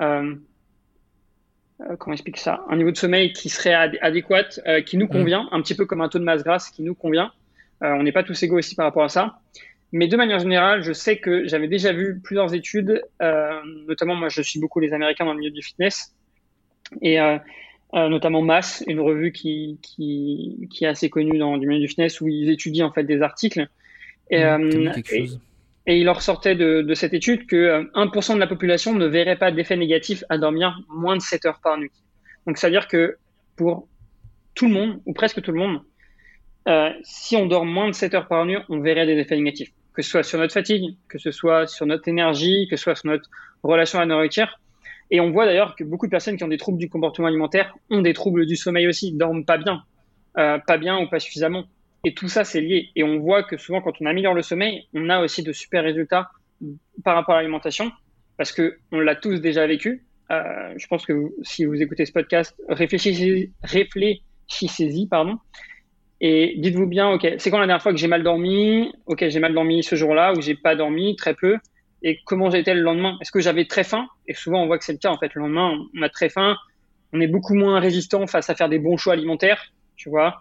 [0.00, 0.34] euh,
[1.80, 2.64] euh, comment explique ça?
[2.68, 5.10] Un niveau de sommeil qui serait adéquat, euh, qui nous mm.
[5.10, 7.32] convient, un petit peu comme un taux de masse grasse qui nous convient.
[7.80, 9.38] on n'est pas tous égaux aussi par rapport à ça.
[9.92, 13.02] Mais de manière générale, je sais que j'avais déjà vu plusieurs études,
[13.86, 16.14] notamment moi je suis beaucoup les Américains dans le milieu du fitness,
[17.00, 17.18] et
[17.92, 22.20] notamment Mass, une revue qui, qui, qui, est assez connue dans le milieu du fitness
[22.20, 23.66] où ils étudient en fait des articles.
[24.30, 25.28] Et, mmh, et,
[25.88, 29.06] et il en ressortait de, de cette étude que 1% euh, de la population ne
[29.06, 31.90] verrait pas d'effet négatif à dormir moins de 7 heures par nuit.
[32.46, 33.16] Donc, c'est-à-dire que
[33.56, 33.88] pour
[34.54, 35.80] tout le monde, ou presque tout le monde,
[36.68, 39.70] euh, si on dort moins de 7 heures par nuit, on verrait des effets négatifs.
[39.94, 42.94] Que ce soit sur notre fatigue, que ce soit sur notre énergie, que ce soit
[42.94, 43.30] sur notre
[43.62, 44.60] relation à la nourriture.
[45.10, 47.74] Et on voit d'ailleurs que beaucoup de personnes qui ont des troubles du comportement alimentaire
[47.90, 49.82] ont des troubles du sommeil aussi, dorment pas bien,
[50.36, 51.64] euh, pas bien ou pas suffisamment.
[52.04, 52.90] Et tout ça, c'est lié.
[52.94, 55.82] Et on voit que souvent, quand on améliore le sommeil, on a aussi de super
[55.82, 56.30] résultats
[57.04, 57.90] par rapport à l'alimentation,
[58.36, 60.04] parce que on l'a tous déjà vécu.
[60.30, 65.38] Euh, je pense que si vous écoutez ce podcast, réfléchissez, réfléchissez-y, pardon,
[66.20, 68.92] et dites-vous bien, ok, c'est quand la dernière fois que j'ai mal dormi?
[69.06, 71.56] Ok, j'ai mal dormi ce jour-là, ou j'ai pas dormi très peu.
[72.02, 73.16] Et comment j'étais le lendemain?
[73.20, 74.06] Est-ce que j'avais très faim?
[74.26, 75.10] Et souvent, on voit que c'est le cas.
[75.10, 76.56] En fait, le lendemain, on a très faim.
[77.12, 80.40] On est beaucoup moins résistant face à faire des bons choix alimentaires, tu vois.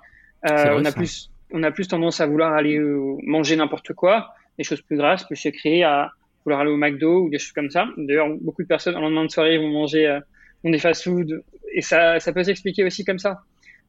[0.49, 2.77] Euh, on a plus on a plus tendance à vouloir aller
[3.23, 6.11] manger n'importe quoi, des choses plus grasses, plus sucrées, à
[6.43, 7.87] vouloir aller au McDo ou des choses comme ça.
[7.97, 10.19] D'ailleurs, beaucoup de personnes en lendemain de soirée vont manger euh,
[10.63, 11.43] des fast-food
[11.73, 13.41] et ça, ça peut s'expliquer aussi comme ça.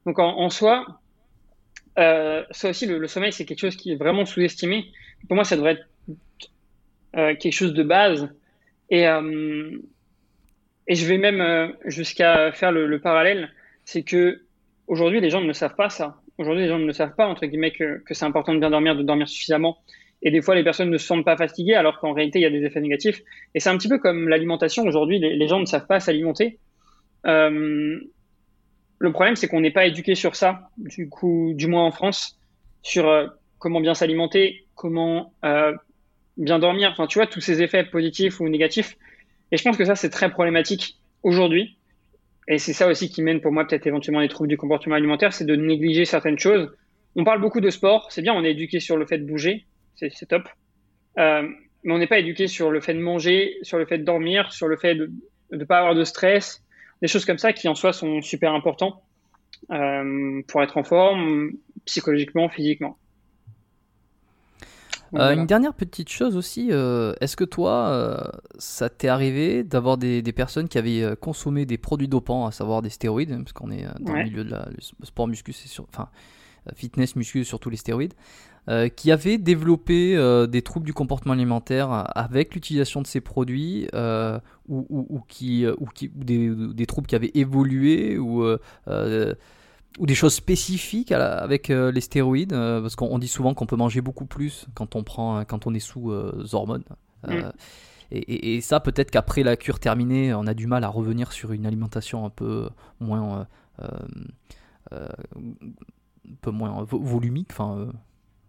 [0.07, 0.87] Donc en, en soi,
[1.99, 4.87] euh, ça aussi, le, sommeil, c'est quelque chose qui est vraiment sous-estimé.
[5.27, 5.85] Pour moi, ça devrait être euh,
[7.39, 8.29] quelque chose de base.
[8.91, 9.71] Et, euh,
[10.87, 13.51] et je vais même euh, jusqu'à faire le, le parallèle,
[13.85, 14.43] c'est que
[14.87, 16.21] aujourd'hui, les gens ne savent pas ça.
[16.39, 18.97] Aujourd'hui, les gens ne savent pas, entre guillemets, que, que c'est important de bien dormir,
[18.97, 19.79] de dormir suffisamment.
[20.23, 22.47] Et des fois, les personnes ne se sentent pas fatiguées, alors qu'en réalité, il y
[22.47, 23.21] a des effets négatifs.
[23.55, 24.85] Et c'est un petit peu comme l'alimentation.
[24.85, 26.59] Aujourd'hui, les, les, gens ne savent pas s'alimenter.
[27.27, 28.01] Euh,
[28.99, 32.39] le problème, c'est qu'on n'est pas éduqué sur ça, du coup, du moins en France,
[32.83, 33.27] sur euh,
[33.59, 35.73] comment bien s'alimenter, comment euh,
[36.39, 36.91] bien dormir.
[36.93, 38.97] Enfin, tu vois, tous ces effets positifs ou négatifs.
[39.53, 41.77] Et je pense que ça, c'est très problématique aujourd'hui.
[42.49, 45.35] Et c'est ça aussi qui mène pour moi peut-être éventuellement les troubles du comportement alimentaire,
[45.35, 46.75] c'est de négliger certaines choses.
[47.15, 49.67] On parle beaucoup de sport, c'est bien, on est éduqué sur le fait de bouger,
[49.97, 50.49] c'est top.
[51.19, 51.43] Euh,
[51.85, 54.53] mais on n'est pas éduqué sur le fait de manger, sur le fait de dormir,
[54.53, 55.11] sur le fait de
[55.53, 56.65] ne pas avoir de stress,
[57.03, 59.03] des choses comme ça qui en soi sont super importants
[59.71, 61.53] euh, pour être en forme
[61.85, 62.97] psychologiquement, physiquement.
[65.15, 68.17] Euh, une dernière petite chose aussi, euh, est-ce que toi, euh,
[68.59, 72.83] ça t'est arrivé d'avoir des, des, personnes qui avaient consommé des produits dopants, à savoir
[72.83, 74.69] des stéroïdes, parce qu'on est dans le milieu de la,
[75.03, 76.09] sport muscu, c'est sur, enfin
[76.75, 78.15] fitness muscu, surtout les stéroïdes,
[78.97, 80.17] qui avaient développé
[80.49, 85.87] des troubles du comportement alimentaire avec l'utilisation de ces produits, ou, ou, ou, qui, ou,
[85.87, 88.45] qui, des, des, troubles qui avaient évolué, ou
[89.99, 93.77] ou des choses spécifiques avec euh, les stéroïdes euh, Parce qu'on dit souvent qu'on peut
[93.77, 96.85] manger beaucoup plus quand on, prend, quand on est sous euh, hormones.
[97.27, 97.51] Mm.
[98.11, 101.53] Et, et, ça, peut-être qu'après la cure terminée, on a du mal à revenir sur
[101.53, 102.71] une alimentation un peu
[103.01, 103.47] moins,
[103.83, 105.09] un
[106.41, 107.49] peu moins volumique.
[107.51, 107.89] Enfin,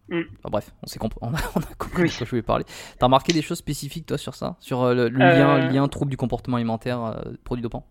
[0.10, 0.22] mm.
[0.44, 0.74] bref,
[1.22, 1.41] on, a,
[1.78, 2.64] compris de quoi je voulais parler.
[2.99, 4.56] T'as remarqué des choses spécifiques, toi, sur ça?
[4.61, 7.86] Sur le, lien, lien trouble du comportement alimentaire, produits dopants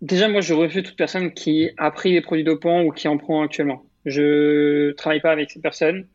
[0.00, 3.18] Déjà, moi, je refuse toute personne qui a pris des produits dopants ou qui en
[3.18, 3.84] prend actuellement.
[4.04, 6.06] Je travaille pas avec ces personnes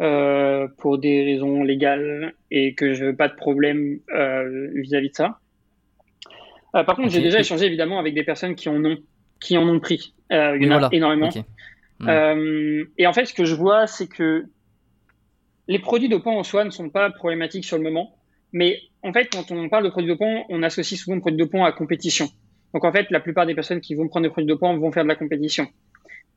[0.00, 5.14] euh, pour des raisons légales et que je veux pas de problème euh, vis-à-vis de
[5.14, 5.38] ça.
[6.74, 8.96] Euh, par contre, j'ai déjà échangé évidemment avec des personnes qui en ont,
[9.40, 10.14] qui en ont pris.
[10.32, 11.30] Euh, il y en a énormément.
[12.02, 14.46] Euh, et en fait, ce que je vois, c'est que
[15.68, 18.16] les produits dopants en soi ne sont pas problématiques sur le moment.
[18.52, 21.64] Mais en fait, quand on parle de produits dopants, on associe souvent le produit dopant
[21.64, 22.28] à compétition.
[22.74, 25.02] Donc en fait, la plupart des personnes qui vont prendre des produits dopants vont faire
[25.02, 25.66] de la compétition.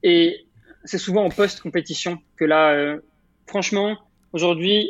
[0.01, 0.45] Et
[0.83, 2.99] c'est souvent en post-compétition que là, euh,
[3.47, 3.97] franchement,
[4.33, 4.89] aujourd'hui,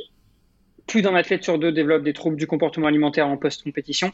[0.88, 4.12] plus d'un athlète sur deux développe des troubles du comportement alimentaire en post-compétition.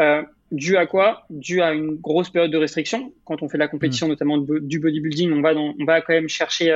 [0.00, 1.24] Euh, dû à quoi?
[1.30, 3.12] Dû à une grosse période de restriction.
[3.24, 4.10] Quand on fait de la compétition, mmh.
[4.10, 6.72] notamment du bodybuilding, on va, dans, on va quand même chercher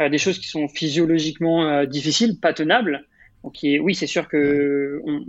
[0.00, 3.06] euh, des choses qui sont physiologiquement difficiles, pas tenables.
[3.44, 5.24] Donc, oui, c'est sûr que on,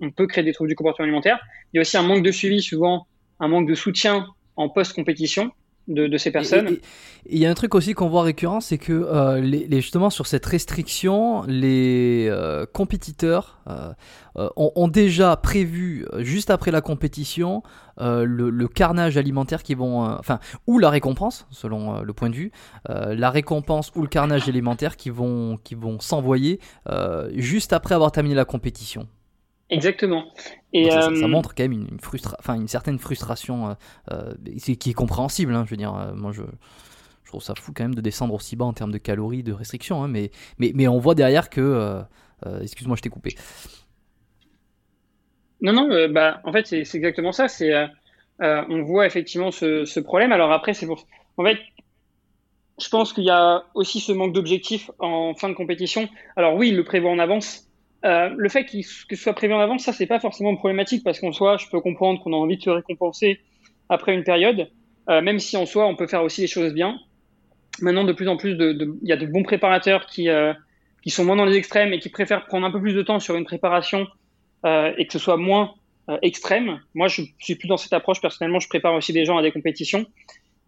[0.00, 1.38] on, peut créer des troubles du comportement alimentaire.
[1.72, 3.06] Il y a aussi un manque de suivi, souvent
[3.40, 5.52] un manque de soutien en post-compétition
[5.88, 6.78] de, ces personnes.
[7.26, 10.26] Il y a un truc aussi qu'on voit récurrent, c'est que euh, les, justement sur
[10.26, 17.62] cette restriction, les euh, compétiteurs euh, ont, déjà prévu juste après la compétition
[17.98, 22.52] le, carnage alimentaire qui vont, enfin ou la récompense selon le point de vue,
[22.88, 26.60] la récompense ou le carnage alimentaire qui vont qui vont s'envoyer
[27.34, 29.06] juste après avoir terminé la compétition.
[29.70, 30.24] Exactement.
[30.72, 32.36] Et ça, euh, montre quand même une, frustra...
[32.38, 33.74] enfin, une certaine frustration euh,
[34.12, 35.54] euh qui est compréhensible.
[35.54, 36.42] Hein, je veux dire, euh, moi je,
[37.24, 39.52] je, trouve ça fou quand même de descendre aussi bas en termes de calories, de
[39.52, 40.04] restrictions.
[40.04, 42.02] Hein, mais, mais, mais on voit derrière que.
[42.60, 43.36] Excuse-moi, je t'ai coupé.
[45.60, 47.48] Non, non, bah, en fait, c'est exactement ça.
[47.48, 47.72] C'est,
[48.40, 50.32] on voit effectivement ce, problème.
[50.32, 51.06] Alors après, c'est pour.
[51.36, 51.58] En fait,
[52.80, 56.08] je pense qu'il y a aussi ce manque d'objectifs en fin de compétition.
[56.36, 57.68] Alors oui, il le prévoit en avance,
[58.04, 61.20] euh, le fait que ce soit prévu en avance, ça c'est pas forcément problématique parce
[61.20, 63.40] qu'en soi, je peux comprendre qu'on a envie de se récompenser
[63.88, 64.68] après une période,
[65.08, 66.98] euh, même si en soi on peut faire aussi les choses bien.
[67.80, 70.52] Maintenant, de plus en plus, il y a de bons préparateurs qui euh,
[71.02, 73.20] qui sont moins dans les extrêmes et qui préfèrent prendre un peu plus de temps
[73.20, 74.06] sur une préparation euh,
[74.64, 75.74] et que ce soit moins
[76.08, 76.80] euh, extrême.
[76.94, 78.60] Moi, je suis plus dans cette approche personnellement.
[78.60, 80.06] Je prépare aussi des gens à des compétitions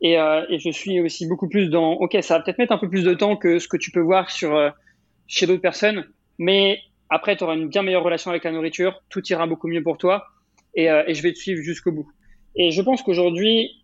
[0.00, 1.92] et, et je suis aussi beaucoup plus dans.
[1.92, 4.00] Ok, ça va peut-être mettre un peu plus de temps que ce que tu peux
[4.00, 4.72] voir sur
[5.26, 6.06] chez d'autres personnes,
[6.38, 9.82] mais après, tu auras une bien meilleure relation avec la nourriture, tout ira beaucoup mieux
[9.82, 10.26] pour toi
[10.74, 12.08] et, euh, je vais te suivre jusqu'au bout.
[12.56, 13.82] Et je pense qu'aujourd'hui,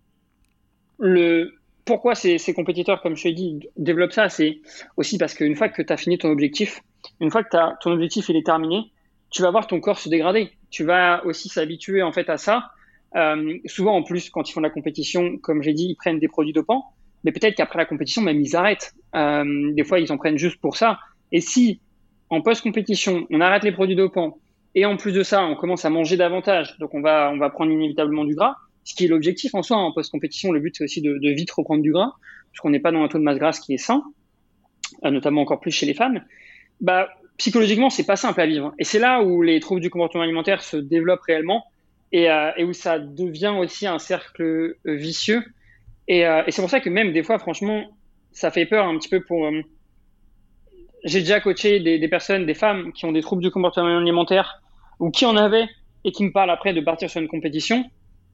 [0.99, 4.61] le pourquoi ces, compétiteurs, comme je t'ai dit, développent ça, c'est
[4.97, 6.81] aussi parce qu'une fois que tu as fini ton objectif,
[7.21, 7.49] une fois que
[7.83, 8.93] ton objectif est terminé,
[9.33, 10.51] tu vas voir ton corps se dégrader.
[10.71, 12.71] Tu vas aussi s'habituer en fait à ça.
[13.17, 16.29] Euh, souvent en plus, quand ils font la compétition, comme j'ai dit, ils prennent des
[16.29, 16.85] produits dopants.
[17.25, 18.95] mais peut-être qu'après la compétition, même ils arrêtent.
[19.15, 20.99] Euh, des fois, ils en prennent juste pour ça.
[21.31, 21.81] Et si,
[22.31, 24.39] en post-compétition, on arrête les produits dopants,
[24.75, 27.51] et en plus de ça, on commence à manger davantage, donc on va, on va
[27.51, 30.85] prendre inévitablement du gras, ce qui est l'objectif en soi, en post-compétition, le but c'est
[30.85, 32.13] aussi de, de, vite reprendre du gras,
[32.51, 34.03] puisqu'on n'est pas dans un taux de masse grasse qui est sain,
[35.05, 36.25] euh, notamment encore plus chez les femmes.
[36.81, 37.09] Bah,
[37.43, 38.73] psychologiquement, c'est pas simple à vivre.
[38.79, 41.65] Et c'est là où les troubles du comportement alimentaire se développent réellement
[42.13, 45.43] et, euh, où ça devient aussi un cercle euh, vicieux.
[46.07, 47.83] Et, euh, et c'est pour ça que même des fois, franchement,
[48.31, 49.51] ça fait peur un petit peu pour.
[51.03, 54.63] J'ai déjà coaché des, personnes, des femmes qui ont des troubles du comportement alimentaire
[55.01, 55.67] ou qui en avaient
[56.05, 57.85] et qui me parlent après de partir sur une compétition.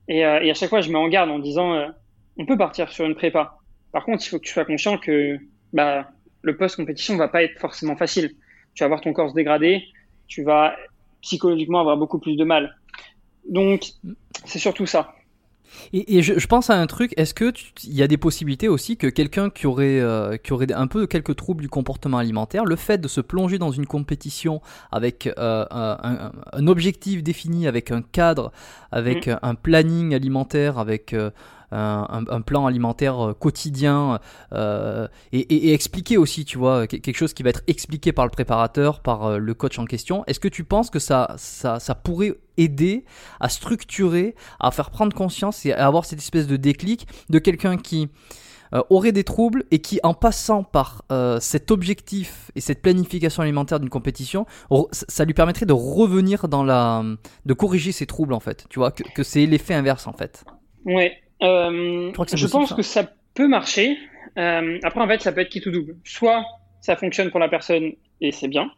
[0.09, 1.89] Et, et à chaque fois, je mets en garde en disant
[2.37, 3.57] on peut partir sur une prépa.
[3.91, 5.39] Par contre, il faut que tu sois conscient que
[5.73, 6.11] bah,
[6.43, 8.35] le post-compétition va pas être forcément facile.
[8.79, 9.83] Tu vas voir ton corps se dégrader,
[10.29, 10.77] tu vas
[11.21, 12.77] psychologiquement avoir beaucoup plus de mal.
[13.51, 13.87] Donc,
[14.45, 15.17] c'est surtout ça.
[15.93, 17.53] Et, et je, je, pense à un truc, est-ce que
[17.83, 21.09] il y a des possibilités aussi que quelqu'un qui aurait euh, qui aurait un peu
[21.09, 25.67] quelques troubles du comportement alimentaire, le fait de se plonger dans une compétition avec euh,
[25.73, 28.53] un, un, objectif défini, avec un cadre,
[28.93, 29.39] avec mmh.
[29.43, 31.33] un planning alimentaire, avec euh,
[31.71, 34.21] un, un, plan alimentaire quotidien
[34.53, 38.25] euh, et, et, et, expliquer aussi, tu vois, quelque chose qui va être expliqué par
[38.25, 40.25] le préparateur, par le coach en question.
[40.27, 43.05] Est-ce que tu penses que ça, ça, ça pourrait aider
[43.41, 47.77] à structurer, à faire prendre conscience et à avoir cette espèce de déclic de quelqu'un
[47.77, 48.09] qui
[48.75, 53.43] euh, aurait des troubles et qui, en passant par euh, cet objectif et cette planification
[53.43, 54.47] alimentaire d'une compétition,
[54.93, 57.03] ça lui permettrait de revenir dans la,
[57.47, 58.67] de corriger ses troubles en fait.
[58.69, 60.45] Tu vois que, que c'est l'effet inverse en fait?
[60.85, 61.17] Ouais.
[61.43, 62.75] Euh, je, je pense ça.
[62.75, 63.97] que ça peut marcher.
[64.37, 65.97] Euh, après, en fait, ça peut être qui tout double.
[66.05, 66.45] Soit
[66.81, 68.71] ça fonctionne pour la personne et c'est bien.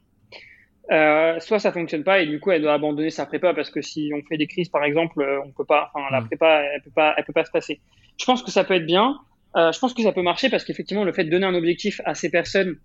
[0.91, 3.81] Euh, soit ça fonctionne pas et du coup elle doit abandonner sa prépa parce que
[3.81, 6.27] si on fait des crises par exemple, on peut pas, enfin la mm.
[6.27, 7.81] prépa elle peut pas, elle peut pas se passer.
[8.19, 9.17] Je pense que ça peut être bien.
[9.55, 12.15] Je pense que ça peut marcher parce qu'effectivement le fait de donner un objectif à
[12.15, 12.77] ces personnes,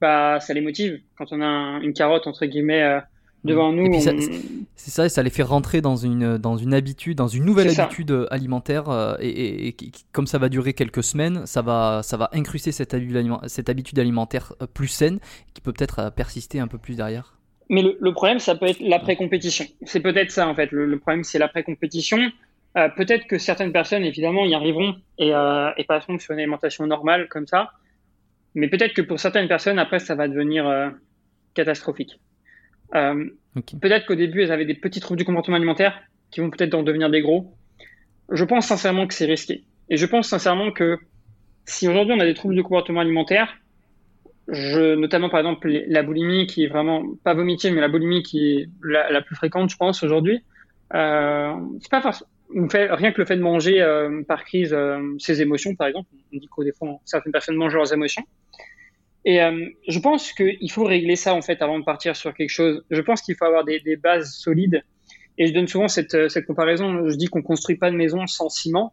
[0.00, 1.00] bah ça les motive.
[1.16, 3.00] Quand on a un, une carotte entre guillemets
[3.44, 3.76] euh, devant mm.
[3.76, 4.00] nous, on...
[4.00, 7.68] c'est ça, et ça les fait rentrer dans une dans une habitude, dans une nouvelle
[7.68, 8.34] habitude ça.
[8.34, 9.76] alimentaire euh, et, et, et,
[10.12, 13.98] comme ça va durer quelques semaines, ça va ça va incruster cette habitude, cette habitude
[13.98, 15.18] alimentaire plus saine
[15.54, 17.34] qui peut peut-être persister un peu plus derrière.
[17.70, 19.64] Mais le, le, problème, ça peut être l'après-compétition.
[19.82, 20.70] C'est peut-être ça, en fait.
[20.70, 22.30] Le, le problème, c'est l'après-compétition.
[22.76, 26.86] Euh, peut-être que certaines personnes, évidemment, y arriveront et, euh, et passeront sur une alimentation
[26.86, 27.70] normale, comme ça.
[28.54, 30.90] Mais peut-être que pour certaines personnes, après, ça va devenir euh,
[31.54, 32.20] catastrophique.
[32.94, 33.24] Euh,
[33.56, 33.76] okay.
[33.80, 36.00] Peut-être qu'au début, elles avaient des petits troubles du comportement alimentaire
[36.30, 37.54] qui vont peut-être en devenir des gros.
[38.30, 39.64] Je pense sincèrement que c'est risqué.
[39.90, 40.98] Et je pense sincèrement que
[41.66, 43.56] si aujourd'hui on a des troubles du comportement alimentaire,
[44.48, 48.58] je, notamment par exemple la boulimie qui est vraiment pas vomitive, mais la boulimie qui
[48.58, 50.42] est la, la plus fréquente, je pense aujourd'hui.
[50.94, 55.42] Euh, c'est pas forcément rien que le fait de manger euh, par crise euh, ses
[55.42, 56.08] émotions, par exemple.
[56.32, 58.22] On dit qu'au des fois, certaines personnes mangent leurs émotions.
[59.24, 62.50] Et euh, je pense qu'il faut régler ça en fait avant de partir sur quelque
[62.50, 62.84] chose.
[62.90, 64.82] Je pense qu'il faut avoir des, des, bases solides.
[65.38, 67.08] Et je donne souvent cette, cette comparaison.
[67.08, 68.92] Je dis qu'on construit pas de maison sans ciment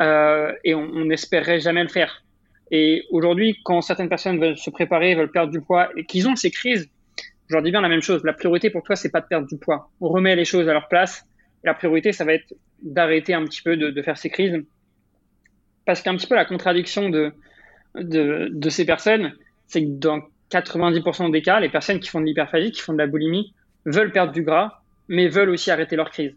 [0.00, 2.24] euh, et on n'espérerait jamais le faire.
[2.70, 6.36] Et aujourd'hui, quand certaines personnes veulent se préparer, veulent perdre du poids et qu'ils ont
[6.36, 6.88] ces crises,
[7.48, 8.22] je leur dis bien la même chose.
[8.24, 9.90] La priorité pour toi, c'est pas de perdre du poids.
[10.00, 11.24] On remet les choses à leur place.
[11.64, 14.64] La priorité, ça va être d'arrêter un petit peu de, de, faire ces crises.
[15.84, 17.32] Parce qu'un petit peu la contradiction de,
[17.96, 19.32] de, de ces personnes,
[19.70, 20.20] c'est que dans
[20.50, 23.54] 90% des cas, les personnes qui font de l'hyperphagie, qui font de la boulimie,
[23.86, 26.34] veulent perdre du gras, mais veulent aussi arrêter leur crise.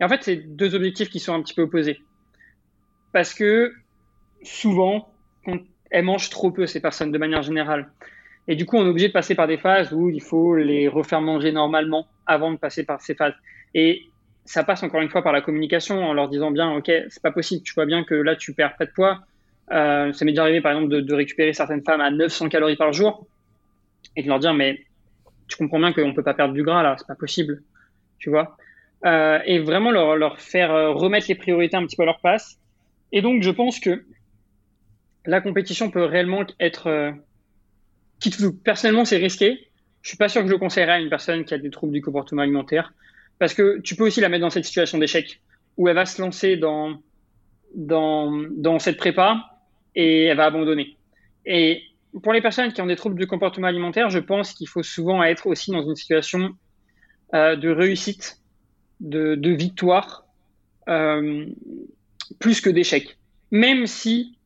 [0.00, 2.00] Et en fait, c'est deux objectifs qui sont un petit peu opposés.
[3.12, 3.72] Parce que
[4.44, 5.12] souvent,
[5.90, 7.90] elles mangent trop peu, ces personnes, de manière générale.
[8.46, 10.86] Et du coup, on est obligé de passer par des phases où il faut les
[10.86, 13.34] refaire manger normalement avant de passer par ces phases.
[13.74, 14.02] Et
[14.44, 17.32] ça passe encore une fois par la communication en leur disant bien, OK, c'est pas
[17.32, 19.24] possible, tu vois bien que là, tu perds pas de poids.
[19.72, 22.92] Euh, ça m'est déjà arrivé, par exemple, de, récupérer certaines femmes à 900 calories par
[22.92, 23.26] jour
[24.16, 24.84] et de leur dire, mais
[25.48, 27.62] tu comprends bien qu'on peut pas perdre du gras là, c'est pas possible,
[28.18, 28.56] tu vois.
[29.04, 32.20] Euh, et vraiment leur, leur faire euh, remettre les priorités un petit peu à leur
[32.20, 32.58] place.
[33.12, 34.04] Et donc, je pense que
[35.26, 37.14] la compétition peut réellement être
[38.64, 39.68] personnellement c'est risqué.
[40.02, 42.02] Je suis pas sûr que je conseillerais à une personne qui a des troubles du
[42.02, 42.92] comportement alimentaire
[43.38, 45.40] parce que tu peux aussi la mettre dans cette situation d'échec
[45.76, 46.98] où elle va se lancer dans
[47.74, 49.53] dans dans cette prépa
[49.94, 50.96] et elle va abandonner.
[51.46, 51.82] Et
[52.22, 55.22] pour les personnes qui ont des troubles du comportement alimentaire, je pense qu'il faut souvent
[55.22, 56.50] être aussi dans une situation
[57.34, 58.38] euh, de réussite,
[59.00, 60.24] de, de victoire,
[60.88, 61.46] euh,
[62.38, 63.18] plus que d'échec.
[63.50, 64.36] Même si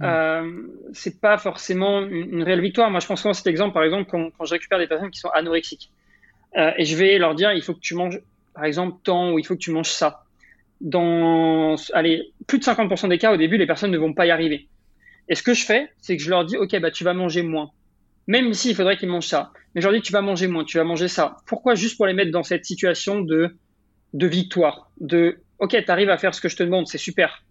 [0.00, 0.04] Mm.
[0.04, 0.52] Euh,
[0.92, 2.90] c'est pas forcément une, une, réelle victoire.
[2.90, 5.18] Moi, je pense souvent cet exemple, par exemple, quand, quand, je récupère des personnes qui
[5.18, 5.90] sont anorexiques,
[6.56, 8.20] euh, et je vais leur dire, il faut que tu manges,
[8.54, 10.24] par exemple, tant ou il faut que tu manges ça.
[10.80, 14.30] Dans, allez, plus de 50% des cas, au début, les personnes ne vont pas y
[14.30, 14.68] arriver.
[15.28, 17.42] Et ce que je fais, c'est que je leur dis, OK, bah, tu vas manger
[17.42, 17.70] moins.
[18.26, 19.52] Même s'il faudrait qu'ils mangent ça.
[19.74, 21.36] Mais je leur dis, tu vas manger moins, tu vas manger ça.
[21.46, 21.74] Pourquoi?
[21.74, 23.56] Juste pour les mettre dans cette situation de,
[24.14, 24.90] de victoire.
[25.00, 27.44] De, OK, tu arrives à faire ce que je te demande, c'est super.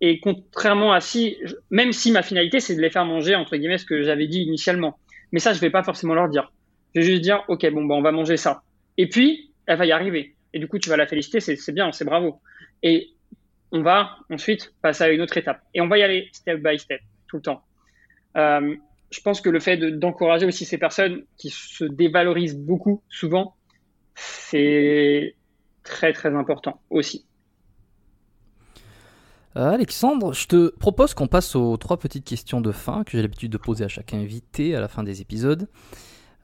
[0.00, 1.36] Et contrairement à si,
[1.70, 4.40] même si ma finalité, c'est de les faire manger, entre guillemets, ce que j'avais dit
[4.40, 4.98] initialement.
[5.30, 6.52] Mais ça, je vais pas forcément leur dire.
[6.94, 8.62] Je vais juste dire, OK, bon, bah, on va manger ça.
[8.98, 10.34] Et puis, elle va y arriver.
[10.52, 12.40] Et du coup, tu vas la féliciter, c'est bien, c'est bravo.
[12.82, 13.10] Et
[13.70, 15.62] on va ensuite passer à une autre étape.
[15.72, 17.00] Et on va y aller step by step,
[17.32, 17.64] tout le temps.
[18.36, 18.76] Euh,
[19.10, 23.56] je pense que le fait d'encourager aussi ces personnes qui se dévalorisent beaucoup, souvent,
[24.14, 25.34] c'est
[25.82, 27.26] très très important aussi.
[29.56, 33.22] Euh, Alexandre, je te propose qu'on passe aux trois petites questions de fin que j'ai
[33.22, 35.68] l'habitude de poser à chaque invité à la fin des épisodes.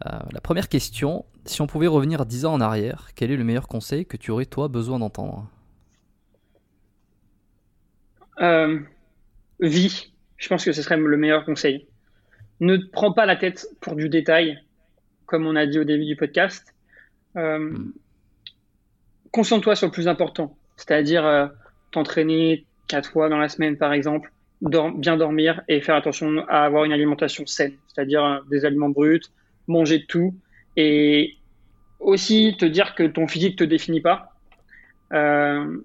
[0.06, 3.44] Euh, la première question, si on pouvait revenir 10 ans en arrière, quel est le
[3.44, 5.48] meilleur conseil que tu aurais toi besoin d'entendre?
[8.40, 8.78] Euh,
[9.60, 11.86] Vie, je pense que ce serait le meilleur conseil.
[12.60, 14.58] Ne te prends pas la tête pour du détail,
[15.26, 16.74] comme on a dit au début du podcast.
[17.34, 17.90] Hmm.
[19.30, 21.50] Concentre-toi sur le plus important, c'est-à-dire
[21.90, 26.84] t'entraîner, quatre fois dans la semaine, par exemple, bien dormir et faire attention à avoir
[26.84, 29.20] une alimentation saine, c'est-à-dire euh, des aliments bruts,
[29.68, 30.34] manger de tout
[30.76, 31.36] et
[32.00, 34.34] aussi te dire que ton physique te définit pas.
[35.12, 35.78] Euh,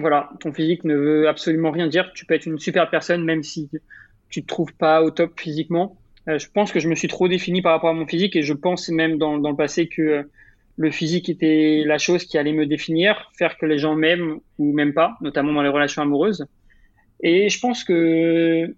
[0.00, 2.12] voilà, ton physique ne veut absolument rien dire.
[2.14, 3.70] Tu peux être une super personne même si
[4.28, 5.96] tu te trouves pas au top physiquement.
[6.28, 8.42] Euh, je pense que je me suis trop défini par rapport à mon physique et
[8.42, 10.28] je pense même dans, le passé que
[10.76, 14.72] le physique était la chose qui allait me définir, faire que les gens m'aiment ou
[14.72, 16.46] même pas, notamment dans les relations amoureuses.
[17.22, 18.74] Et je pense que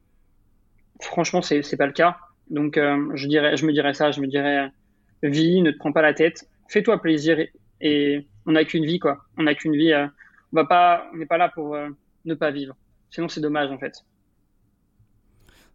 [1.01, 2.17] franchement, c'est c'est pas le cas.
[2.51, 4.69] Donc euh, je dirais, je me dirais ça, je me dirais
[5.23, 7.39] vie, ne te prends pas la tête, fais-toi plaisir
[7.81, 9.25] et, on n'a qu'une vie quoi.
[9.37, 9.93] On n'a qu'une vie.
[10.53, 11.89] Euh, on va pas, on n'est pas là pour euh,
[12.25, 12.75] ne pas vivre.
[13.11, 14.05] Sinon c'est dommage en fait.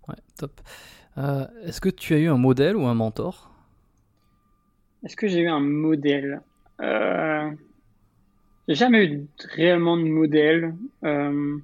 [0.08, 0.62] Ouais, top.
[1.66, 3.52] Est-ce que tu as eu un modèle ou un mentor?
[5.04, 6.42] Est-ce que j'ai eu un modèle?
[6.82, 7.50] Euh...
[8.68, 10.76] J'ai jamais eu réellement de modèle.
[11.04, 11.58] Euh...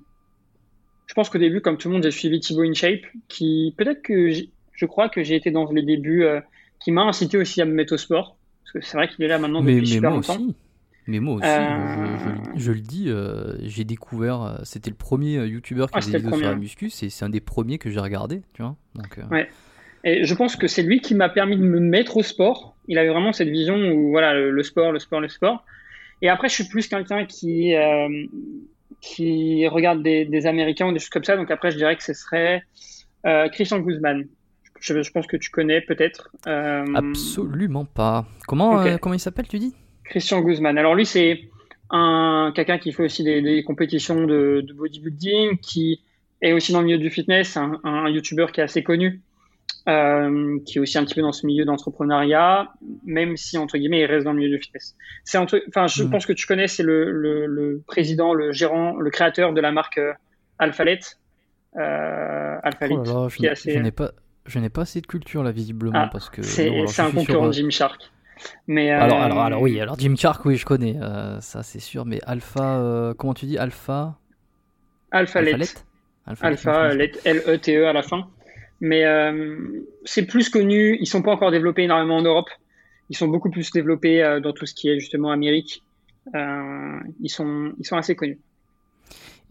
[1.06, 4.31] Je pense qu'au début, comme tout le monde, j'ai suivi Thibaut InShape, qui peut-être que
[4.31, 6.41] je crois que j'ai été dans les débuts, euh,
[6.80, 8.35] qui m'a incité aussi à me mettre au sport.
[8.64, 10.41] Parce que c'est vrai qu'il est là maintenant depuis mais, super moi longtemps.
[10.41, 10.56] Aussi.
[11.08, 15.92] Mais moi aussi, euh, je, le dis, euh, j'ai découvert, c'était le premier YouTuber qui
[15.94, 18.62] ah, faisait des vidéos sur la muscu, c'est un des premiers que j'ai regardé, tu
[18.62, 18.76] vois.
[18.96, 19.50] Donc, ouais.
[20.04, 22.76] Et je pense que c'est lui qui m'a permis de me mettre au sport.
[22.88, 25.64] Il avait vraiment cette vision où voilà le, sport, le sport, le sport.
[26.22, 28.26] Et après, je suis plus quelqu'un qui euh,
[29.00, 31.38] qui regarde des, des, Américains ou des choses comme ça.
[31.38, 32.64] Donc après, je dirais que ce serait
[33.26, 34.28] euh, Christian Guzman.
[34.80, 36.30] Je, je, pense que tu connais peut-être.
[36.48, 36.86] Euh...
[36.96, 38.26] Absolument pas.
[38.48, 39.74] Comment euh, comment il s'appelle, tu dis?
[40.06, 40.78] Christian Guzman.
[40.78, 41.42] Alors lui, c'est
[41.90, 46.02] un quelqu'un qui fait aussi des, des compétitions de, de, bodybuilding, qui
[46.42, 49.22] est aussi dans le milieu du fitness, un, un YouTuber qui est assez connu.
[49.90, 52.72] Euh, qui est aussi un petit peu dans ce milieu d'entrepreneuriat,
[53.06, 54.96] même si entre guillemets il reste dans le milieu du fitness.
[55.26, 56.10] C'est enfin, je mm.
[56.10, 59.74] pense que tu connais, c'est le, le, le, président, le gérant, le créateur de la
[59.74, 60.14] marque euh,
[60.58, 61.02] Alphalet.
[61.76, 62.96] Euh, Alphalet.
[62.96, 63.78] Oh je, assez...
[63.78, 64.14] n'ai pas,
[64.46, 66.70] je n'ai pas assez de culture là visiblement ah, parce que c'est
[67.00, 68.10] un concurrent de euh, Gymshark.
[68.68, 70.98] Mais alors, alors, alors oui, alors Gymshark, oui, je connais,
[71.40, 72.06] ça c'est sûr.
[72.06, 74.18] Mais Alpha, comment tu dis, Alpha?
[75.11, 75.40] Alpha,
[76.41, 78.28] Alpha, L-E-T-E -E à la fin.
[78.84, 80.98] Mais euh, c'est plus connu.
[80.99, 82.49] Ils sont pas encore développés énormément en Europe.
[83.10, 85.84] Ils sont beaucoup plus développés euh, dans tout ce qui est justement Amérique.
[86.36, 88.40] Euh, ils sont ils sont assez connus.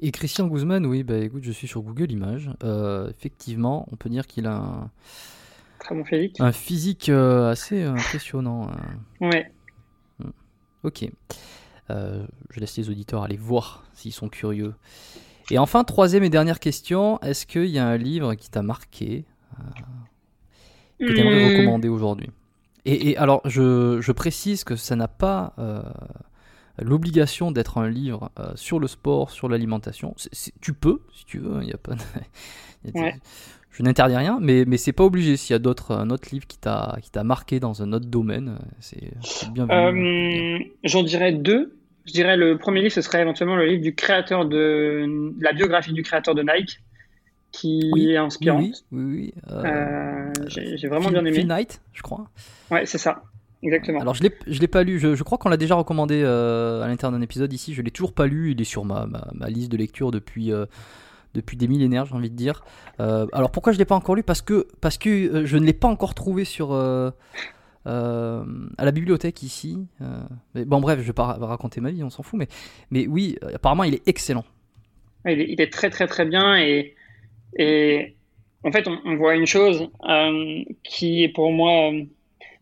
[0.00, 2.50] Et Christian Guzman, oui, bah écoute, je suis sur Google Images.
[3.10, 4.90] effectivement, on peut dire qu'il a un,
[5.82, 6.40] Très bon physique.
[6.40, 8.70] un physique assez impressionnant.
[9.20, 9.50] Ouais.
[10.18, 10.30] Hmm.
[10.84, 11.06] Ok.
[11.88, 14.74] je laisse les auditeurs aller voir s'ils sont curieux.
[15.50, 19.24] Et enfin, troisième et dernière question, est-ce qu'il y a un livre qui t'a marqué,
[19.58, 19.62] euh,
[21.06, 21.58] que tu aimerais hmm.
[21.58, 22.30] recommander aujourd'hui?
[22.84, 25.82] Et, alors, je, précise que ça n'a pas euh,
[26.78, 30.16] l'obligation d'être un livre euh, sur le sport, sur l'alimentation.
[30.60, 31.94] Tu peux, si tu veux, il y a pas
[33.72, 35.36] Je n'interdis rien, mais, mais c'est pas obligé.
[35.36, 38.06] S'il y a d'autres, un autre livre qui t'a, qui t'a marqué dans un autre
[38.06, 39.12] domaine, c'est,
[39.50, 40.72] bienvenu.
[40.84, 41.74] j'en dirais deux.
[42.04, 45.92] Je dirais le premier livre, ce serait éventuellement le livre du créateur de, la biographie
[45.92, 46.80] du créateur de Nike,
[47.50, 48.84] qui est inspirante.
[48.90, 51.32] Oui, oui, euh, euh, j'ai vraiment bien aimé.
[51.32, 52.28] Phil Knight, je crois.
[52.70, 53.22] Ouais, c'est ça.
[53.62, 54.00] Exactement.
[54.00, 54.98] Alors je l'ai, l'ai pas lu.
[54.98, 57.72] Je, crois qu'on l'a déjà recommandé euh, à l'intérieur d'un épisode ici.
[57.72, 58.50] Je l'ai toujours pas lu.
[58.50, 60.50] Il est sur ma, ma, liste de lecture depuis
[61.34, 62.64] depuis des millénaires, j'ai envie de dire.
[62.98, 64.22] alors pourquoi je l'ai pas encore lu?
[64.22, 66.72] Parce que parce que je ne l'ai pas encore trouvé sur
[67.86, 68.44] euh,
[68.78, 69.86] à la bibliothèque ici.
[70.00, 70.20] Euh,
[70.54, 72.38] mais bon, bref, je vais pas raconter ma vie, on s'en fout.
[72.38, 72.48] Mais,
[72.90, 74.44] mais oui, apparemment, il est excellent.
[75.26, 76.56] Il est, il est, très, très, très bien.
[76.58, 76.94] Et,
[77.56, 78.14] et
[78.64, 79.88] en fait, on, voit une chose
[80.84, 81.90] qui est pour moi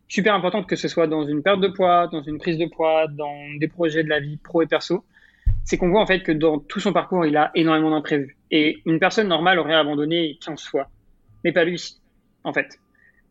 [0.07, 3.07] super importante, que ce soit dans une perte de poids, dans une prise de poids,
[3.07, 5.05] dans des projets de la vie pro et perso,
[5.63, 8.37] c'est qu'on voit en fait que dans tout son parcours, il a énormément d'imprévus.
[8.49, 10.89] Et une personne normale aurait abandonné 15 fois,
[11.43, 11.95] mais pas lui,
[12.43, 12.79] en fait.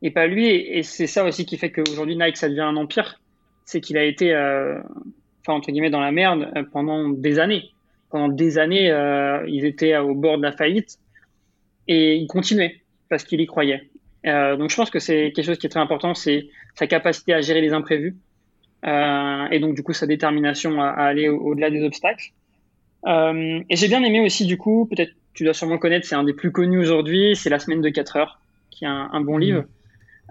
[0.03, 3.20] Et pas lui, et, c'est ça aussi qui fait qu'aujourd'hui Nike, ça devient un empire,
[3.65, 4.78] c'est qu'il a été, euh,
[5.41, 7.70] enfin entre guillemets, dans la merde euh, pendant des années.
[8.11, 10.99] Pendant des années, euh, ils étaient au bord de la faillite,
[11.87, 13.91] et il continuait parce qu'il y croyait.
[14.24, 17.41] Donc je pense que c'est quelque chose qui est très important, c'est sa capacité à
[17.41, 18.16] gérer les imprévus
[18.86, 22.32] euh, et donc du coup sa détermination à, à aller au-delà des obstacles.
[23.07, 26.24] Euh, et j'ai bien aimé aussi du coup, peut-être tu dois sûrement connaître, c'est un
[26.24, 28.40] des plus connus aujourd'hui, c'est La semaine de 4 heures,
[28.70, 29.40] qui est un, un bon mmh.
[29.40, 29.65] livre.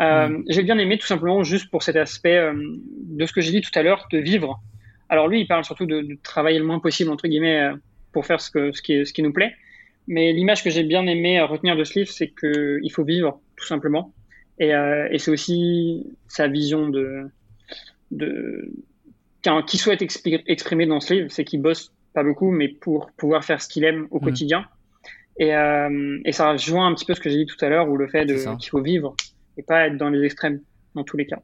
[0.01, 0.43] Euh, mmh.
[0.49, 3.71] J'ai bien aimé tout simplement juste pour cet aspect de ce que j'ai dit tout
[3.77, 4.61] à l'heure, de vivre.
[5.09, 7.71] Alors lui, il parle surtout de, de, travailler le moins possible entre guillemets
[8.11, 9.53] pour faire ce, que, ce, qui, ce qui nous plaît.
[10.07, 13.65] Mais l'image que j'ai bien aimé retenir de ce livre, c'est qu'il faut vivre tout
[13.65, 14.13] simplement.
[14.59, 17.29] Et, euh, et c'est aussi sa vision de,
[18.11, 18.71] de
[19.65, 23.61] qui souhaite exprimer dans ce livre, c'est qu'il bosse pas beaucoup, mais pour pouvoir faire
[23.61, 24.23] ce qu'il aime au mmh.
[24.23, 24.65] quotidien.
[25.37, 27.87] Et, euh, et, ça rejoint un petit peu ce que j'ai dit tout à l'heure,
[27.87, 29.15] où le fait qu'il faut vivre
[29.57, 30.59] et pas être dans les extrêmes
[30.95, 31.41] dans tous les cas.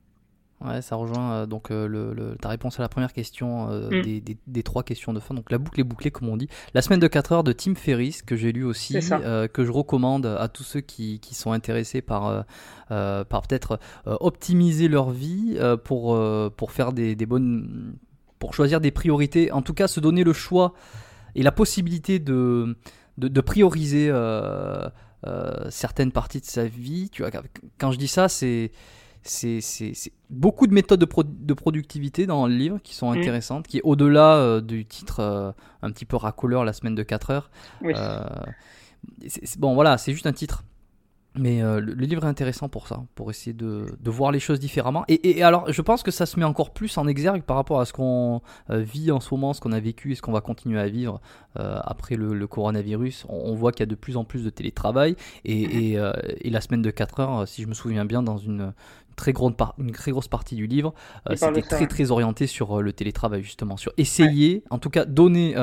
[0.65, 4.01] Ouais, ça rejoint euh, donc euh, le, ta réponse à la première question euh, mm.
[4.01, 5.35] des, des, des, trois questions de fin.
[5.35, 6.47] Donc la boucle est bouclée, comme on dit.
[6.73, 10.25] La semaine de 4 heures de Tim Ferriss, que j'ai lu aussi, que je recommande
[10.25, 12.45] à tous ceux qui, qui sont intéressés par,
[12.87, 16.19] par peut-être optimiser leur vie pour,
[16.55, 17.95] pour faire des, des, bonnes.
[18.39, 19.51] pour choisir des priorités.
[19.51, 20.73] En tout cas, se donner le choix
[21.35, 22.77] et la possibilité de,
[23.17, 24.11] de, de prioriser
[25.69, 27.09] certaines parties de sa vie.
[27.11, 27.31] Tu vois,
[27.77, 28.71] quand je dis ça, c'est
[29.27, 33.17] c'est beaucoup de méthodes de, de, productivité dans le livre qui sont mm.
[33.17, 37.03] intéressantes, qui est au-delà euh, du titre euh, un petit peu racoleur la semaine de
[37.03, 37.49] 4 heures.
[37.83, 38.23] Euh,
[39.57, 40.63] bon voilà, c'est juste un titre.
[41.37, 45.03] Mais le, livre est intéressant pour ça, pour essayer de, de voir les choses différemment.
[45.09, 47.81] Et, et, alors, je pense que ça se met encore plus en exergue par rapport
[47.81, 50.39] à ce qu'on vit en ce moment, ce qu'on a vécu et ce qu'on va
[50.39, 51.19] continuer à vivre
[51.55, 53.25] après le, coronavirus.
[53.27, 55.17] On, voit qu'il y a de plus en plus de télétravail.
[55.43, 55.71] Et, mm.
[55.71, 58.71] et, et la semaine de 4 heures, si je me souviens bien, dans une,
[59.15, 60.93] très grande une très grosse partie du livre,
[61.29, 65.05] euh, c'était très très orienté sur euh, le télétravail justement, sur essayer, en tout cas
[65.05, 65.55] donner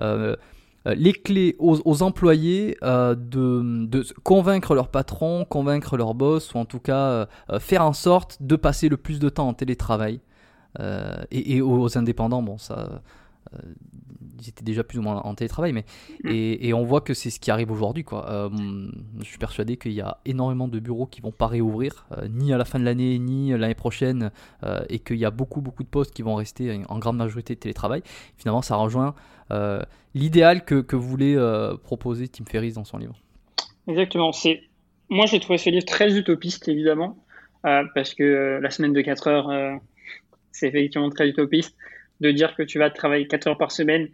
[0.00, 0.36] euh,
[0.84, 7.26] les clés aux, employés de, convaincre leur patron, convaincre leur boss, ou en tout cas
[7.58, 10.20] faire en sorte de passer le plus de temps en télétravail.
[11.30, 13.00] Et, et, aux indépendants, bon ça
[14.40, 15.84] ils étaient déjà plus ou moins en télétravail, mais
[16.24, 16.30] mm.
[16.30, 18.04] et, on voit que c'est ce qui arrive aujourd'hui.
[18.04, 18.30] Quoi.
[18.30, 18.50] Euh,
[19.18, 22.52] je suis persuadé qu'il y a énormément de bureaux qui vont pas réouvrir, euh, ni
[22.52, 24.30] à la fin de l'année, ni l'année prochaine,
[24.64, 27.54] euh, et qu'il y a beaucoup, beaucoup de postes qui vont rester en grande majorité
[27.54, 28.02] de télétravail.
[28.36, 29.14] Finalement, ça rejoint
[30.14, 31.36] l'idéal que, que, voulait
[31.84, 33.14] proposer Tim Ferriss dans son livre.
[33.86, 34.32] Exactement.
[34.32, 34.62] C'est
[35.08, 37.16] moi, j'ai trouvé ce livre très utopiste, évidemment,
[37.62, 39.80] parce que la semaine de 4 heures,
[40.50, 41.76] c'est effectivement très utopiste
[42.20, 44.08] de dire que tu vas travailler 4 heures par semaine,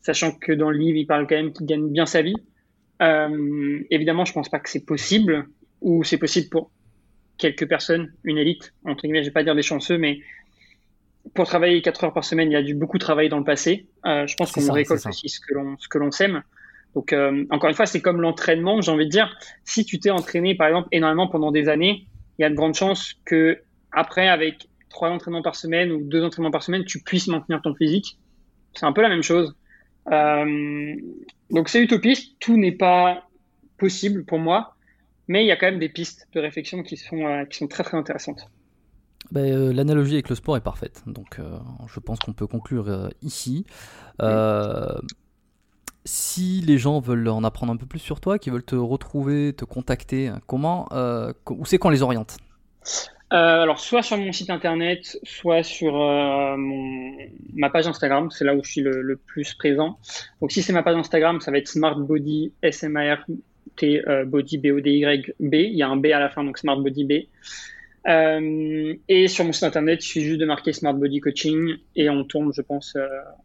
[0.00, 2.36] sachant que dans le livre, il parle quand même qu'il gagne bien sa vie.
[3.02, 5.46] Euh, évidemment, je pense pas que c'est possible,
[5.80, 6.70] ou c'est possible pour
[7.38, 10.20] quelques personnes, une élite, entre guillemets, je vais pas dire des chanceux, mais
[11.34, 13.86] pour travailler 4 heures par semaine, il y a dû beaucoup travailler dans le passé.
[14.06, 16.42] Euh, je pense qu'on récolte aussi ce que l'on, ce que l'on sème.
[16.94, 19.34] Donc, euh, encore une fois, c'est comme l'entraînement, j'ai envie de dire.
[19.64, 22.06] Si tu t'es entraîné, par exemple, énormément pendant des années,
[22.38, 23.58] il y a de grandes chances que
[23.92, 27.74] après, avec trois entraînements par semaine ou deux entraînements par semaine, tu puisses maintenir ton
[27.74, 28.18] physique.
[28.74, 29.54] C'est un peu la même chose.
[30.10, 30.94] Euh,
[31.50, 33.24] donc c'est utopiste, tout n'est pas
[33.78, 34.74] possible pour moi,
[35.28, 37.68] mais il y a quand même des pistes de réflexion qui sont, euh, qui sont
[37.68, 38.48] très très intéressantes.
[39.30, 41.40] Ben, euh, l'analogie avec le sport est parfaite, donc
[41.86, 43.64] je pense qu'on peut conclure ici.
[46.04, 49.52] Si les gens veulent en apprendre un peu plus sur toi, qui veulent te retrouver,
[49.52, 50.88] te contacter, comment,
[51.48, 52.38] où c'est qu'on les oriente?
[53.32, 56.54] Euh, alors, soit sur mon site internet, soit sur euh,
[57.54, 59.98] ma page Instagram, c'est là où je suis le, plus présent.
[60.42, 65.54] Donc, si c'est ma page Instagram, ça va être Smart Body, S-M-A-R-T, euh, Body, B-O-D-Y-B.
[65.54, 67.12] Il y a un B à la fin, donc Smart Body B.
[68.06, 72.10] Euh, et sur mon site internet, il suffit juste de marquer Smart Body Coaching et
[72.10, 72.98] on tombe, je pense,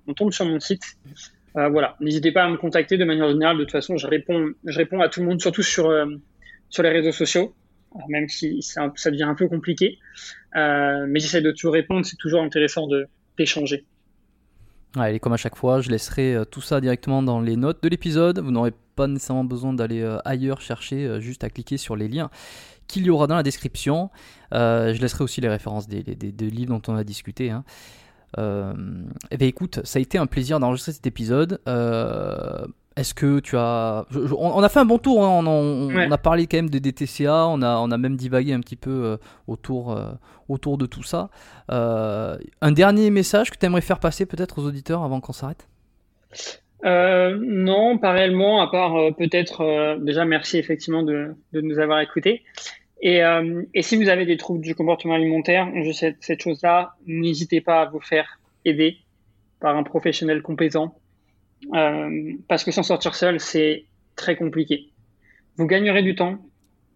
[0.08, 0.84] on tombe sur mon site.
[1.54, 3.58] voilà, n'hésitez pas à me contacter de manière générale.
[3.58, 5.94] De toute façon, je réponds, je réponds à tout le monde, surtout sur
[6.70, 7.54] sur les réseaux sociaux
[8.10, 10.00] même si ça, devient un peu compliqué.
[10.56, 12.88] Euh, mais j'essaie de toujours répondre, c'est toujours intéressant
[13.38, 13.86] d'échanger.
[14.96, 17.90] Ouais, comme à chaque fois, je laisserai euh, tout ça directement dans les notes de
[17.90, 18.40] l'épisode.
[18.40, 22.30] Vous n'aurez pas nécessairement besoin d'aller euh, ailleurs chercher, juste à cliquer sur les liens
[22.88, 24.10] qu'il y aura dans la description.
[24.54, 27.52] je laisserai aussi les références des, livres dont on a discuté.
[27.52, 27.66] Hein.
[28.38, 31.60] eh bien écoute, ça a été un plaisir d'enregistrer cet épisode.
[32.98, 34.06] Est-ce que tu as.
[34.38, 37.62] on, a fait un bon tour, hein, on, a parlé quand même des DTCA, on
[37.62, 39.18] a, on a même divagué un petit peu euh,
[39.48, 40.12] autour, euh,
[40.50, 41.30] autour de tout ça.
[41.72, 45.68] Euh, un dernier message que tu aimerais faire passer peut-être aux auditeurs avant qu'on s'arrête?
[46.84, 52.44] Non, pas réellement, à part peut-être déjà merci effectivement de, de, nous avoir écoutés.
[53.02, 53.22] Et,
[53.74, 58.00] et, si vous avez des troubles du comportement alimentaire, cette chose-là, n'hésitez pas à vous
[58.00, 58.98] faire aider
[59.60, 60.96] par un professionnel compétent
[61.74, 63.86] euh, parce que s'en sortir seul, c'est
[64.16, 64.90] très compliqué.
[65.58, 66.40] Vous gagnerez du temps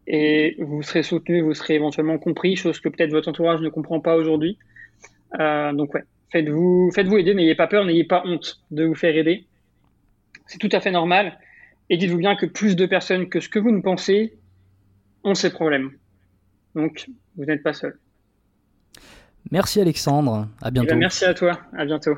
[0.08, 4.00] et vous serez soutenu, vous serez éventuellement compris, chose que peut-être votre entourage ne comprend
[4.00, 4.58] pas aujourd'hui.
[5.40, 9.16] Euh, donc ouais, faites-vous faites-vous aider, n'ayez pas peur, n'ayez pas honte de vous faire
[9.16, 9.46] aider.
[10.48, 11.38] C'est tout à fait normal.
[11.90, 14.34] Et dites-vous bien que plus de personnes que ce que vous ne pensez
[15.24, 15.92] ont ces problèmes.
[16.76, 17.98] Donc, vous n'êtes pas seul.
[19.52, 20.96] Merci Alexandre, à eh ben, bientôt.
[20.96, 22.18] merci à toi, à bientôt.